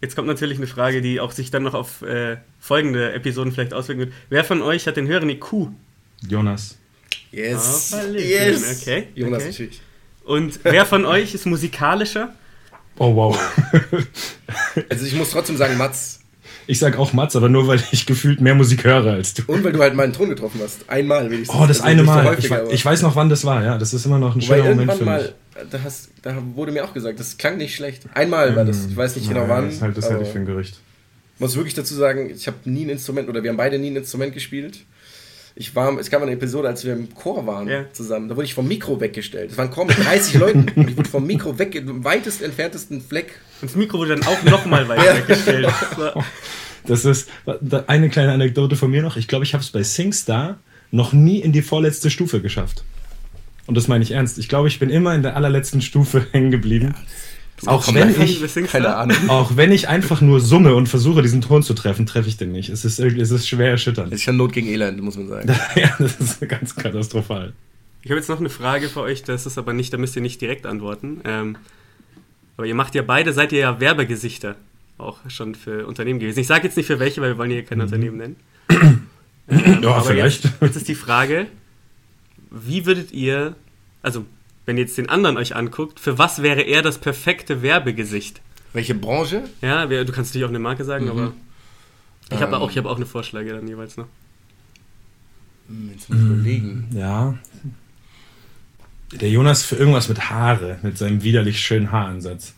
Jetzt 0.00 0.14
kommt 0.14 0.28
natürlich 0.28 0.58
eine 0.58 0.66
Frage, 0.66 1.00
die 1.00 1.18
auch 1.18 1.32
sich 1.32 1.50
dann 1.50 1.62
noch 1.62 1.74
auf 1.74 2.02
äh, 2.02 2.36
folgende 2.60 3.12
Episoden 3.14 3.52
vielleicht 3.52 3.72
auswirken 3.72 4.00
wird. 4.00 4.12
Wer 4.28 4.44
von 4.44 4.60
euch 4.62 4.86
hat 4.86 4.96
den 4.96 5.08
höheren 5.08 5.30
IQ? 5.30 5.70
Jonas. 6.28 6.76
Yes. 7.32 7.94
Oh, 7.94 8.14
yes. 8.14 8.82
Okay. 8.82 9.08
Jonas 9.14 9.42
okay. 9.42 9.50
natürlich. 9.50 9.80
Und 10.24 10.60
wer 10.62 10.86
von 10.86 11.04
euch 11.04 11.34
ist 11.34 11.46
musikalischer? 11.46 12.34
Oh 12.98 13.14
wow. 13.14 13.38
also 14.88 15.06
ich 15.06 15.14
muss 15.14 15.30
trotzdem 15.30 15.56
sagen, 15.56 15.76
Mats. 15.76 16.20
Ich 16.66 16.78
sag 16.78 16.96
auch 16.98 17.12
Mats, 17.12 17.36
aber 17.36 17.48
nur 17.48 17.66
weil 17.66 17.82
ich 17.92 18.06
gefühlt 18.06 18.40
mehr 18.40 18.54
Musik 18.54 18.84
höre 18.84 19.12
als 19.12 19.34
du. 19.34 19.42
Und 19.46 19.64
weil 19.64 19.72
du 19.72 19.80
halt 19.80 19.94
meinen 19.94 20.12
Ton 20.12 20.30
getroffen 20.30 20.60
hast. 20.62 20.88
Einmal 20.88 21.30
wenigstens. 21.30 21.58
Oh, 21.58 21.66
das 21.66 21.80
also 21.80 21.84
eine 21.84 22.02
Mal. 22.04 22.36
ich, 22.38 22.50
ich, 22.50 22.84
weiß 22.84 23.02
noch, 23.02 23.16
wann 23.16 23.28
das 23.28 23.44
war, 23.44 23.62
ja. 23.62 23.76
Das 23.76 23.92
ist 23.92 24.06
immer 24.06 24.18
noch 24.18 24.34
ein 24.34 24.40
schöner 24.40 24.70
Moment 24.70 24.92
für 24.94 25.04
mich. 25.04 25.34
da, 25.70 25.78
hast, 25.82 26.08
da 26.22 26.36
wurde 26.54 26.72
mir 26.72 26.84
auch 26.84 26.94
gesagt, 26.94 27.20
das 27.20 27.36
klang 27.36 27.58
nicht 27.58 27.74
schlecht. 27.74 28.04
Einmal 28.14 28.56
war 28.56 28.64
das. 28.64 28.86
Ich 28.86 28.96
weiß 28.96 29.16
nicht 29.16 29.28
genau 29.28 29.42
ja, 29.42 29.48
wann. 29.48 29.70
Das, 29.70 29.82
halt, 29.82 29.96
das 29.96 30.08
halte 30.08 30.24
ich 30.24 30.30
für 30.30 30.38
ein 30.38 30.46
Gerücht. 30.46 30.78
Ich 31.34 31.40
muss 31.40 31.56
wirklich 31.56 31.74
dazu 31.74 31.94
sagen, 31.94 32.30
ich 32.30 32.46
habe 32.46 32.56
nie 32.64 32.86
ein 32.86 32.90
Instrument, 32.90 33.28
oder 33.28 33.42
wir 33.42 33.50
haben 33.50 33.56
beide 33.56 33.78
nie 33.78 33.90
ein 33.90 33.96
Instrument 33.96 34.32
gespielt. 34.32 34.84
Ich 35.56 35.76
war, 35.76 35.96
es 35.98 36.10
gab 36.10 36.20
eine 36.20 36.32
Episode, 36.32 36.66
als 36.66 36.84
wir 36.84 36.94
im 36.94 37.14
Chor 37.14 37.46
waren 37.46 37.68
ja. 37.68 37.84
zusammen. 37.92 38.28
Da 38.28 38.34
wurde 38.34 38.46
ich 38.46 38.54
vom 38.54 38.66
Mikro 38.66 39.00
weggestellt. 39.00 39.50
Das 39.50 39.58
war 39.58 39.66
ein 39.66 39.70
Chor 39.70 39.84
mit 39.84 39.96
30 39.98 40.34
Leuten. 40.34 40.66
Und 40.74 40.90
ich 40.90 40.96
wurde 40.96 41.08
vom 41.08 41.26
Mikro 41.26 41.58
weg, 41.58 41.76
im 41.76 42.02
weitest 42.02 42.42
entferntesten 42.42 43.00
Fleck. 43.00 43.38
Und 43.60 43.70
das 43.70 43.76
Mikro 43.76 43.98
wurde 43.98 44.16
dann 44.16 44.26
auch 44.26 44.42
nochmal 44.42 44.88
weit 44.88 45.04
ja. 45.04 45.16
weggestellt. 45.16 45.68
Das 46.86 47.04
ist 47.04 47.30
eine 47.86 48.10
kleine 48.10 48.32
Anekdote 48.32 48.76
von 48.76 48.90
mir 48.90 49.00
noch. 49.00 49.16
Ich 49.16 49.28
glaube, 49.28 49.44
ich 49.44 49.54
habe 49.54 49.62
es 49.62 49.70
bei 49.70 49.82
SingStar 49.82 50.58
noch 50.90 51.12
nie 51.12 51.38
in 51.38 51.52
die 51.52 51.62
vorletzte 51.62 52.10
Stufe 52.10 52.40
geschafft. 52.40 52.84
Und 53.66 53.76
das 53.76 53.88
meine 53.88 54.04
ich 54.04 54.10
ernst. 54.10 54.38
Ich 54.38 54.48
glaube, 54.48 54.68
ich 54.68 54.78
bin 54.78 54.90
immer 54.90 55.14
in 55.14 55.22
der 55.22 55.36
allerletzten 55.36 55.80
Stufe 55.80 56.26
hängen 56.32 56.50
geblieben. 56.50 56.94
Ja, 56.94 57.02
auch 57.66 57.94
wenn 57.94 58.20
ich, 58.20 58.54
keine 58.66 58.96
Ahnung. 58.96 59.16
auch 59.28 59.56
wenn 59.56 59.72
ich 59.72 59.88
einfach 59.88 60.20
nur 60.20 60.40
summe 60.40 60.74
und 60.74 60.88
versuche, 60.88 61.22
diesen 61.22 61.40
Ton 61.40 61.62
zu 61.62 61.74
treffen, 61.74 62.04
treffe 62.04 62.28
ich 62.28 62.36
den 62.36 62.52
nicht. 62.52 62.68
Es 62.68 62.84
ist, 62.84 62.98
es 62.98 63.30
ist 63.30 63.48
schwer 63.48 63.70
erschütternd. 63.70 64.12
Es 64.12 64.20
ist 64.20 64.26
ja 64.26 64.32
Not 64.32 64.52
gegen 64.52 64.68
Elend, 64.68 65.00
muss 65.00 65.16
man 65.16 65.28
sagen. 65.28 65.48
ja, 65.76 65.94
das 65.98 66.20
ist 66.20 66.48
ganz 66.48 66.74
katastrophal. 66.74 67.52
Ich 68.02 68.10
habe 68.10 68.18
jetzt 68.18 68.28
noch 68.28 68.40
eine 68.40 68.50
Frage 68.50 68.88
für 68.88 69.00
euch, 69.00 69.22
das 69.22 69.46
ist 69.46 69.56
aber 69.56 69.72
nicht, 69.72 69.92
da 69.92 69.96
müsst 69.98 70.14
ihr 70.16 70.22
nicht 70.22 70.40
direkt 70.40 70.66
antworten. 70.66 71.20
Ähm, 71.24 71.56
aber 72.56 72.66
ihr 72.66 72.74
macht 72.74 72.94
ja 72.94 73.02
beide, 73.02 73.32
seid 73.32 73.52
ihr 73.52 73.60
ja 73.60 73.80
Werbegesichter 73.80 74.56
auch 74.98 75.18
schon 75.28 75.54
für 75.54 75.86
Unternehmen 75.86 76.20
gewesen. 76.20 76.38
Ich 76.38 76.46
sage 76.46 76.64
jetzt 76.64 76.76
nicht 76.76 76.86
für 76.86 76.98
welche, 77.00 77.20
weil 77.20 77.30
wir 77.30 77.38
wollen 77.38 77.50
hier 77.50 77.64
kein 77.64 77.78
mhm. 77.78 77.84
Unternehmen 77.84 78.16
nennen. 78.16 78.36
ähm, 79.48 79.82
ja, 79.82 80.00
vielleicht. 80.00 80.44
Jetzt, 80.44 80.54
jetzt 80.60 80.76
ist 80.76 80.88
die 80.88 80.94
Frage, 80.94 81.46
wie 82.50 82.86
würdet 82.86 83.12
ihr, 83.12 83.56
also 84.02 84.24
wenn 84.66 84.76
ihr 84.76 84.84
jetzt 84.84 84.98
den 84.98 85.08
anderen 85.08 85.36
euch 85.36 85.54
anguckt, 85.54 86.00
für 86.00 86.18
was 86.18 86.42
wäre 86.42 86.62
er 86.62 86.82
das 86.82 86.98
perfekte 86.98 87.62
Werbegesicht? 87.62 88.40
Welche 88.72 88.94
Branche? 88.94 89.44
Ja, 89.60 89.86
du 89.86 90.04
kannst 90.06 90.30
natürlich 90.30 90.44
auch 90.44 90.50
eine 90.50 90.58
Marke 90.58 90.84
sagen, 90.84 91.04
mhm. 91.06 91.10
aber 91.10 91.32
ich 92.30 92.40
habe 92.40 92.56
ähm. 92.56 92.62
auch, 92.62 92.70
hab 92.70 92.86
auch 92.86 92.96
eine 92.96 93.06
Vorschläge 93.06 93.52
dann 93.52 93.68
jeweils 93.68 93.96
noch. 93.96 94.06
Hm, 95.68 95.90
jetzt 95.92 96.08
muss 96.08 96.18
ich 96.18 96.24
überlegen. 96.24 96.88
Ja. 96.92 97.38
Der 99.12 99.30
Jonas 99.30 99.62
für 99.64 99.76
irgendwas 99.76 100.08
mit 100.08 100.30
Haare, 100.30 100.78
mit 100.82 100.98
seinem 100.98 101.22
widerlich 101.22 101.60
schönen 101.60 101.92
Haaransatz. 101.92 102.54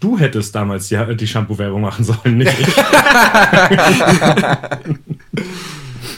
Du 0.00 0.18
hättest 0.18 0.56
damals 0.56 0.88
die, 0.88 1.16
die 1.16 1.28
Shampoo-Werbung 1.28 1.80
machen 1.80 2.04
sollen, 2.04 2.38
nicht 2.38 2.58
ich. 2.58 2.66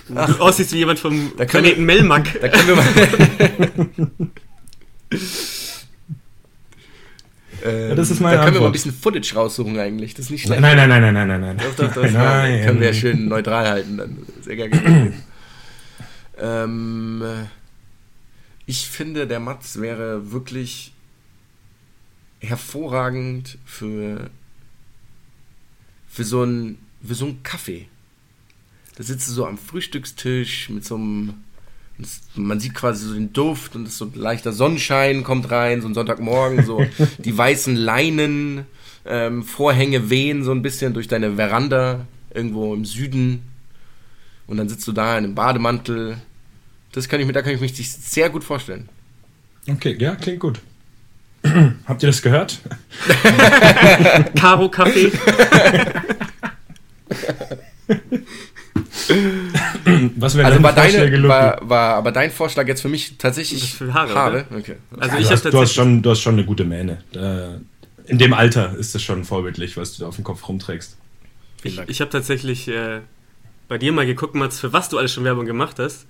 du 0.09 0.41
aussiehst 0.41 0.73
wie 0.73 0.79
jemand 0.79 0.99
vom 0.99 1.33
da 1.37 1.45
Planeten 1.45 1.85
Melmac. 1.85 2.41
Da 2.41 2.49
können 2.49 2.69
wir 2.69 2.77
mal. 2.77 2.87
Ähm, 7.65 7.89
ja, 7.89 7.95
das 7.95 8.11
ist 8.11 8.21
meine 8.21 8.37
da 8.37 8.45
können 8.45 8.49
Antwort. 8.49 8.55
wir 8.55 8.61
mal 8.61 8.67
ein 8.69 8.73
bisschen 8.73 8.93
Footage 8.93 9.35
raussuchen 9.35 9.79
eigentlich. 9.79 10.15
Das 10.15 10.27
ist 10.27 10.31
nicht 10.31 10.43
schlecht. 10.43 10.61
Nein, 10.61 10.77
nein, 10.77 10.89
nein, 10.89 11.03
nein, 11.03 11.15
nein, 11.15 11.29
nein, 11.29 11.41
nein. 11.41 11.59
Doch, 11.59 11.75
doch, 11.75 11.93
doch, 11.93 12.11
nein. 12.11 12.65
Können 12.65 12.81
wir 12.81 12.89
ja 12.89 12.95
schön 12.95 13.29
neutral 13.29 13.69
halten 13.69 13.97
dann. 13.97 14.19
Sehr 14.43 14.57
gerne. 14.57 15.13
ähm, 16.39 17.23
ich 18.67 18.89
finde, 18.89 19.27
der 19.27 19.41
Mats 19.41 19.81
wäre 19.81 20.31
wirklich 20.31 20.93
hervorragend 22.41 23.59
für, 23.65 24.31
für, 26.07 26.25
so 26.25 26.43
einen, 26.43 26.79
für 27.05 27.15
so 27.15 27.25
einen 27.25 27.43
Kaffee. 27.43 27.89
Da 28.99 29.05
sitzt 29.05 29.29
du 29.29 29.33
so 29.33 29.47
am 29.47 29.57
Frühstückstisch 29.59 30.71
mit 30.71 30.85
so 30.85 30.97
einem. 30.97 31.35
Man 32.35 32.59
sieht 32.59 32.75
quasi 32.75 33.07
so 33.07 33.15
den 33.15 33.33
Duft 33.33 33.77
und 33.77 33.91
so 33.91 34.07
ein 34.07 34.15
leichter 34.15 34.53
Sonnenschein 34.53 35.23
kommt 35.23 35.51
rein, 35.53 35.83
so 35.83 35.89
ein 35.89 35.95
Sonntagmorgen, 35.95 36.65
so 36.65 36.85
die 37.19 37.37
weißen 37.37 37.77
Leinen, 37.77 38.67
ähm, 39.05 39.45
Vorhänge 39.45 40.11
wehen 40.11 40.43
so 40.43 40.51
ein 40.51 40.63
bisschen 40.63 40.95
durch 40.95 41.07
deine 41.07 41.37
Veranda 41.37 42.07
irgendwo 42.35 42.75
im 42.75 42.85
Süden. 42.85 43.43
Und 44.49 44.57
dann 44.57 44.69
sitzt 44.69 44.87
du 44.89 44.93
da 44.93 45.17
in 45.17 45.25
einem 45.25 45.35
Bademantel. 45.37 46.19
Das 46.91 47.09
kann 47.09 47.21
ich 47.21 47.27
mir, 47.27 47.33
da 47.33 47.43
kann 47.43 47.55
ich 47.55 47.61
mich 47.61 47.75
sehr 47.77 48.31
gut 48.31 48.43
vorstellen. 48.43 48.89
Okay, 49.69 49.97
ja, 49.99 50.17
klingt 50.17 50.41
gut. 50.41 50.61
Habt 51.87 52.03
ihr 52.03 52.09
das 52.09 52.21
gehört? 52.21 52.61
Karo 54.35 54.69
Kaffee. 54.69 55.13
Was 60.17 60.37
wäre 60.37 60.47
also 60.47 60.63
war, 60.63 60.73
deine, 60.73 61.29
war, 61.29 61.69
war 61.69 61.95
aber 61.95 62.13
dein 62.13 62.31
Vorschlag 62.31 62.67
jetzt 62.67 62.83
für 62.83 62.89
mich 62.89 63.17
tatsächlich 63.19 63.75
für 63.75 63.95
Haare? 63.95 64.15
Haare? 64.15 64.45
Okay. 64.57 64.77
Also 64.99 65.15
ja, 65.17 65.21
ich 65.21 65.29
du, 65.29 65.33
hast, 65.33 65.45
du, 65.45 65.61
hast 65.61 65.73
schon, 65.73 66.03
du 66.03 66.11
hast 66.11 66.21
schon 66.21 66.35
eine 66.35 66.45
gute 66.45 66.65
Mähne. 66.65 66.99
In 68.07 68.19
dem 68.19 68.33
Alter 68.33 68.75
ist 68.77 68.95
das 68.95 69.03
schon 69.03 69.25
vorbildlich, 69.25 69.77
was 69.77 69.95
du 69.95 70.03
da 70.03 70.09
auf 70.09 70.17
dem 70.17 70.25
Kopf 70.25 70.49
rumträgst. 70.49 70.97
Ich, 71.63 71.81
ich 71.87 72.01
habe 72.01 72.11
tatsächlich 72.11 72.69
äh, 72.69 73.01
bei 73.69 73.79
dir 73.79 73.93
mal 73.93 74.07
geguckt, 74.07 74.35
Mats, 74.35 74.61
für 74.61 74.73
was 74.73 74.89
du 74.89 74.99
alles 74.99 75.13
schon 75.13 75.25
Werbung 75.25 75.47
gemacht 75.47 75.79
hast. 75.79 76.07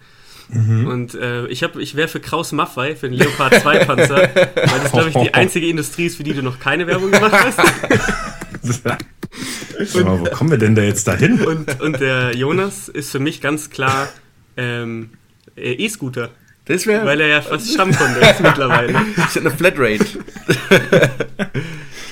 Mhm. 0.49 0.87
Und 0.87 1.15
äh, 1.15 1.47
ich, 1.49 1.63
ich 1.63 1.95
wäre 1.95 2.09
für 2.09 2.21
Kraus 2.21 2.53
Maffei, 2.53 2.97
für 2.97 3.09
den 3.09 3.19
Leopard 3.19 3.55
2 3.55 3.85
Panzer, 3.85 4.31
weil 4.35 4.81
das, 4.81 4.93
glaube 4.93 5.11
ich, 5.11 5.17
die 5.17 5.35
einzige 5.35 5.69
Industrie 5.69 6.07
ist, 6.07 6.17
für 6.17 6.23
die 6.23 6.33
du 6.33 6.43
noch 6.43 6.59
keine 6.59 6.87
Werbung 6.87 7.11
gemacht 7.11 7.33
hast. 7.33 7.59
und, 9.95 10.05
mal, 10.05 10.21
wo 10.21 10.25
kommen 10.25 10.51
wir 10.51 10.59
denn 10.59 10.75
da 10.75 10.83
jetzt 10.83 11.07
dahin? 11.07 11.43
Und, 11.43 11.81
und 11.81 12.01
der 12.01 12.37
Jonas 12.37 12.89
ist 12.89 13.11
für 13.11 13.19
mich 13.19 13.41
ganz 13.41 13.71
klar 13.71 14.09
ähm, 14.57 15.11
äh, 15.57 15.73
E-Scooter. 15.73 16.31
Das 16.65 16.87
wäre. 16.87 17.07
Weil 17.07 17.21
er 17.21 17.29
ja 17.29 17.41
fast 17.41 17.73
Stammkunde 17.73 18.21
ist 18.21 18.41
mittlerweile. 18.41 18.93
Ich 19.17 19.37
habe 19.37 19.41
eine 19.41 19.51
Flatrate. 19.51 20.05
ich 20.05 20.19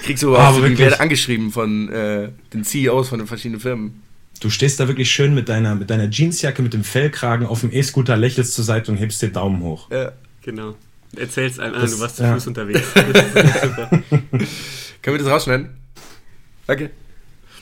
krieg 0.03 0.19
so, 0.19 0.35
so 0.35 0.67
die 0.67 0.79
werde 0.79 1.01
angeschrieben 1.01 1.53
von 1.53 1.91
äh, 1.91 2.31
den 2.53 2.65
CEOs 2.65 3.11
von 3.11 3.19
den 3.19 3.29
verschiedenen 3.29 3.61
Firmen. 3.61 4.03
Du 4.41 4.51
stehst 4.51 4.81
da 4.81 4.89
wirklich 4.89 5.11
schön 5.11 5.35
mit 5.35 5.49
deiner, 5.49 5.75
mit 5.75 5.91
deiner 5.91 6.11
Jeansjacke, 6.11 6.63
mit 6.63 6.75
dem 6.75 6.85
Fellkragen 6.85 7.47
auf 7.47 7.61
dem 7.61 7.73
E-Scooter, 7.73 8.17
lächelst 8.17 8.55
zur 8.55 8.65
Seite 8.65 8.93
und 8.93 8.99
hebst 8.99 9.23
den 9.23 9.33
Daumen 9.33 9.63
hoch. 9.63 9.91
Ja, 9.91 10.13
genau. 10.43 10.75
Erzählst 11.17 11.61
einem 11.61 11.75
an, 11.75 11.91
du 11.91 12.01
warst 12.01 12.17
zu 12.17 12.23
ja. 12.23 12.35
Fuß 12.35 12.47
unterwegs. 12.47 12.83
Können 12.95 14.47
wir 15.03 15.19
das 15.19 15.29
rausschneiden? 15.29 15.71
Okay. 16.67 16.91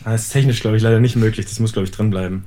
Das 0.05 0.23
ist 0.23 0.33
technisch, 0.33 0.61
glaube 0.61 0.77
ich, 0.77 0.83
leider 0.83 1.01
nicht 1.01 1.17
möglich. 1.17 1.47
Das 1.47 1.59
muss, 1.61 1.73
glaube 1.73 1.87
ich, 1.87 1.93
drin 1.93 2.11
bleiben. 2.11 2.45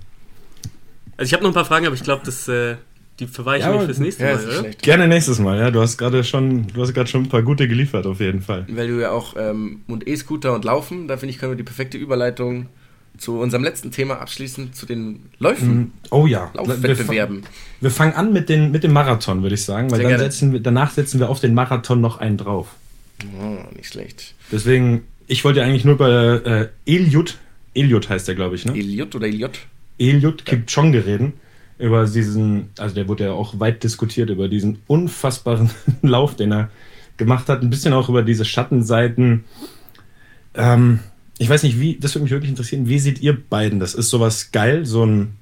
Also 1.17 1.29
ich 1.29 1.33
habe 1.33 1.43
noch 1.43 1.51
ein 1.51 1.55
paar 1.55 1.65
Fragen, 1.65 1.87
aber 1.87 1.95
ich 1.95 2.03
glaube, 2.03 2.21
das, 2.23 2.47
äh, 2.47 2.75
die 3.19 3.25
verweichen 3.25 3.67
ja, 3.67 3.75
mich 3.75 3.85
fürs 3.85 3.97
nächste 3.97 4.23
ja, 4.23 4.35
Mal, 4.35 4.59
oder? 4.59 4.69
Gerne 4.81 5.07
nächstes 5.07 5.39
Mal, 5.39 5.57
ja. 5.57 5.71
Du 5.71 5.81
hast 5.81 5.97
gerade 5.97 6.23
schon, 6.23 6.67
du 6.67 6.81
hast 6.81 6.93
gerade 6.93 7.09
schon 7.09 7.23
ein 7.23 7.29
paar 7.29 7.41
gute 7.41 7.67
geliefert, 7.67 8.05
auf 8.05 8.19
jeden 8.19 8.41
Fall. 8.41 8.65
Weil 8.69 8.87
du 8.87 9.01
ja 9.01 9.11
auch 9.11 9.35
ähm, 9.37 9.81
und 9.87 10.07
E-Scooter 10.07 10.53
und 10.53 10.65
Laufen, 10.65 11.07
da 11.07 11.17
finde 11.17 11.33
ich, 11.33 11.39
können 11.39 11.53
wir 11.53 11.57
die 11.57 11.63
perfekte 11.63 11.97
Überleitung 11.97 12.67
zu 13.17 13.39
unserem 13.39 13.63
letzten 13.63 13.89
Thema 13.89 14.21
abschließen, 14.21 14.73
zu 14.73 14.85
den 14.85 15.23
Läufen. 15.39 15.79
Mm, 15.79 15.91
oh 16.11 16.27
ja. 16.27 16.51
Laufwettbewerben. 16.53 17.41
Wir, 17.41 17.49
wir, 17.81 17.91
fangen 17.91 18.13
an 18.13 18.31
mit, 18.31 18.49
den, 18.49 18.71
mit 18.71 18.83
dem 18.83 18.93
Marathon, 18.93 19.41
würde 19.41 19.55
ich 19.55 19.65
sagen, 19.65 19.89
weil 19.89 20.03
dann 20.03 20.19
setzen 20.19 20.53
wir, 20.53 20.59
danach 20.59 20.91
setzen 20.91 21.19
wir 21.19 21.29
auf 21.29 21.39
den 21.39 21.55
Marathon 21.55 21.99
noch 21.99 22.19
einen 22.19 22.37
drauf. 22.37 22.67
Oh, 23.41 23.75
nicht 23.75 23.87
schlecht. 23.87 24.35
Deswegen, 24.51 25.03
ich 25.25 25.43
wollte 25.43 25.63
eigentlich 25.63 25.85
nur 25.85 25.97
bei 25.97 26.11
äh, 26.11 26.67
Eliud, 26.85 27.39
Eliud 27.77 28.09
heißt 28.09 28.27
der, 28.27 28.35
glaube 28.35 28.55
ich, 28.55 28.65
ne? 28.65 28.73
Eliud 28.75 29.15
oder 29.15 29.27
Eliud? 29.27 29.59
Eliud 29.97 30.45
Kipchoge 30.45 31.05
reden. 31.05 31.33
Über 31.79 32.05
diesen, 32.05 32.69
also 32.77 32.95
der 32.95 33.07
wurde 33.07 33.25
ja 33.25 33.31
auch 33.33 33.59
weit 33.59 33.83
diskutiert, 33.83 34.29
über 34.31 34.47
diesen 34.47 34.79
unfassbaren 34.87 35.69
Lauf, 36.01 36.35
den 36.35 36.51
er 36.51 36.69
gemacht 37.17 37.49
hat. 37.49 37.61
Ein 37.61 37.69
bisschen 37.69 37.93
auch 37.93 38.09
über 38.09 38.23
diese 38.23 38.45
Schattenseiten. 38.45 39.43
Ähm, 40.55 40.99
ich 41.37 41.49
weiß 41.49 41.63
nicht, 41.63 41.79
wie, 41.79 41.97
das 41.99 42.15
würde 42.15 42.23
mich 42.23 42.31
wirklich 42.31 42.49
interessieren, 42.49 42.87
wie 42.87 42.99
seht 42.99 43.21
ihr 43.21 43.37
beiden 43.39 43.79
das? 43.79 43.93
Ist 43.93 44.09
sowas 44.09 44.51
geil, 44.51 44.85
so 44.85 45.05
ein, 45.05 45.33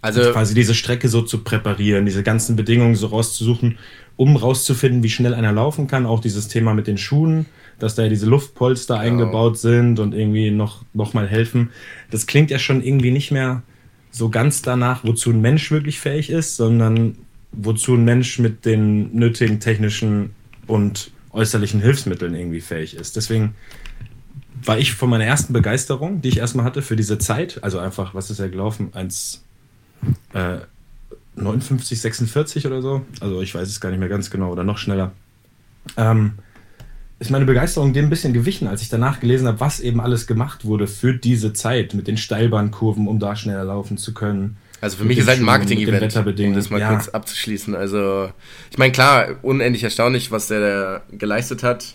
also 0.00 0.20
quasi 0.32 0.54
diese 0.54 0.74
Strecke 0.74 1.08
so 1.08 1.22
zu 1.22 1.38
präparieren, 1.38 2.06
diese 2.06 2.22
ganzen 2.22 2.54
Bedingungen 2.54 2.94
so 2.94 3.08
rauszusuchen, 3.08 3.78
um 4.20 4.36
rauszufinden, 4.36 5.02
wie 5.02 5.08
schnell 5.08 5.32
einer 5.32 5.50
laufen 5.50 5.86
kann, 5.86 6.04
auch 6.04 6.20
dieses 6.20 6.46
Thema 6.46 6.74
mit 6.74 6.86
den 6.86 6.98
Schuhen, 6.98 7.46
dass 7.78 7.94
da 7.94 8.02
ja 8.02 8.10
diese 8.10 8.26
Luftpolster 8.26 8.96
ja. 8.96 9.00
eingebaut 9.00 9.56
sind 9.56 9.98
und 9.98 10.12
irgendwie 10.12 10.50
noch, 10.50 10.84
noch 10.92 11.14
mal 11.14 11.26
helfen. 11.26 11.70
Das 12.10 12.26
klingt 12.26 12.50
ja 12.50 12.58
schon 12.58 12.82
irgendwie 12.82 13.12
nicht 13.12 13.30
mehr 13.30 13.62
so 14.10 14.28
ganz 14.28 14.60
danach, 14.60 15.04
wozu 15.04 15.30
ein 15.30 15.40
Mensch 15.40 15.70
wirklich 15.70 16.00
fähig 16.00 16.28
ist, 16.28 16.56
sondern 16.56 17.16
wozu 17.52 17.94
ein 17.94 18.04
Mensch 18.04 18.38
mit 18.38 18.66
den 18.66 19.14
nötigen 19.14 19.58
technischen 19.58 20.34
und 20.66 21.12
äußerlichen 21.32 21.80
Hilfsmitteln 21.80 22.34
irgendwie 22.34 22.60
fähig 22.60 22.96
ist. 22.96 23.16
Deswegen 23.16 23.54
war 24.62 24.76
ich 24.76 24.92
von 24.92 25.08
meiner 25.08 25.24
ersten 25.24 25.54
Begeisterung, 25.54 26.20
die 26.20 26.28
ich 26.28 26.36
erstmal 26.36 26.66
hatte 26.66 26.82
für 26.82 26.94
diese 26.94 27.16
Zeit, 27.16 27.64
also 27.64 27.78
einfach, 27.78 28.14
was 28.14 28.30
ist 28.30 28.38
ja 28.38 28.48
gelaufen, 28.48 28.90
1, 28.92 29.42
äh, 30.34 30.58
59, 31.36 32.00
46 32.00 32.66
oder 32.66 32.82
so, 32.82 33.04
also 33.20 33.40
ich 33.40 33.54
weiß 33.54 33.68
es 33.68 33.80
gar 33.80 33.90
nicht 33.90 34.00
mehr 34.00 34.08
ganz 34.08 34.30
genau 34.30 34.50
oder 34.50 34.64
noch 34.64 34.78
schneller, 34.78 35.12
ähm, 35.96 36.32
ist 37.18 37.30
meine 37.30 37.44
Begeisterung 37.44 37.92
dem 37.92 38.06
ein 38.06 38.10
bisschen 38.10 38.32
gewichen, 38.32 38.66
als 38.66 38.80
ich 38.82 38.88
danach 38.88 39.20
gelesen 39.20 39.46
habe, 39.46 39.60
was 39.60 39.78
eben 39.80 40.00
alles 40.00 40.26
gemacht 40.26 40.64
wurde 40.64 40.86
für 40.86 41.12
diese 41.12 41.52
Zeit 41.52 41.92
mit 41.94 42.08
den 42.08 42.16
Steilbahnkurven, 42.16 43.06
um 43.06 43.18
da 43.18 43.36
schneller 43.36 43.64
laufen 43.64 43.98
zu 43.98 44.14
können. 44.14 44.56
Also 44.80 44.96
für 44.96 45.04
mich 45.04 45.18
ist 45.18 45.28
halt 45.28 45.40
ein 45.40 45.44
Marketing-Event, 45.44 46.16
um 46.16 46.54
das 46.54 46.70
mal 46.70 46.80
ja. 46.80 46.88
kurz 46.88 47.08
abzuschließen. 47.08 47.74
Also 47.74 48.30
ich 48.70 48.78
meine, 48.78 48.92
klar, 48.92 49.36
unendlich 49.42 49.84
erstaunlich, 49.84 50.30
was 50.30 50.48
der 50.48 51.02
geleistet 51.12 51.62
hat. 51.62 51.94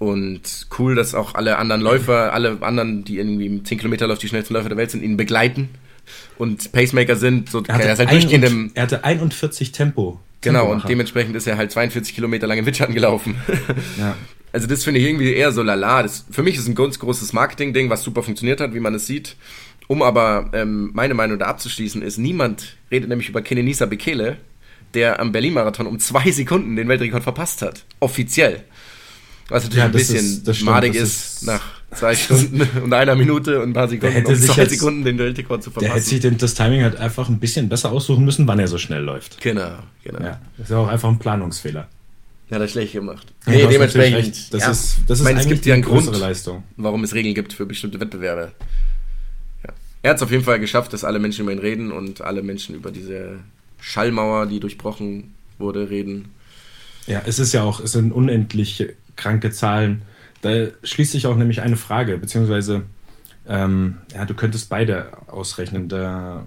Und 0.00 0.66
cool, 0.78 0.96
dass 0.96 1.14
auch 1.14 1.34
alle 1.34 1.58
anderen 1.58 1.80
Läufer, 1.80 2.32
alle 2.32 2.58
anderen, 2.60 3.04
die 3.04 3.18
irgendwie 3.18 3.62
10 3.62 3.78
Kilometer 3.78 4.08
läuft, 4.08 4.22
die 4.22 4.28
schnellsten 4.28 4.54
Läufer 4.54 4.68
der 4.68 4.78
Welt 4.78 4.90
sind, 4.90 5.02
ihn 5.02 5.16
begleiten 5.16 5.68
und 6.38 6.72
Pacemaker 6.72 7.16
sind. 7.16 7.50
So, 7.50 7.62
er, 7.66 7.74
hatte 7.74 7.88
er, 7.88 7.96
halt 7.96 8.10
durchgehend 8.10 8.44
im, 8.44 8.70
er 8.74 8.84
hatte 8.84 9.04
41 9.04 9.72
Tempo. 9.72 10.20
Genau, 10.40 10.70
und 10.70 10.88
dementsprechend 10.88 11.34
ist 11.34 11.46
er 11.46 11.56
halt 11.56 11.72
42 11.72 12.14
Kilometer 12.14 12.46
lang 12.46 12.58
im 12.58 12.66
Windschatten 12.66 12.94
gelaufen. 12.94 13.36
Ja. 13.98 14.16
Also 14.50 14.66
das 14.66 14.82
finde 14.82 14.98
ich 14.98 15.06
irgendwie 15.06 15.34
eher 15.34 15.52
so 15.52 15.62
lala. 15.62 16.02
Das, 16.02 16.24
für 16.30 16.42
mich 16.42 16.56
ist 16.56 16.66
ein 16.66 16.74
ganz 16.74 16.98
großes 16.98 17.34
Marketing-Ding, 17.34 17.90
was 17.90 18.02
super 18.02 18.22
funktioniert 18.22 18.60
hat, 18.60 18.72
wie 18.72 18.80
man 18.80 18.94
es 18.94 19.06
sieht. 19.06 19.36
Um 19.88 20.02
aber 20.02 20.50
ähm, 20.54 20.90
meine 20.94 21.12
Meinung 21.14 21.38
da 21.38 21.46
abzuschließen, 21.46 22.00
ist, 22.00 22.16
niemand 22.16 22.76
redet 22.90 23.10
nämlich 23.10 23.28
über 23.28 23.42
Kenenisa 23.42 23.84
Bekele, 23.84 24.38
der 24.94 25.20
am 25.20 25.32
Berlin-Marathon 25.32 25.86
um 25.86 25.98
zwei 25.98 26.30
Sekunden 26.30 26.76
den 26.76 26.88
Weltrekord 26.88 27.22
verpasst 27.22 27.60
hat. 27.60 27.84
Offiziell. 28.00 28.64
Was 29.48 29.64
natürlich 29.64 29.78
ja, 29.78 29.84
ein 29.84 29.92
bisschen 29.92 30.42
ist, 30.46 30.62
madig 30.62 30.94
ist, 30.94 31.02
ist, 31.02 31.42
nach 31.44 31.77
zwei 31.94 32.14
Stunden 32.16 32.62
und 32.82 32.92
einer 32.92 33.14
Minute 33.14 33.62
und 33.62 33.70
ein 33.70 33.72
paar 33.72 33.88
Sekunden, 33.88 34.24
um 34.26 34.34
zwei 34.34 34.62
jetzt, 34.62 34.72
Sekunden 34.72 35.04
den 35.04 35.18
Weltrekord 35.18 35.62
zu 35.62 35.70
verpassen. 35.70 35.86
Der 35.86 35.96
hätte 35.96 36.08
sich 36.08 36.20
den, 36.20 36.38
das 36.38 36.54
Timing 36.54 36.82
halt 36.82 36.96
einfach 36.96 37.28
ein 37.28 37.38
bisschen 37.38 37.68
besser 37.68 37.92
aussuchen 37.92 38.24
müssen, 38.24 38.46
wann 38.46 38.58
er 38.58 38.68
so 38.68 38.78
schnell 38.78 39.02
läuft. 39.02 39.40
Genau, 39.40 39.70
genau. 40.04 40.20
Ja, 40.20 40.40
das 40.56 40.66
ist 40.66 40.70
ja 40.70 40.78
auch 40.78 40.88
einfach 40.88 41.08
ein 41.08 41.18
Planungsfehler. 41.18 41.88
Ja, 42.50 42.58
das 42.58 42.70
schlecht 42.70 42.92
gemacht. 42.92 43.26
Ja, 43.46 43.52
nee, 43.52 43.66
dementsprechend. 43.66 44.54
Das 44.54 44.62
ja. 44.62 44.70
ist, 44.70 44.98
das 45.06 45.18
ist 45.18 45.24
meine, 45.24 45.40
es 45.40 45.46
gibt 45.46 45.66
ja 45.66 45.74
einen 45.74 45.82
Grund, 45.82 46.16
Leistung. 46.18 46.64
warum 46.76 47.04
es 47.04 47.14
Regeln 47.14 47.34
gibt 47.34 47.52
für 47.52 47.66
bestimmte 47.66 48.00
Wettbewerbe. 48.00 48.52
Ja. 49.64 49.70
Er 50.02 50.10
hat 50.10 50.16
es 50.16 50.22
auf 50.22 50.30
jeden 50.30 50.44
Fall 50.44 50.58
geschafft, 50.58 50.94
dass 50.94 51.04
alle 51.04 51.18
Menschen 51.18 51.42
über 51.42 51.52
ihn 51.52 51.58
reden 51.58 51.92
und 51.92 52.22
alle 52.22 52.42
Menschen 52.42 52.74
über 52.74 52.90
diese 52.90 53.40
Schallmauer, 53.80 54.46
die 54.46 54.60
durchbrochen 54.60 55.34
wurde, 55.58 55.90
reden. 55.90 56.30
Ja, 57.06 57.22
es 57.26 57.38
ist 57.38 57.52
ja 57.52 57.64
auch, 57.64 57.80
es 57.80 57.92
sind 57.92 58.12
unendliche 58.12 58.94
kranke 59.16 59.50
Zahlen. 59.50 60.02
Da 60.42 60.68
schließt 60.82 61.12
sich 61.12 61.26
auch 61.26 61.36
nämlich 61.36 61.62
eine 61.62 61.76
Frage, 61.76 62.18
beziehungsweise 62.18 62.84
ähm, 63.48 63.98
ja, 64.14 64.24
du 64.24 64.34
könntest 64.34 64.68
beide 64.68 65.08
ausrechnen. 65.26 65.88
Da 65.88 66.46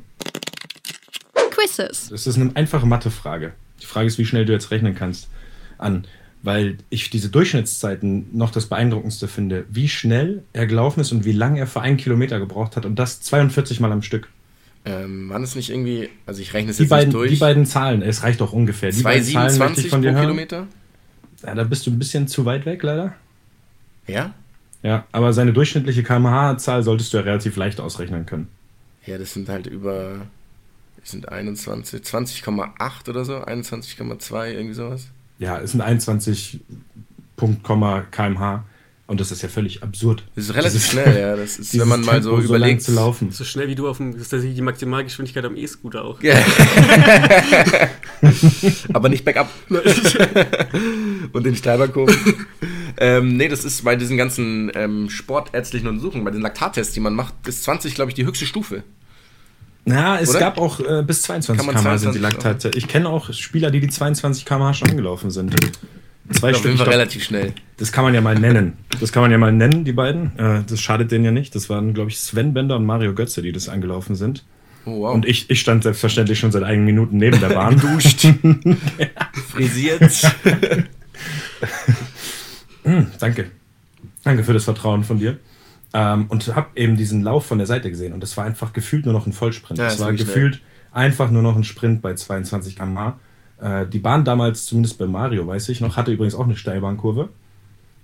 Quizzes. 1.49 2.09
Das 2.09 2.27
ist 2.27 2.37
eine 2.37 2.55
einfache 2.55 2.85
Mathefrage. 2.85 3.53
Die 3.81 3.85
Frage 3.85 4.07
ist, 4.07 4.17
wie 4.17 4.25
schnell 4.25 4.45
du 4.45 4.53
jetzt 4.53 4.71
rechnen 4.71 4.95
kannst 4.95 5.27
an. 5.77 6.05
Weil 6.43 6.77
ich 6.89 7.09
diese 7.11 7.29
Durchschnittszeiten 7.29 8.35
noch 8.35 8.51
das 8.51 8.65
Beeindruckendste 8.65 9.27
finde, 9.27 9.65
wie 9.69 9.87
schnell 9.87 10.43
er 10.53 10.65
gelaufen 10.65 10.99
ist 11.01 11.11
und 11.11 11.23
wie 11.23 11.33
lange 11.33 11.59
er 11.59 11.67
für 11.67 11.81
einen 11.81 11.97
Kilometer 11.97 12.39
gebraucht 12.39 12.75
hat 12.75 12.85
und 12.85 12.97
das 12.97 13.21
42 13.21 13.79
Mal 13.79 13.91
am 13.91 14.01
Stück. 14.01 14.27
Ähm, 14.83 15.29
waren 15.29 15.43
es 15.43 15.53
nicht 15.53 15.69
irgendwie, 15.69 16.09
also 16.25 16.41
ich 16.41 16.55
rechne 16.55 16.71
es 16.71 16.77
die 16.77 16.83
jetzt 16.83 16.89
beiden, 16.89 17.09
nicht 17.09 17.13
durch. 17.13 17.31
Die 17.31 17.37
beiden 17.37 17.67
Zahlen, 17.67 18.01
es 18.01 18.23
reicht 18.23 18.41
doch 18.41 18.53
ungefähr. 18.53 18.91
2,27 18.91 19.89
pro 19.89 19.99
Kilometer? 19.99 20.67
Ja, 21.43 21.53
da 21.53 21.63
bist 21.63 21.85
du 21.85 21.91
ein 21.91 21.99
bisschen 21.99 22.27
zu 22.27 22.45
weit 22.45 22.65
weg, 22.65 22.81
leider. 22.81 23.13
Ja? 24.07 24.33
Ja, 24.83 25.05
aber 25.11 25.33
seine 25.33 25.53
durchschnittliche 25.53 26.03
kmh-Zahl 26.03 26.83
solltest 26.83 27.13
du 27.13 27.17
ja 27.17 27.23
relativ 27.23 27.55
leicht 27.55 27.79
ausrechnen 27.79 28.25
können. 28.25 28.47
Ja, 29.05 29.17
das 29.17 29.33
sind 29.33 29.49
halt 29.49 29.67
über, 29.67 30.27
das 30.99 31.11
sind 31.11 31.29
21, 31.29 32.01
20,8 32.01 33.09
oder 33.09 33.25
so, 33.25 33.37
21,2, 33.37 34.51
irgendwie 34.51 34.73
sowas. 34.73 35.07
Ja, 35.39 35.59
es 35.59 35.71
sind 35.71 35.81
21 35.81 36.61
Punkt, 37.35 37.63
kmh. 37.63 38.63
Und 39.07 39.19
das 39.19 39.31
ist 39.31 39.41
ja 39.41 39.49
völlig 39.49 39.83
absurd. 39.83 40.23
Das 40.35 40.45
ist 40.45 40.53
relativ 40.55 40.73
dieses, 40.73 40.89
schnell, 40.89 41.19
ja. 41.19 41.35
Das 41.35 41.59
ist, 41.59 41.77
wenn 41.79 41.87
man 41.87 42.01
mal 42.01 42.23
so 42.23 42.31
Tempo 42.31 42.45
überlegt. 42.45 42.81
So 42.81 42.93
zu 42.93 42.95
laufen. 42.95 43.31
So 43.31 43.43
schnell 43.43 43.67
wie 43.67 43.75
du 43.75 43.89
auf 43.89 43.97
dem, 43.97 44.17
das 44.17 44.31
ist 44.31 44.57
die 44.57 44.61
Maximalgeschwindigkeit 44.61 45.43
am 45.43 45.57
E-Scooter 45.57 46.05
auch. 46.05 46.23
Ja. 46.23 46.35
Aber 48.93 49.09
nicht 49.09 49.25
bergab. 49.25 49.49
Und 51.33 51.45
den 51.45 51.55
Steilbahnkurven. 51.55 52.45
Ähm, 52.97 53.37
nee, 53.37 53.47
das 53.47 53.63
ist 53.63 53.83
bei 53.83 53.95
diesen 53.95 54.17
ganzen 54.17 54.71
ähm, 54.75 55.09
sportärztlichen 55.09 55.87
Untersuchungen, 55.87 56.23
bei 56.23 56.31
den 56.31 56.41
Laktattests, 56.41 56.93
die 56.93 56.99
man 56.99 57.13
macht, 57.13 57.41
bis 57.43 57.63
20, 57.63 57.95
glaube 57.95 58.11
ich, 58.11 58.15
die 58.15 58.25
höchste 58.25 58.45
Stufe. 58.45 58.83
Na, 59.85 60.19
es 60.19 60.29
Oder? 60.29 60.39
gab 60.39 60.57
auch 60.59 60.79
äh, 60.79 61.03
bis 61.05 61.23
22 61.23 61.67
km/h 61.67 61.97
sind 61.97 62.13
die 62.13 62.19
Laktate. 62.19 62.71
Ich 62.75 62.87
kenne 62.87 63.09
auch 63.09 63.33
Spieler, 63.33 63.71
die 63.71 63.79
die 63.79 63.89
22 63.89 64.45
km/h 64.45 64.75
schon 64.75 64.89
angelaufen 64.91 65.31
sind. 65.31 65.55
Zwei 66.29 66.53
Stück. 66.53 66.79
Auf 66.79 66.87
relativ 66.87 67.23
schnell. 67.23 67.53
Das 67.77 67.91
kann 67.91 68.03
man 68.03 68.13
ja 68.13 68.21
mal 68.21 68.35
nennen. 68.35 68.73
Das 68.99 69.11
kann 69.11 69.21
man 69.21 69.31
ja 69.31 69.37
mal 69.37 69.51
nennen, 69.51 69.83
die 69.83 69.91
beiden. 69.91 70.37
Äh, 70.37 70.61
das 70.67 70.79
schadet 70.79 71.11
denen 71.11 71.25
ja 71.25 71.31
nicht. 71.31 71.55
Das 71.55 71.69
waren, 71.69 71.93
glaube 71.93 72.11
ich, 72.11 72.19
Sven 72.19 72.53
Bender 72.53 72.75
und 72.75 72.85
Mario 72.85 73.13
Götze, 73.13 73.41
die 73.41 73.51
das 73.51 73.69
angelaufen 73.69 74.15
sind. 74.15 74.45
Oh, 74.85 75.01
wow. 75.01 75.13
Und 75.13 75.25
ich, 75.25 75.49
ich 75.49 75.59
stand 75.59 75.83
selbstverständlich 75.83 76.39
schon 76.39 76.51
seit 76.51 76.63
einigen 76.63 76.85
Minuten 76.85 77.17
neben 77.17 77.39
der 77.39 77.49
Bahn. 77.49 77.77
Duscht. 77.81 78.27
Frisiert. 79.51 80.01
mm, 82.83 83.07
danke. 83.19 83.51
Danke 84.23 84.43
für 84.43 84.53
das 84.53 84.63
Vertrauen 84.63 85.03
von 85.03 85.19
dir. 85.19 85.37
Ähm, 85.93 86.27
und 86.29 86.55
habe 86.55 86.69
eben 86.75 86.95
diesen 86.95 87.21
Lauf 87.21 87.45
von 87.45 87.57
der 87.57 87.67
Seite 87.67 87.89
gesehen. 87.89 88.13
Und 88.13 88.21
das 88.21 88.37
war 88.37 88.45
einfach 88.45 88.71
gefühlt 88.73 89.05
nur 89.05 89.13
noch 89.13 89.27
ein 89.27 89.33
Vollsprint. 89.33 89.77
Ja, 89.77 89.85
das 89.85 89.99
war 89.99 90.13
gefühlt 90.13 90.55
schnell. 90.55 90.67
einfach 90.91 91.29
nur 91.31 91.41
noch 91.41 91.55
ein 91.55 91.63
Sprint 91.63 92.01
bei 92.01 92.13
22 92.13 92.77
km/h. 92.77 93.19
Äh, 93.61 93.87
die 93.87 93.99
Bahn 93.99 94.23
damals, 94.23 94.65
zumindest 94.65 94.97
bei 94.97 95.05
Mario, 95.05 95.45
weiß 95.47 95.69
ich 95.69 95.81
noch, 95.81 95.97
hatte 95.97 96.11
übrigens 96.11 96.35
auch 96.35 96.45
eine 96.45 96.55
Steilbahnkurve. 96.55 97.29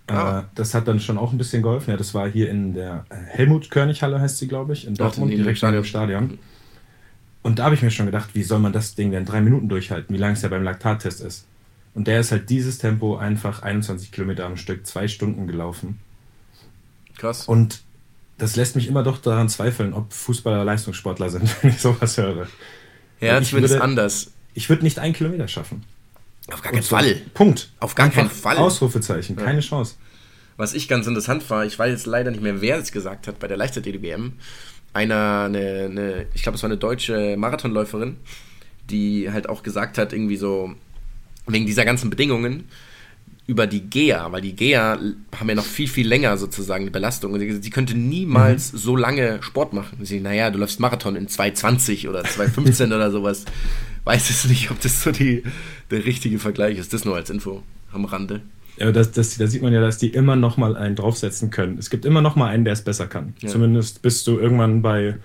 Äh, 0.08 0.14
ah. 0.14 0.46
Das 0.56 0.74
hat 0.74 0.88
dann 0.88 1.00
schon 1.00 1.18
auch 1.18 1.32
ein 1.32 1.38
bisschen 1.38 1.64
geholfen. 1.64 1.92
Ja, 1.92 1.98
das 1.98 2.14
war 2.14 2.30
hier 2.30 2.50
in 2.50 2.74
der 2.74 3.06
äh, 3.10 3.16
Helmut-Körnig-Halle, 3.16 4.20
heißt 4.20 4.38
sie, 4.38 4.48
glaube 4.48 4.74
ich, 4.74 4.86
in 4.86 4.96
Dortmund, 4.96 5.32
direkt 5.32 5.62
neben 5.64 5.76
dem 5.76 5.84
Stadion. 5.84 6.40
Und 7.42 7.60
da 7.60 7.66
habe 7.66 7.76
ich 7.76 7.82
mir 7.82 7.92
schon 7.92 8.06
gedacht, 8.06 8.32
wie 8.34 8.44
soll 8.44 8.60
man 8.60 8.74
das 8.74 8.96
Ding 8.96 9.12
denn 9.12 9.26
drei 9.26 9.42
Minuten 9.42 9.70
durchhalten, 9.70 10.14
wie 10.14 10.20
lange 10.20 10.34
es 10.34 10.42
ja 10.42 10.50
beim 10.50 10.64
Laktattest 10.64 11.22
ist. 11.22 11.48
Und 11.98 12.06
der 12.06 12.20
ist 12.20 12.32
halt 12.32 12.52
dieses 12.52 12.78
Tempo 12.78 13.18
einfach 13.18 13.64
21 13.64 14.12
Kilometer 14.12 14.46
am 14.46 14.56
Stück, 14.56 14.86
zwei 14.86 15.08
Stunden 15.08 15.48
gelaufen. 15.48 16.00
Krass. 17.18 17.48
Und 17.48 17.82
das 18.38 18.56
lässt 18.56 18.76
mich 18.76 18.88
immer 18.88 19.02
doch 19.02 19.18
daran 19.18 19.50
zweifeln, 19.50 19.96
ob 19.96 20.14
Fußballer 20.14 20.64
Leistungssportler 20.64 21.32
sind, 21.32 21.50
wenn 21.64 21.72
ich 21.72 21.80
sowas 21.80 22.16
höre. 22.16 22.48
Ja, 23.20 23.40
ich 23.40 23.50
zumindest 23.50 23.74
würde, 23.74 23.84
anders. 23.84 24.30
Ich 24.54 24.70
würde 24.70 24.84
nicht 24.84 25.00
einen 25.00 25.16
Kilometer 25.16 25.48
schaffen. 25.48 25.86
Auf 26.52 26.62
gar 26.62 26.72
keinen 26.72 26.84
so, 26.84 26.96
Fall. 26.96 27.16
Punkt. 27.34 27.72
Auf 27.80 27.96
gar 27.96 28.06
Einfach 28.06 28.18
keinen 28.18 28.30
Fall. 28.30 28.58
Ausrufezeichen, 28.58 29.36
keine 29.36 29.62
ja. 29.62 29.62
Chance. 29.62 29.96
Was 30.56 30.76
ich 30.76 30.88
ganz 30.88 31.08
interessant 31.08 31.50
war, 31.50 31.66
ich 31.66 31.80
weiß 31.80 31.90
jetzt 31.90 32.06
leider 32.06 32.30
nicht 32.30 32.44
mehr, 32.44 32.62
wer 32.62 32.78
es 32.78 32.92
gesagt 32.92 33.28
hat 33.28 33.40
bei 33.40 33.48
der 33.48 33.58
Leichtathletik-WM. 33.58 34.34
Einer, 34.94 35.46
eine, 35.46 35.86
eine, 35.86 36.26
ich 36.36 36.44
glaube, 36.44 36.58
es 36.58 36.62
war 36.62 36.70
eine 36.70 36.78
deutsche 36.78 37.38
Marathonläuferin, 37.38 38.18
die 38.92 39.32
halt 39.32 39.50
auch 39.50 39.64
gesagt 39.64 39.98
hat, 39.98 40.14
irgendwie 40.14 40.38
so, 40.38 40.76
wegen 41.48 41.66
dieser 41.66 41.86
ganzen 41.86 42.10
Bedingungen, 42.10 42.66
über 43.48 43.66
die 43.66 43.90
GEA, 43.90 44.30
weil 44.32 44.42
die 44.42 44.56
GEA 44.56 45.00
haben 45.40 45.50
ja 45.50 45.56
noch 45.56 45.66
viel, 45.66 45.88
viel 45.88 46.06
länger 46.06 46.38
sozusagen 46.38 46.84
die 46.84 46.92
Belastung. 46.92 47.40
Sie, 47.40 47.62
sie 47.62 47.70
könnte 47.70 47.98
niemals 47.98 48.74
mhm. 48.74 48.78
so 48.78 48.96
lange 48.98 49.42
Sport 49.42 49.72
machen. 49.72 50.00
Sie, 50.02 50.20
naja, 50.20 50.50
du 50.50 50.60
läufst 50.60 50.82
Marathon 50.82 51.16
in 51.16 51.28
2,20 51.28 52.10
oder 52.10 52.24
2,15 52.24 52.88
oder 52.96 53.10
sowas. 53.10 53.46
Weiß 54.04 54.30
es 54.30 54.46
nicht, 54.46 54.70
ob 54.70 54.82
das 54.82 55.02
so 55.02 55.12
die, 55.12 55.44
der 55.92 56.06
richtige 56.06 56.40
Vergleich 56.40 56.78
ist. 56.78 56.94
Das 56.94 57.06
nur 57.06 57.16
als 57.16 57.30
Info 57.30 57.64
am 57.94 58.04
Rande. 58.04 58.42
Ja, 58.78 58.92
das, 58.92 59.12
das, 59.12 59.38
da 59.38 59.48
sieht 59.48 59.62
man 59.62 59.74
ja, 59.74 59.80
dass 59.82 59.98
die 59.98 60.10
immer 60.10 60.36
noch 60.36 60.58
mal 60.58 60.76
einen 60.76 60.96
draufsetzen 60.96 61.50
können. 61.50 61.78
Es 61.78 61.90
gibt 61.90 62.06
immer 62.06 62.22
noch 62.22 62.36
mal 62.36 62.50
einen, 62.50 62.66
der 62.66 62.74
es 62.74 62.82
besser 62.82 63.08
kann. 63.08 63.34
Ja. 63.40 63.48
Zumindest 63.48 64.02
bis 64.02 64.26
du 64.26 64.38
irgendwann 64.38 64.82
bei 64.82 65.16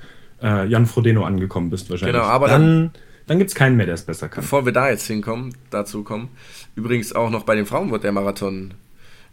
äh, 0.41 0.67
Jan 0.69 0.87
Frodeno 0.87 1.25
angekommen 1.25 1.71
bist 1.71 1.91
wahrscheinlich. 1.91 2.15
Genau, 2.15 2.27
aber 2.27 2.47
dann, 2.49 2.63
dann, 2.63 2.91
dann 3.27 3.39
gibt 3.39 3.51
es 3.51 3.55
keinen 3.55 3.77
mehr, 3.77 3.87
der 3.87 3.95
es 3.95 4.03
besser 4.03 4.29
kann. 4.29 4.43
Bevor 4.43 4.65
wir 4.65 4.73
da 4.73 4.91
jetzt 4.91 5.07
hinkommen, 5.07 5.55
dazu 5.71 6.03
kommen, 6.03 6.31
Übrigens 6.75 7.13
auch 7.13 7.31
noch 7.31 7.45
bei 7.45 7.55
den 7.55 7.67
Frauen 7.67 7.91
wird 7.91 8.05
der 8.05 8.13
Marathon 8.13 8.75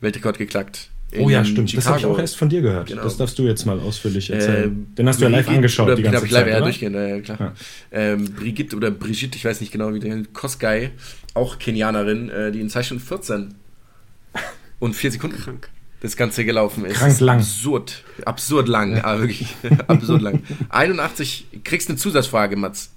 Weltrekord 0.02 0.38
geklackt. 0.38 0.90
Oh 1.18 1.30
ja, 1.30 1.44
stimmt. 1.44 1.72
Chicago. 1.72 1.78
Das 1.78 1.88
habe 1.88 2.00
ich 2.00 2.06
auch 2.06 2.20
erst 2.20 2.38
von 2.38 2.50
dir 2.50 2.62
gehört. 2.62 2.90
Genau. 2.90 3.02
Das 3.02 3.18
darfst 3.18 3.40
du 3.40 3.44
jetzt 3.44 3.66
mal 3.66 3.80
ausführlich 3.80 4.30
erzählen. 4.30 4.88
Äh, 4.92 4.96
Den 4.96 5.08
hast 5.08 5.20
du 5.20 5.26
ja 5.26 5.30
live 5.30 5.50
angeschaut. 5.50 5.88
Oder, 5.88 5.96
die 5.96 6.04
ganze 6.04 6.26
ich 6.26 6.32
live 6.32 6.44
Zeit, 6.44 6.54
ja, 6.54 6.60
durchgehen, 6.60 6.94
äh, 6.94 7.22
klar. 7.22 7.40
Ja. 7.40 7.54
Ähm, 7.92 8.26
Brigitte 8.26 8.76
oder 8.76 8.92
Brigitte, 8.92 9.36
ich 9.36 9.46
weiß 9.46 9.60
nicht 9.62 9.72
genau, 9.72 9.94
wie 9.94 10.00
der 10.00 10.24
Kosgei, 10.34 10.92
auch 11.34 11.58
Kenianerin, 11.58 12.30
äh, 12.30 12.52
die 12.52 12.62
in 12.62 12.70
2 12.70 12.84
Stunden 12.84 13.04
14 13.04 13.56
und 14.80 14.96
4 14.96 15.14
Sekunden 15.14 15.38
krank 15.38 15.70
das 16.02 16.16
Ganze 16.16 16.46
gelaufen 16.46 16.86
ist. 16.86 16.98
Krank 16.98 17.20
lang. 17.20 17.40
Absurd. 17.40 18.04
Absurd 18.24 18.68
lang. 18.68 18.98
Ja. 18.98 19.04
Ah, 19.06 19.20
wirklich. 19.20 19.56
absurd 19.88 20.22
lang. 20.22 20.44
81, 20.70 21.48
kriegst 21.64 21.90
eine 21.90 21.98
Zusatzfrage, 21.98 22.56
Mats. 22.56 22.92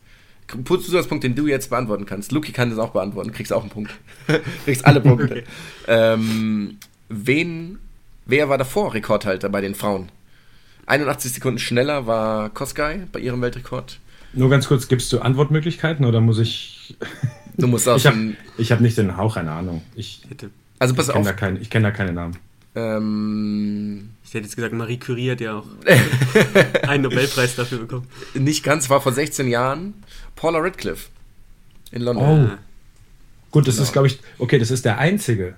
Zusatzpunkt, 0.46 1.24
den 1.24 1.34
du 1.34 1.46
jetzt 1.46 1.70
beantworten 1.70 2.06
kannst. 2.06 2.32
Luki 2.32 2.52
kann 2.52 2.70
das 2.70 2.78
auch 2.78 2.90
beantworten, 2.90 3.32
kriegst 3.32 3.52
auch 3.52 3.62
einen 3.62 3.70
Punkt. 3.70 3.92
kriegst 4.64 4.84
alle 4.84 5.00
Punkte. 5.00 5.24
Okay. 5.24 5.44
Ähm, 5.88 6.78
wen, 7.08 7.78
wer 8.26 8.48
war 8.48 8.58
davor 8.58 8.94
Rekordhalter 8.94 9.48
bei 9.48 9.60
den 9.60 9.74
Frauen? 9.74 10.10
81 10.86 11.32
Sekunden 11.32 11.58
schneller 11.58 12.06
war 12.06 12.50
Koskai 12.50 13.06
bei 13.12 13.20
ihrem 13.20 13.40
Weltrekord. 13.40 13.98
Nur 14.34 14.50
ganz 14.50 14.66
kurz, 14.66 14.88
gibst 14.88 15.12
du 15.12 15.20
Antwortmöglichkeiten 15.20 16.04
oder 16.04 16.20
muss 16.20 16.38
ich. 16.38 16.96
Du 17.56 17.66
musst 17.66 17.88
auch. 17.88 17.96
ich 17.96 18.06
habe 18.06 18.36
hab 18.58 18.80
nicht 18.80 18.98
den 18.98 19.16
Hauch 19.16 19.36
einer 19.36 19.52
Ahnung. 19.52 19.82
Ich, 19.94 20.22
also 20.78 20.94
pass 20.94 21.08
ich 21.08 21.14
auf. 21.14 21.24
Da 21.24 21.32
kein, 21.32 21.60
ich 21.60 21.70
kenne 21.70 21.88
da 21.88 21.90
keine 21.90 22.12
Namen. 22.12 22.36
Ähm, 22.74 24.10
ich 24.24 24.32
hätte 24.32 24.44
jetzt 24.44 24.56
gesagt, 24.56 24.72
Marie 24.72 24.98
Curie 24.98 25.30
hat 25.30 25.40
ja 25.40 25.58
auch 25.58 25.66
einen 26.88 27.02
Nobelpreis 27.02 27.56
dafür 27.56 27.78
bekommen. 27.78 28.06
Nicht 28.34 28.64
ganz, 28.64 28.88
war 28.88 29.00
vor 29.00 29.12
16 29.12 29.48
Jahren 29.48 29.94
Paula 30.36 30.58
Radcliffe 30.58 31.10
in 31.90 32.02
London. 32.02 32.50
Oh. 32.52 32.58
Gut, 33.50 33.68
das 33.68 33.74
genau. 33.74 33.84
ist, 33.84 33.92
glaube 33.92 34.08
ich, 34.08 34.18
okay, 34.38 34.58
das 34.58 34.70
ist 34.70 34.86
der 34.86 34.98
einzige 34.98 35.54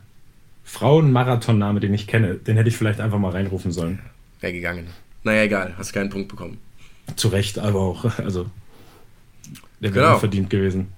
Frauenmarathonname, 0.64 1.78
den 1.78 1.94
ich 1.94 2.08
kenne. 2.08 2.34
Den 2.34 2.56
hätte 2.56 2.68
ich 2.68 2.76
vielleicht 2.76 3.00
einfach 3.00 3.18
mal 3.18 3.30
reinrufen 3.30 3.70
sollen. 3.70 4.00
Wäre 4.40 4.52
gegangen. 4.52 4.88
Naja, 5.22 5.44
egal, 5.44 5.74
hast 5.78 5.92
keinen 5.92 6.10
Punkt 6.10 6.28
bekommen. 6.28 6.58
Zu 7.16 7.28
Recht, 7.28 7.58
aber 7.58 7.80
auch, 7.80 8.04
also, 8.18 8.50
der 9.80 9.94
wäre 9.94 10.06
genau. 10.06 10.18
verdient 10.18 10.50
gewesen. 10.50 10.88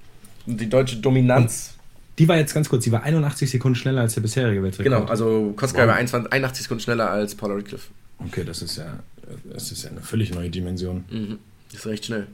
Die 0.46 0.68
deutsche 0.68 0.96
Dominanz. 0.96 1.75
Die 2.18 2.28
war 2.28 2.36
jetzt 2.36 2.54
ganz 2.54 2.68
kurz, 2.68 2.84
die 2.84 2.92
war 2.92 3.02
81 3.02 3.50
Sekunden 3.50 3.76
schneller 3.76 4.00
als 4.00 4.14
der 4.14 4.22
bisherige 4.22 4.62
Weltrekord. 4.62 4.84
Genau, 4.84 5.10
also 5.10 5.52
Koska 5.56 5.86
war 5.86 5.96
81 5.96 6.62
Sekunden 6.62 6.82
schneller 6.82 7.10
als 7.10 7.34
Paula 7.34 7.54
Radcliffe. 7.54 7.88
Okay, 8.18 8.44
das 8.44 8.62
ist 8.62 8.76
ja, 8.76 9.00
das 9.52 9.70
ist 9.72 9.84
ja 9.84 9.90
eine 9.90 10.00
völlig 10.00 10.34
neue 10.34 10.48
Dimension. 10.48 11.04
Mhm. 11.10 11.38
Das 11.70 11.80
ist 11.80 11.86
recht 11.86 12.06
schnell. 12.06 12.26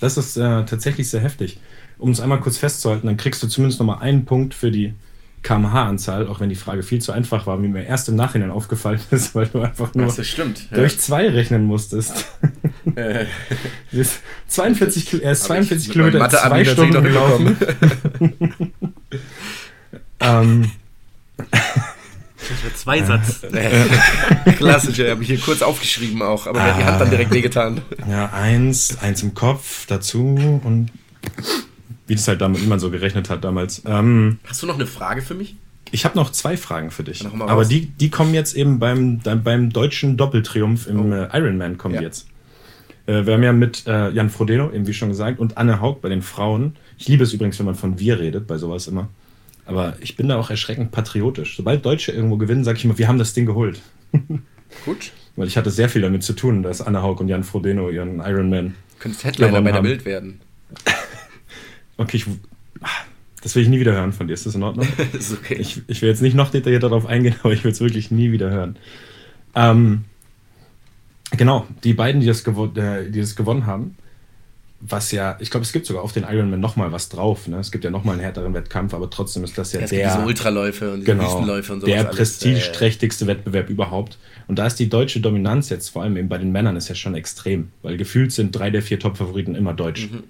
Das 0.00 0.16
ist 0.16 0.36
äh, 0.36 0.64
tatsächlich 0.64 1.08
sehr 1.08 1.20
heftig. 1.20 1.60
Um 1.98 2.10
es 2.10 2.20
einmal 2.20 2.40
kurz 2.40 2.58
festzuhalten, 2.58 3.06
dann 3.06 3.16
kriegst 3.16 3.42
du 3.42 3.46
zumindest 3.46 3.78
nochmal 3.78 4.00
einen 4.00 4.24
Punkt 4.24 4.52
für 4.52 4.72
die 4.72 4.94
kmh-Anzahl, 5.44 6.26
auch 6.26 6.40
wenn 6.40 6.48
die 6.48 6.56
Frage 6.56 6.82
viel 6.82 7.00
zu 7.00 7.12
einfach 7.12 7.46
war, 7.46 7.62
wie 7.62 7.68
mir 7.68 7.84
erst 7.84 8.08
im 8.08 8.16
Nachhinein 8.16 8.50
aufgefallen 8.50 9.00
ist, 9.10 9.34
weil 9.34 9.46
du 9.46 9.60
einfach 9.60 9.94
nur 9.94 10.12
durch 10.72 10.98
zwei 10.98 11.28
rechnen 11.28 11.64
musstest. 11.64 12.26
Äh. 12.96 13.24
42, 14.46 15.22
er 15.24 15.32
ist 15.32 15.44
42 15.44 15.90
Kilometer 15.90 16.22
in 16.22 16.30
zwei 16.30 16.64
Stunden 16.66 17.02
gelaufen. 17.02 17.56
ähm, 20.20 20.70
zwei 22.76 23.02
Satz. 23.02 23.40
Klassisch, 24.58 24.98
habe 25.00 25.22
ich 25.22 25.28
hier 25.28 25.38
kurz 25.38 25.62
aufgeschrieben 25.62 26.20
auch, 26.20 26.46
aber 26.46 26.62
hat 26.62 26.78
die 26.78 26.84
Hand 26.84 27.00
dann 27.00 27.10
direkt 27.10 27.32
wehgetan. 27.32 27.80
Ja, 28.08 28.30
eins, 28.34 28.98
eins 29.00 29.22
im 29.22 29.32
Kopf 29.32 29.86
dazu 29.86 30.60
und 30.62 30.90
wie 32.06 32.14
das 32.14 32.28
halt 32.28 32.40
damals, 32.40 32.62
wie 32.62 32.68
man 32.68 32.78
so 32.78 32.90
gerechnet 32.90 33.30
hat 33.30 33.44
damals. 33.44 33.82
Ähm, 33.86 34.38
Hast 34.44 34.62
du 34.62 34.66
noch 34.66 34.74
eine 34.74 34.86
Frage 34.86 35.22
für 35.22 35.34
mich? 35.34 35.56
Ich 35.90 36.04
habe 36.04 36.16
noch 36.16 36.32
zwei 36.32 36.56
Fragen 36.56 36.90
für 36.90 37.04
dich. 37.04 37.24
Aber 37.26 37.64
die, 37.64 37.86
die 37.86 38.10
kommen 38.10 38.34
jetzt 38.34 38.56
eben 38.56 38.78
beim, 38.78 39.20
beim 39.20 39.70
deutschen 39.70 40.16
Doppeltriumph 40.16 40.86
im 40.86 41.12
oh. 41.12 41.14
äh, 41.14 41.28
Ironman 41.32 41.78
kommen 41.78 41.94
ja. 41.94 42.02
jetzt. 42.02 42.26
Äh, 43.06 43.26
wir 43.26 43.34
haben 43.34 43.42
ja 43.42 43.52
mit 43.52 43.86
äh, 43.86 44.10
Jan 44.10 44.30
Frodeno, 44.30 44.72
eben 44.72 44.86
wie 44.86 44.94
schon 44.94 45.10
gesagt, 45.10 45.38
und 45.38 45.56
Anne 45.56 45.80
Haug 45.80 46.00
bei 46.00 46.08
den 46.08 46.22
Frauen. 46.22 46.76
Ich 46.98 47.08
liebe 47.08 47.22
es 47.22 47.32
übrigens, 47.32 47.58
wenn 47.58 47.66
man 47.66 47.74
von 47.74 47.98
wir 47.98 48.18
redet, 48.18 48.46
bei 48.46 48.58
sowas 48.58 48.88
immer. 48.88 49.08
Aber 49.66 49.96
ich 50.00 50.16
bin 50.16 50.28
da 50.28 50.36
auch 50.36 50.50
erschreckend 50.50 50.90
patriotisch. 50.90 51.56
Sobald 51.56 51.84
Deutsche 51.84 52.12
irgendwo 52.12 52.36
gewinnen, 52.36 52.64
sage 52.64 52.78
ich 52.78 52.84
immer, 52.84 52.98
wir 52.98 53.08
haben 53.08 53.18
das 53.18 53.32
Ding 53.32 53.46
geholt. 53.46 53.80
Gut. 54.84 55.12
Weil 55.36 55.48
ich 55.48 55.56
hatte 55.56 55.70
sehr 55.70 55.88
viel 55.88 56.02
damit 56.02 56.22
zu 56.22 56.32
tun, 56.32 56.62
dass 56.62 56.80
Anna 56.80 57.02
Haug 57.02 57.20
und 57.20 57.28
Jan 57.28 57.44
Frodeno 57.44 57.88
ihren 57.90 58.20
Ironman. 58.20 58.74
Könntest 58.98 59.24
Headliner 59.24 59.62
bei 59.62 59.72
der 59.72 59.82
Bild 59.82 60.04
werden. 60.04 60.40
okay, 61.96 62.16
ich, 62.16 62.26
das 63.42 63.54
will 63.54 63.62
ich 63.62 63.68
nie 63.68 63.80
wieder 63.80 63.92
hören 63.92 64.12
von 64.12 64.26
dir. 64.26 64.34
Ist 64.34 64.46
das 64.46 64.54
in 64.54 64.62
Ordnung? 64.62 64.86
ist 65.12 65.32
okay. 65.32 65.54
Ich, 65.54 65.82
ich 65.86 66.02
will 66.02 66.08
jetzt 66.08 66.22
nicht 66.22 66.34
noch 66.34 66.50
detaillierter 66.50 66.88
darauf 66.88 67.06
eingehen, 67.06 67.36
aber 67.42 67.52
ich 67.52 67.64
will 67.64 67.72
es 67.72 67.80
wirklich 67.80 68.10
nie 68.10 68.32
wieder 68.32 68.50
hören. 68.50 68.76
Ähm, 69.54 70.04
genau, 71.30 71.66
die 71.84 71.94
beiden, 71.94 72.20
die 72.20 72.26
das, 72.26 72.46
äh, 72.46 73.10
die 73.10 73.20
das 73.20 73.36
gewonnen 73.36 73.66
haben, 73.66 73.96
was 74.86 75.12
ja, 75.12 75.36
ich 75.40 75.50
glaube, 75.50 75.64
es 75.64 75.72
gibt 75.72 75.86
sogar 75.86 76.02
auf 76.02 76.12
den 76.12 76.24
Ironman 76.24 76.60
nochmal 76.60 76.92
was 76.92 77.08
drauf. 77.08 77.48
Ne? 77.48 77.58
Es 77.58 77.72
gibt 77.72 77.84
ja 77.84 77.90
nochmal 77.90 78.14
einen 78.14 78.22
härteren 78.22 78.52
Wettkampf, 78.52 78.92
aber 78.92 79.08
trotzdem 79.08 79.42
ist 79.42 79.56
das 79.56 79.72
ja, 79.72 79.80
ja 79.80 79.86
der. 79.86 80.14
Diese 80.14 80.26
Ultraläufe 80.26 80.92
und 80.92 81.00
diese 81.00 81.12
genau, 81.12 81.24
Wüstenläufe 81.24 81.72
und 81.72 81.80
so. 81.80 81.86
Der 81.86 82.04
prestigeträchtigste 82.04 83.24
äh, 83.24 83.28
Wettbewerb 83.28 83.70
überhaupt. 83.70 84.18
Und 84.46 84.58
da 84.58 84.66
ist 84.66 84.76
die 84.76 84.90
deutsche 84.90 85.20
Dominanz 85.20 85.70
jetzt, 85.70 85.88
vor 85.88 86.02
allem 86.02 86.18
eben 86.18 86.28
bei 86.28 86.36
den 86.36 86.52
Männern, 86.52 86.76
ist 86.76 86.88
ja 86.88 86.94
schon 86.94 87.14
extrem, 87.14 87.68
weil 87.82 87.96
gefühlt 87.96 88.32
sind 88.32 88.54
drei 88.54 88.70
der 88.70 88.82
vier 88.82 88.98
Top-Favoriten 88.98 89.54
immer 89.54 89.72
deutsch. 89.72 90.10
Mhm. 90.10 90.24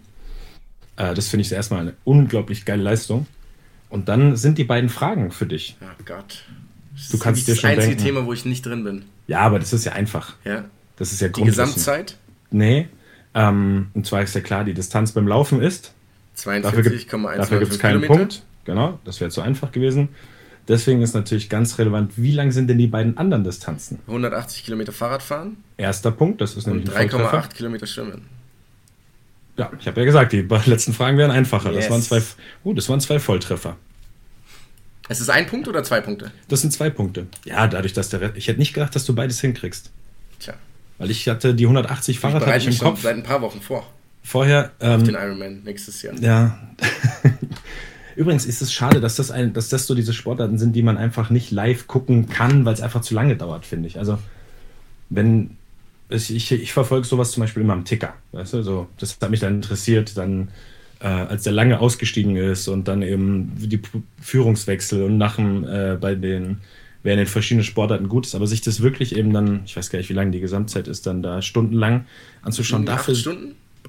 Äh, 0.96 1.14
das 1.14 1.28
finde 1.28 1.42
ich 1.42 1.52
erstmal 1.52 1.80
eine 1.80 1.94
unglaublich 2.04 2.64
geile 2.64 2.82
Leistung. 2.82 3.26
Und 3.88 4.08
dann 4.08 4.36
sind 4.36 4.58
die 4.58 4.64
beiden 4.64 4.90
Fragen 4.90 5.30
für 5.30 5.46
dich. 5.46 5.76
Oh 5.80 6.02
Gott. 6.04 6.44
Das 6.94 7.08
du 7.08 7.18
kannst 7.18 7.46
dir 7.46 7.56
schon 7.56 7.70
das 7.70 7.84
einzige 7.84 8.02
Thema, 8.02 8.26
wo 8.26 8.32
ich 8.32 8.44
nicht 8.44 8.64
drin 8.64 8.84
bin. 8.84 9.04
Ja, 9.26 9.40
aber 9.40 9.58
das 9.58 9.72
ist 9.72 9.84
ja 9.84 9.92
einfach. 9.92 10.34
Ja. 10.44 10.64
Das 10.96 11.12
ist 11.12 11.20
ja 11.20 11.28
Die 11.28 11.42
Gesamtzeit? 11.42 12.16
Nee, 12.50 12.88
ähm, 13.34 13.88
und 13.94 14.06
zwar 14.06 14.22
ist 14.22 14.34
ja 14.34 14.40
klar, 14.40 14.64
die 14.64 14.74
Distanz 14.74 15.12
beim 15.12 15.26
Laufen 15.26 15.60
ist 15.60 15.92
42,1 16.36 16.60
Dafür 17.36 17.58
gibt 17.58 17.72
es 17.72 17.78
keinen 17.78 18.02
Punkt. 18.02 18.42
Genau, 18.64 18.98
das 19.04 19.20
wäre 19.20 19.30
zu 19.30 19.42
einfach 19.42 19.72
gewesen. 19.72 20.08
Deswegen 20.66 21.02
ist 21.02 21.14
natürlich 21.14 21.50
ganz 21.50 21.78
relevant, 21.78 22.12
wie 22.16 22.32
lang 22.32 22.50
sind 22.50 22.68
denn 22.68 22.78
die 22.78 22.86
beiden 22.86 23.18
anderen 23.18 23.44
Distanzen? 23.44 23.98
180 24.06 24.64
Kilometer 24.64 24.92
Fahrradfahren. 24.92 25.58
Erster 25.76 26.10
Punkt, 26.10 26.40
das 26.40 26.56
ist 26.56 26.66
nämlich 26.66 26.88
3,8 26.88 27.54
Kilometer 27.54 27.86
Schwimmen. 27.86 28.22
Ja, 29.56 29.70
ich 29.78 29.86
habe 29.86 30.00
ja 30.00 30.04
gesagt, 30.04 30.32
die 30.32 30.40
letzten 30.66 30.92
Fragen 30.92 31.16
wären 31.18 31.30
einfacher. 31.30 31.70
Yes. 31.72 31.84
Das, 31.84 31.90
waren 31.90 32.02
zwei, 32.02 32.22
uh, 32.64 32.74
das 32.74 32.88
waren 32.88 33.00
zwei 33.00 33.18
Volltreffer. 33.18 33.76
Es 35.08 35.20
ist 35.20 35.28
ein 35.28 35.46
Punkt 35.46 35.68
oder 35.68 35.84
zwei 35.84 36.00
Punkte? 36.00 36.32
Das 36.48 36.62
sind 36.62 36.72
zwei 36.72 36.90
Punkte. 36.90 37.26
Ja, 37.44 37.66
dadurch, 37.66 37.92
dass 37.92 38.08
der. 38.08 38.34
Ich 38.36 38.48
hätte 38.48 38.58
nicht 38.58 38.72
gedacht, 38.72 38.94
dass 38.94 39.04
du 39.04 39.14
beides 39.14 39.40
hinkriegst. 39.40 39.90
Tja. 40.40 40.54
Weil 40.98 41.10
ich 41.10 41.28
hatte 41.28 41.54
die 41.54 41.64
180 41.64 42.20
Fahrrad 42.20 42.56
ich 42.56 42.66
im 42.66 42.78
Kopf. 42.78 43.02
seit 43.02 43.16
ein 43.16 43.22
paar 43.22 43.42
Wochen 43.42 43.60
vor. 43.60 43.86
Vorher. 44.22 44.72
Ähm, 44.80 45.00
Auf 45.00 45.02
den 45.02 45.14
Ironman 45.14 45.62
nächstes 45.64 46.00
Jahr. 46.02 46.14
Ja. 46.20 46.58
Übrigens 48.16 48.46
ist 48.46 48.62
es 48.62 48.72
schade, 48.72 49.00
dass 49.00 49.16
das, 49.16 49.30
ein, 49.30 49.52
dass 49.52 49.68
das 49.68 49.86
so 49.86 49.94
diese 49.94 50.14
Sportarten 50.14 50.56
sind, 50.56 50.74
die 50.74 50.82
man 50.82 50.96
einfach 50.96 51.30
nicht 51.30 51.50
live 51.50 51.86
gucken 51.88 52.28
kann, 52.28 52.64
weil 52.64 52.72
es 52.72 52.80
einfach 52.80 53.02
zu 53.02 53.12
lange 53.12 53.36
dauert, 53.36 53.66
finde 53.66 53.88
ich. 53.88 53.98
Also, 53.98 54.18
wenn. 55.10 55.56
Ich, 56.14 56.34
ich, 56.34 56.52
ich 56.52 56.72
verfolge 56.72 57.06
sowas 57.06 57.32
zum 57.32 57.42
Beispiel 57.42 57.62
immer 57.62 57.72
am 57.72 57.84
Ticker. 57.84 58.14
Weißt 58.32 58.54
du, 58.54 58.62
so, 58.62 58.88
das 58.98 59.18
hat 59.20 59.30
mich 59.30 59.40
dann 59.40 59.56
interessiert, 59.56 60.16
dann, 60.16 60.48
äh, 61.00 61.06
als 61.06 61.42
der 61.44 61.52
lange 61.52 61.80
ausgestiegen 61.80 62.36
ist 62.36 62.68
und 62.68 62.88
dann 62.88 63.02
eben 63.02 63.52
die 63.56 63.80
Führungswechsel 64.20 65.02
und 65.02 65.18
nach 65.18 65.36
dem, 65.36 65.64
äh, 65.64 65.96
bei 66.00 66.14
den 66.14 66.58
wer 67.04 67.12
in 67.12 67.18
den 67.18 67.26
verschiedenen 67.26 67.64
Sportarten 67.64 68.08
gut 68.08 68.26
ist, 68.26 68.34
aber 68.34 68.46
sich 68.46 68.62
das 68.62 68.80
wirklich 68.80 69.14
eben 69.14 69.32
dann, 69.32 69.60
ich 69.66 69.76
weiß 69.76 69.90
gar 69.90 69.98
nicht, 69.98 70.08
wie 70.08 70.14
lange 70.14 70.30
die 70.30 70.40
Gesamtzeit 70.40 70.88
ist, 70.88 71.06
dann 71.06 71.22
da 71.22 71.42
stundenlang 71.42 72.06
anzuschauen, 72.42 72.86
dafür, 72.86 73.14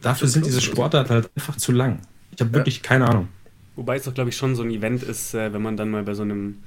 dafür 0.01 0.27
sind 0.27 0.45
diese 0.45 0.61
Sportarten 0.61 1.09
halt 1.09 1.29
einfach 1.35 1.55
zu 1.55 1.71
lang. 1.71 2.01
Ich 2.31 2.41
habe 2.41 2.51
ja. 2.51 2.57
wirklich 2.57 2.83
keine 2.83 3.07
Ahnung. 3.07 3.29
Wobei 3.77 3.95
es 3.95 4.03
doch, 4.03 4.13
glaube 4.13 4.29
ich, 4.29 4.37
schon 4.37 4.55
so 4.55 4.63
ein 4.63 4.69
Event 4.69 5.01
ist, 5.01 5.33
äh, 5.33 5.51
wenn 5.53 5.61
man 5.61 5.77
dann 5.77 5.89
mal 5.89 6.03
bei 6.03 6.13
so 6.13 6.23
einem, 6.23 6.57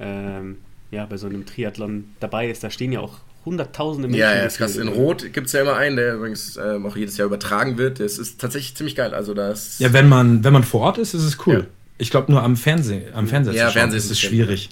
ähm, 0.00 0.58
ja, 0.90 1.06
bei 1.06 1.16
so 1.16 1.28
einem 1.28 1.46
Triathlon 1.46 2.04
dabei 2.18 2.50
ist, 2.50 2.64
da 2.64 2.70
stehen 2.70 2.92
ja 2.92 3.00
auch 3.00 3.20
hunderttausende 3.44 4.08
Menschen. 4.08 4.20
Ja, 4.20 4.34
ja, 4.34 4.44
das 4.44 4.56
krass. 4.56 4.76
In 4.76 4.88
Rot 4.88 5.32
gibt 5.32 5.48
es 5.48 5.52
ja 5.52 5.62
immer 5.62 5.76
einen, 5.76 5.96
der 5.96 6.14
übrigens 6.14 6.56
ähm, 6.56 6.86
auch 6.86 6.96
jedes 6.96 7.16
Jahr 7.16 7.26
übertragen 7.26 7.78
wird. 7.78 8.00
Das 8.00 8.18
ist 8.18 8.40
tatsächlich 8.40 8.76
ziemlich 8.76 8.96
geil. 8.96 9.14
Also 9.14 9.34
das 9.34 9.78
ja, 9.78 9.92
wenn 9.92 10.08
man, 10.08 10.44
wenn 10.44 10.52
man 10.52 10.62
vor 10.62 10.82
Ort 10.82 10.98
ist, 10.98 11.14
ist 11.14 11.24
es 11.24 11.46
cool. 11.46 11.54
Ja. 11.54 11.66
Ich 11.98 12.10
glaube, 12.10 12.30
nur 12.32 12.42
am 12.42 12.56
Fernsehen, 12.56 13.14
am 13.14 13.26
Fernseher 13.26 13.54
ja, 13.54 13.68
zu 13.68 13.78
schauen, 13.78 13.92
ist 13.92 14.10
es 14.10 14.20
schwierig. 14.20 14.70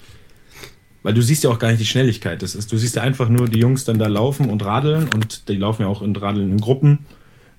Weil 1.03 1.15
du 1.15 1.23
siehst 1.23 1.45
ja 1.45 1.51
auch 1.51 1.59
gar 1.59 1.69
nicht 1.69 1.81
die 1.81 1.87
Schnelligkeit. 1.87 2.43
Das 2.43 2.55
ist, 2.55 2.71
du 2.73 2.77
siehst 2.77 2.97
ja 2.97 3.03
einfach 3.03 3.29
nur 3.29 3.49
die 3.49 3.59
Jungs 3.59 3.85
dann 3.85 3.99
da 3.99 4.07
laufen 4.07 4.51
und 4.51 4.65
radeln 4.65 5.09
und 5.09 5.49
die 5.49 5.57
laufen 5.57 5.83
ja 5.83 5.89
auch 5.89 6.03
in 6.03 6.15
Radeln 6.15 6.51
in 6.53 6.61
Gruppen. 6.61 7.07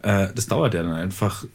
Äh, 0.01 0.27
das 0.35 0.47
dauert 0.47 0.73
ja 0.73 0.83
dann 0.83 0.93
einfach 0.93 1.45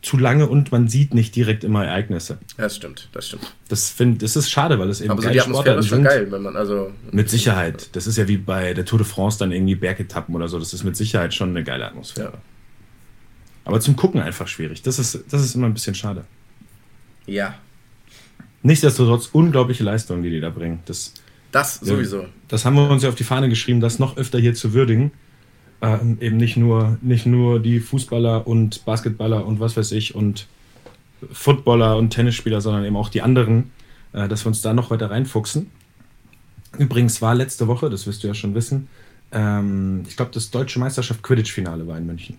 zu 0.00 0.16
lange 0.16 0.46
und 0.46 0.70
man 0.70 0.88
sieht 0.88 1.12
nicht 1.12 1.34
direkt 1.34 1.64
immer 1.64 1.84
Ereignisse. 1.84 2.38
Ja, 2.56 2.64
das 2.64 2.76
stimmt, 2.76 3.08
das 3.12 3.28
stimmt. 3.28 3.52
Das, 3.68 3.90
find, 3.90 4.22
das 4.22 4.36
ist 4.36 4.48
schade, 4.48 4.78
weil 4.78 4.88
es 4.88 5.00
eben 5.00 5.10
Aber 5.10 5.22
so 5.22 5.28
die 5.28 5.40
Atmosphäre 5.40 5.78
ist 5.78 5.88
schon 5.88 6.04
geil, 6.04 6.30
wenn 6.30 6.42
man 6.42 6.56
also... 6.56 6.92
Mit 7.10 7.28
Sicherheit. 7.28 7.90
Das 7.96 8.06
ist 8.06 8.16
ja 8.16 8.28
wie 8.28 8.36
bei 8.36 8.74
der 8.74 8.84
Tour 8.84 9.00
de 9.00 9.06
France 9.06 9.38
dann 9.38 9.50
irgendwie 9.50 9.74
Bergetappen 9.74 10.34
oder 10.34 10.48
so. 10.48 10.58
Das 10.58 10.72
ist 10.72 10.84
mit 10.84 10.96
Sicherheit 10.96 11.34
schon 11.34 11.50
eine 11.50 11.64
geile 11.64 11.86
Atmosphäre. 11.86 12.32
Ja. 12.32 12.42
Aber 13.64 13.80
zum 13.80 13.96
Gucken 13.96 14.20
einfach 14.20 14.46
schwierig. 14.46 14.82
Das 14.82 14.98
ist, 15.00 15.24
das 15.30 15.42
ist 15.42 15.56
immer 15.56 15.66
ein 15.66 15.74
bisschen 15.74 15.94
schade. 15.94 16.24
Ja. 17.26 17.56
Nichtsdestotrotz 18.62 19.30
unglaubliche 19.32 19.82
Leistungen, 19.82 20.22
die 20.22 20.30
die 20.30 20.40
da 20.40 20.50
bringen. 20.50 20.80
Das, 20.86 21.12
das 21.50 21.80
sowieso. 21.80 22.26
Das 22.46 22.64
haben 22.64 22.76
wir 22.76 22.88
uns 22.88 23.02
ja 23.02 23.08
auf 23.08 23.14
die 23.14 23.24
Fahne 23.24 23.48
geschrieben, 23.48 23.80
das 23.80 23.98
noch 23.98 24.16
öfter 24.16 24.38
hier 24.38 24.54
zu 24.54 24.72
würdigen 24.74 25.10
ähm, 25.80 26.18
eben 26.20 26.36
nicht 26.36 26.56
nur, 26.56 26.98
nicht 27.00 27.26
nur 27.26 27.60
die 27.60 27.80
Fußballer 27.80 28.46
und 28.46 28.84
Basketballer 28.84 29.46
und 29.46 29.60
was 29.60 29.76
weiß 29.76 29.92
ich 29.92 30.14
und 30.14 30.46
Footballer 31.32 31.96
und 31.96 32.10
Tennisspieler, 32.10 32.60
sondern 32.60 32.84
eben 32.84 32.96
auch 32.96 33.08
die 33.08 33.22
anderen, 33.22 33.70
äh, 34.12 34.28
dass 34.28 34.44
wir 34.44 34.48
uns 34.48 34.62
da 34.62 34.72
noch 34.72 34.90
weiter 34.90 35.10
reinfuchsen. 35.10 35.70
Übrigens 36.78 37.22
war 37.22 37.34
letzte 37.34 37.66
Woche, 37.66 37.90
das 37.90 38.06
wirst 38.06 38.22
du 38.22 38.28
ja 38.28 38.34
schon 38.34 38.54
wissen, 38.54 38.88
ähm, 39.32 40.04
ich 40.08 40.16
glaube, 40.16 40.30
das 40.32 40.50
deutsche 40.50 40.78
Meisterschaft 40.78 41.22
Quidditch-Finale 41.22 41.86
war 41.86 41.98
in 41.98 42.06
München. 42.06 42.38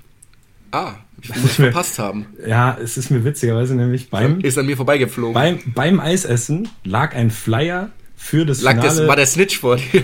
Ah, 0.71 0.93
ich 1.21 1.35
muss 1.35 1.55
verpasst 1.55 1.99
haben. 1.99 2.27
Ja, 2.45 2.77
es 2.81 2.97
ist 2.97 3.09
mir 3.09 3.23
witzigerweise 3.23 3.75
nämlich 3.75 4.09
beim. 4.09 4.39
Ist 4.41 4.57
an 4.57 4.65
mir 4.65 4.77
vorbeigeflogen. 4.77 5.33
Beim, 5.33 5.59
beim 5.73 5.99
Eisessen 5.99 6.69
lag 6.83 7.15
ein 7.15 7.31
Flyer 7.31 7.89
für 8.22 8.45
das 8.45 8.61
Lag 8.61 8.74
Finale. 8.76 8.99
Das, 8.99 9.07
war 9.07 9.15
der 9.15 9.26
Snitch 9.26 9.57
vor 9.57 9.78
dir? 9.78 10.03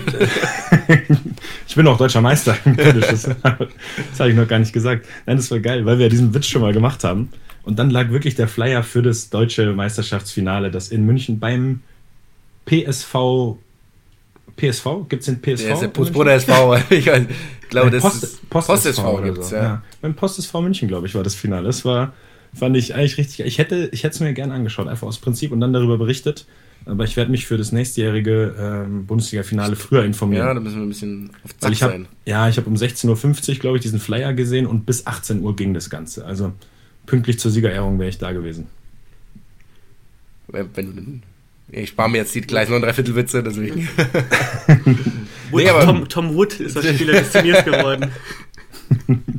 ich 1.68 1.74
bin 1.76 1.86
auch 1.86 1.98
deutscher 1.98 2.22
Meister 2.22 2.56
das, 2.64 3.22
das 3.22 3.28
habe 3.44 4.30
ich 4.30 4.34
noch 4.34 4.48
gar 4.48 4.58
nicht 4.58 4.72
gesagt. 4.72 5.06
Nein, 5.26 5.36
das 5.36 5.50
war 5.50 5.60
geil, 5.60 5.84
weil 5.84 5.98
wir 5.98 6.08
diesen 6.08 6.34
Witz 6.34 6.46
schon 6.46 6.62
mal 6.62 6.72
gemacht 6.72 7.04
haben. 7.04 7.28
Und 7.62 7.78
dann 7.78 7.90
lag 7.90 8.08
wirklich 8.10 8.34
der 8.34 8.48
Flyer 8.48 8.82
für 8.82 9.02
das 9.02 9.28
deutsche 9.28 9.72
Meisterschaftsfinale, 9.74 10.70
das 10.70 10.88
in 10.88 11.04
München 11.04 11.38
beim 11.38 11.82
PSV. 12.64 13.58
PSV? 14.56 14.86
Gibt 15.08 15.20
es 15.20 15.26
den 15.26 15.40
PSV? 15.40 15.66
Ja, 15.66 15.74
ist 15.74 15.82
der 15.82 15.88
Postbruder 15.88 16.32
SV. 16.32 16.76
ich 16.90 17.04
glaube, 17.68 17.90
das 17.90 18.02
Post, 18.02 18.24
ist 18.24 18.50
Post, 18.50 18.68
Post 18.68 18.86
SV, 18.86 19.22
gibt 19.22 19.38
es, 19.38 19.50
so. 19.50 19.56
ja. 19.56 19.62
ja. 19.62 19.82
Beim 20.00 20.14
Post 20.14 20.38
SV 20.38 20.62
München, 20.62 20.88
glaube 20.88 21.06
ich, 21.06 21.14
war 21.14 21.22
das 21.22 21.34
Finale. 21.34 21.66
Das 21.66 21.84
war, 21.84 22.14
fand 22.54 22.76
ich 22.76 22.94
eigentlich 22.94 23.18
richtig. 23.18 23.46
Ich 23.46 23.58
hätte 23.58 23.90
ich 23.92 24.04
es 24.04 24.20
mir 24.20 24.32
gerne 24.32 24.54
angeschaut, 24.54 24.88
einfach 24.88 25.06
aus 25.06 25.18
Prinzip 25.18 25.52
und 25.52 25.60
dann 25.60 25.74
darüber 25.74 25.98
berichtet. 25.98 26.46
Aber 26.86 27.02
ich 27.02 27.16
werde 27.16 27.32
mich 27.32 27.46
für 27.46 27.56
das 27.56 27.72
nächstjährige 27.72 28.54
ähm, 28.58 29.06
Bundesliga-Finale 29.06 29.74
früher 29.74 30.04
informieren. 30.04 30.46
Ja, 30.46 30.54
da 30.54 30.60
müssen 30.60 30.76
wir 30.76 30.82
ein 30.82 30.88
bisschen 30.88 31.30
auf 31.42 31.56
Zack 31.58 31.72
ich 31.72 31.82
hab, 31.82 31.90
sein. 31.90 32.06
Ja, 32.24 32.48
ich 32.48 32.56
habe 32.58 32.68
um 32.70 32.76
16.50 32.76 33.48
Uhr, 33.50 33.54
glaube 33.56 33.76
ich, 33.76 33.82
diesen 33.82 33.98
Flyer 33.98 34.32
gesehen 34.34 34.66
und 34.66 34.86
bis 34.86 35.04
18 35.04 35.42
Uhr 35.42 35.56
ging 35.56 35.74
das 35.74 35.90
Ganze. 35.90 36.24
Also 36.24 36.52
pünktlich 37.04 37.40
zur 37.40 37.50
Siegerehrung 37.50 37.98
wäre 37.98 38.08
ich 38.08 38.18
da 38.18 38.30
gewesen. 38.30 38.68
Wenn, 40.46 40.68
wenn, 40.76 41.22
ich 41.72 41.88
spare 41.88 42.08
mir 42.08 42.18
jetzt 42.18 42.32
die 42.36 42.40
gleich 42.40 42.68
noch 42.68 42.80
dreiviertel 42.80 43.16
Witze, 43.16 43.42
deswegen. 43.42 43.88
nee, 45.52 45.68
aber 45.68 45.84
Tom, 45.84 46.08
Tom 46.08 46.34
Wood 46.34 46.60
ist 46.60 46.76
als 46.76 46.94
Spieler 46.94 47.14
des 47.14 47.32
Turniers 47.32 47.64
geworden. 47.64 48.12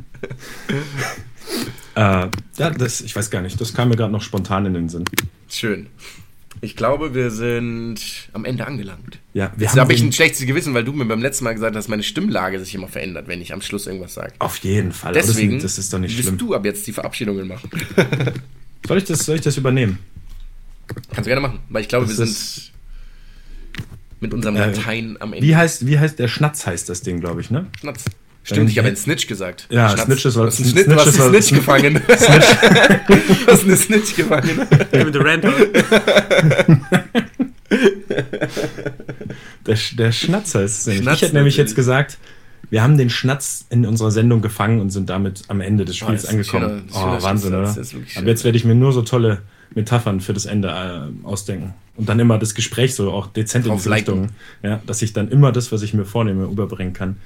äh, 1.94 2.28
ja, 2.58 2.70
das, 2.76 3.00
ich 3.00 3.16
weiß 3.16 3.30
gar 3.30 3.40
nicht, 3.40 3.58
das 3.58 3.72
kam 3.72 3.88
mir 3.88 3.96
gerade 3.96 4.12
noch 4.12 4.20
spontan 4.20 4.66
in 4.66 4.74
den 4.74 4.90
Sinn. 4.90 5.06
Schön. 5.48 5.86
Ich 6.60 6.76
glaube, 6.76 7.14
wir 7.14 7.30
sind 7.30 8.00
am 8.32 8.44
Ende 8.44 8.66
angelangt. 8.66 9.18
Ja, 9.32 9.52
wir 9.56 9.66
Jetzt 9.66 9.78
habe 9.78 9.92
ich 9.92 10.02
ein 10.02 10.12
schlechtes 10.12 10.44
Gewissen, 10.46 10.74
weil 10.74 10.84
du 10.84 10.92
mir 10.92 11.04
beim 11.04 11.22
letzten 11.22 11.44
Mal 11.44 11.54
gesagt 11.54 11.76
hast, 11.76 11.84
dass 11.84 11.88
meine 11.88 12.02
Stimmlage 12.02 12.58
sich 12.58 12.74
immer 12.74 12.88
verändert, 12.88 13.28
wenn 13.28 13.40
ich 13.40 13.52
am 13.52 13.62
Schluss 13.62 13.86
irgendwas 13.86 14.14
sage. 14.14 14.32
Auf 14.38 14.58
jeden 14.58 14.92
Fall. 14.92 15.12
Deswegen 15.12 15.54
das, 15.54 15.62
das 15.62 15.78
ist 15.78 15.92
doch 15.92 15.98
nicht 15.98 16.18
schlimm. 16.18 16.38
du 16.38 16.54
ab 16.54 16.64
jetzt 16.64 16.86
die 16.86 16.92
Verabschiedungen 16.92 17.46
machen. 17.46 17.70
soll, 18.86 18.98
ich 18.98 19.04
das, 19.04 19.20
soll 19.20 19.36
ich 19.36 19.42
das 19.42 19.56
übernehmen? 19.56 19.98
Kannst 21.10 21.26
du 21.26 21.30
gerne 21.30 21.40
machen, 21.40 21.60
weil 21.68 21.82
ich 21.82 21.88
glaube, 21.88 22.06
das 22.06 22.18
wir 22.18 22.26
sind 22.26 22.72
mit 24.20 24.34
unserem 24.34 24.56
äh, 24.56 24.66
Latein 24.66 25.16
am 25.20 25.32
Ende. 25.32 25.46
Wie 25.46 25.54
heißt, 25.54 25.86
wie 25.86 25.98
heißt 25.98 26.18
der 26.18 26.28
Schnatz 26.28 26.66
heißt 26.66 26.88
das 26.88 27.02
Ding, 27.02 27.20
glaube 27.20 27.40
ich, 27.40 27.50
ne? 27.50 27.66
Schnatz. 27.78 28.04
Stimmt, 28.54 28.70
ich 28.70 28.78
habe 28.78 28.88
einen 28.88 28.96
Snitch 28.96 29.26
gesagt. 29.26 29.66
Ja. 29.68 29.94
Snitch 29.96 30.24
ist 30.24 30.36
was. 30.36 30.56
Snitch, 30.56 30.70
Snitch, 30.70 30.88
was 30.88 31.06
ist 31.08 31.16
Snitch 31.16 31.52
gefangen. 31.52 31.96
Snitch. 32.06 32.46
was 33.46 33.60
ist 33.60 33.64
eine 33.64 33.76
Snitch 33.76 34.16
gefangen? 34.16 34.66
Mit 34.92 34.92
der 35.14 35.24
Random. 35.24 35.52
der, 39.66 39.78
der 39.98 40.12
Schnatzer 40.12 40.62
ist 40.62 40.78
es 40.78 40.86
nämlich. 40.86 41.02
Schnatz 41.02 41.16
ich 41.16 41.22
hätte 41.22 41.34
nämlich 41.34 41.56
jetzt 41.58 41.76
gesagt, 41.76 42.16
wir 42.70 42.82
haben 42.82 42.96
den 42.96 43.10
Schnatz 43.10 43.66
in 43.68 43.84
unserer 43.84 44.10
Sendung 44.10 44.40
gefangen 44.40 44.80
und 44.80 44.90
sind 44.90 45.10
damit 45.10 45.42
am 45.48 45.60
Ende 45.60 45.84
des 45.84 45.96
oh, 45.96 46.06
Spiels 46.06 46.24
oh, 46.24 46.30
angekommen. 46.30 46.88
Schöner, 46.90 47.18
oh, 47.18 47.22
Wahnsinn, 47.22 47.54
oder? 47.54 47.76
Aber 48.16 48.26
jetzt 48.26 48.44
werde 48.44 48.56
ich 48.56 48.64
mir 48.64 48.74
nur 48.74 48.92
so 48.92 49.02
tolle 49.02 49.42
Metaphern 49.74 50.22
für 50.22 50.32
das 50.32 50.46
Ende 50.46 50.68
äh, 50.68 51.26
ausdenken. 51.26 51.74
Und 51.96 52.08
dann 52.08 52.18
immer 52.18 52.38
das 52.38 52.54
Gespräch 52.54 52.94
so 52.94 53.10
auch 53.10 53.26
dezent 53.26 53.66
in 53.66 53.76
die 53.76 53.88
Richtung. 53.88 54.28
Ja, 54.62 54.80
dass 54.86 55.02
ich 55.02 55.12
dann 55.12 55.28
immer 55.28 55.52
das, 55.52 55.70
was 55.70 55.82
ich 55.82 55.92
mir 55.92 56.06
vornehme, 56.06 56.44
überbringen 56.44 56.94
kann. 56.94 57.16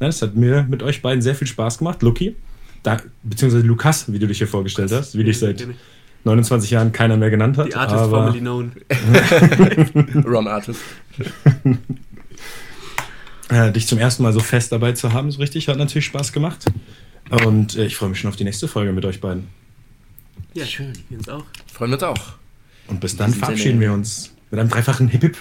Nein, 0.00 0.08
es 0.08 0.22
hat 0.22 0.34
mir 0.34 0.66
mit 0.68 0.82
euch 0.82 1.02
beiden 1.02 1.22
sehr 1.22 1.34
viel 1.34 1.46
Spaß 1.46 1.78
gemacht. 1.78 2.02
Lucky, 2.02 2.34
da, 2.82 3.00
beziehungsweise 3.22 3.66
Lukas, 3.66 4.10
wie 4.10 4.18
du 4.18 4.26
dich 4.26 4.38
hier 4.38 4.48
vorgestellt 4.48 4.90
hast, 4.92 5.16
wie 5.16 5.24
dich 5.24 5.38
seit 5.38 5.66
29 6.24 6.70
Jahren 6.70 6.92
keiner 6.92 7.18
mehr 7.18 7.30
genannt 7.30 7.58
hat. 7.58 7.68
Die 7.68 7.74
Artist 7.74 7.98
aber, 7.98 8.32
formerly 8.32 8.40
known. 8.40 8.72
Ron 10.26 10.48
Artist. 10.48 10.80
äh, 13.50 13.72
dich 13.72 13.86
zum 13.86 13.98
ersten 13.98 14.22
Mal 14.22 14.32
so 14.32 14.40
fest 14.40 14.72
dabei 14.72 14.92
zu 14.92 15.12
haben, 15.12 15.30
so 15.30 15.38
richtig, 15.38 15.68
hat 15.68 15.76
natürlich 15.76 16.06
Spaß 16.06 16.32
gemacht. 16.32 16.64
Und 17.44 17.76
äh, 17.76 17.84
ich 17.84 17.96
freue 17.96 18.08
mich 18.08 18.20
schon 18.20 18.30
auf 18.30 18.36
die 18.36 18.44
nächste 18.44 18.68
Folge 18.68 18.92
mit 18.92 19.04
euch 19.04 19.20
beiden. 19.20 19.48
Ja, 20.54 20.64
schön. 20.64 20.92
Wir 21.10 21.18
uns 21.18 21.28
auch. 21.28 21.44
Freuen 21.72 21.92
uns 21.92 22.02
auch. 22.02 22.32
Und 22.88 23.00
bis 23.00 23.16
dann 23.16 23.32
verabschieden 23.32 23.80
wir 23.80 23.92
uns 23.92 24.34
mit 24.50 24.58
einem 24.58 24.70
dreifachen 24.70 25.08
Hip-Hip. 25.08 25.36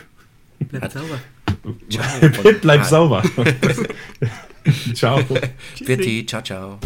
Bleibt 0.59 0.91
sauber. 0.91 1.19
Hip-Hip, 2.19 2.61
bleib 2.61 2.83
sauber. 2.83 3.23
ciao. 4.93 5.23
Bitte, 5.85 6.25
ciao, 6.25 6.41
ciao. 6.41 6.79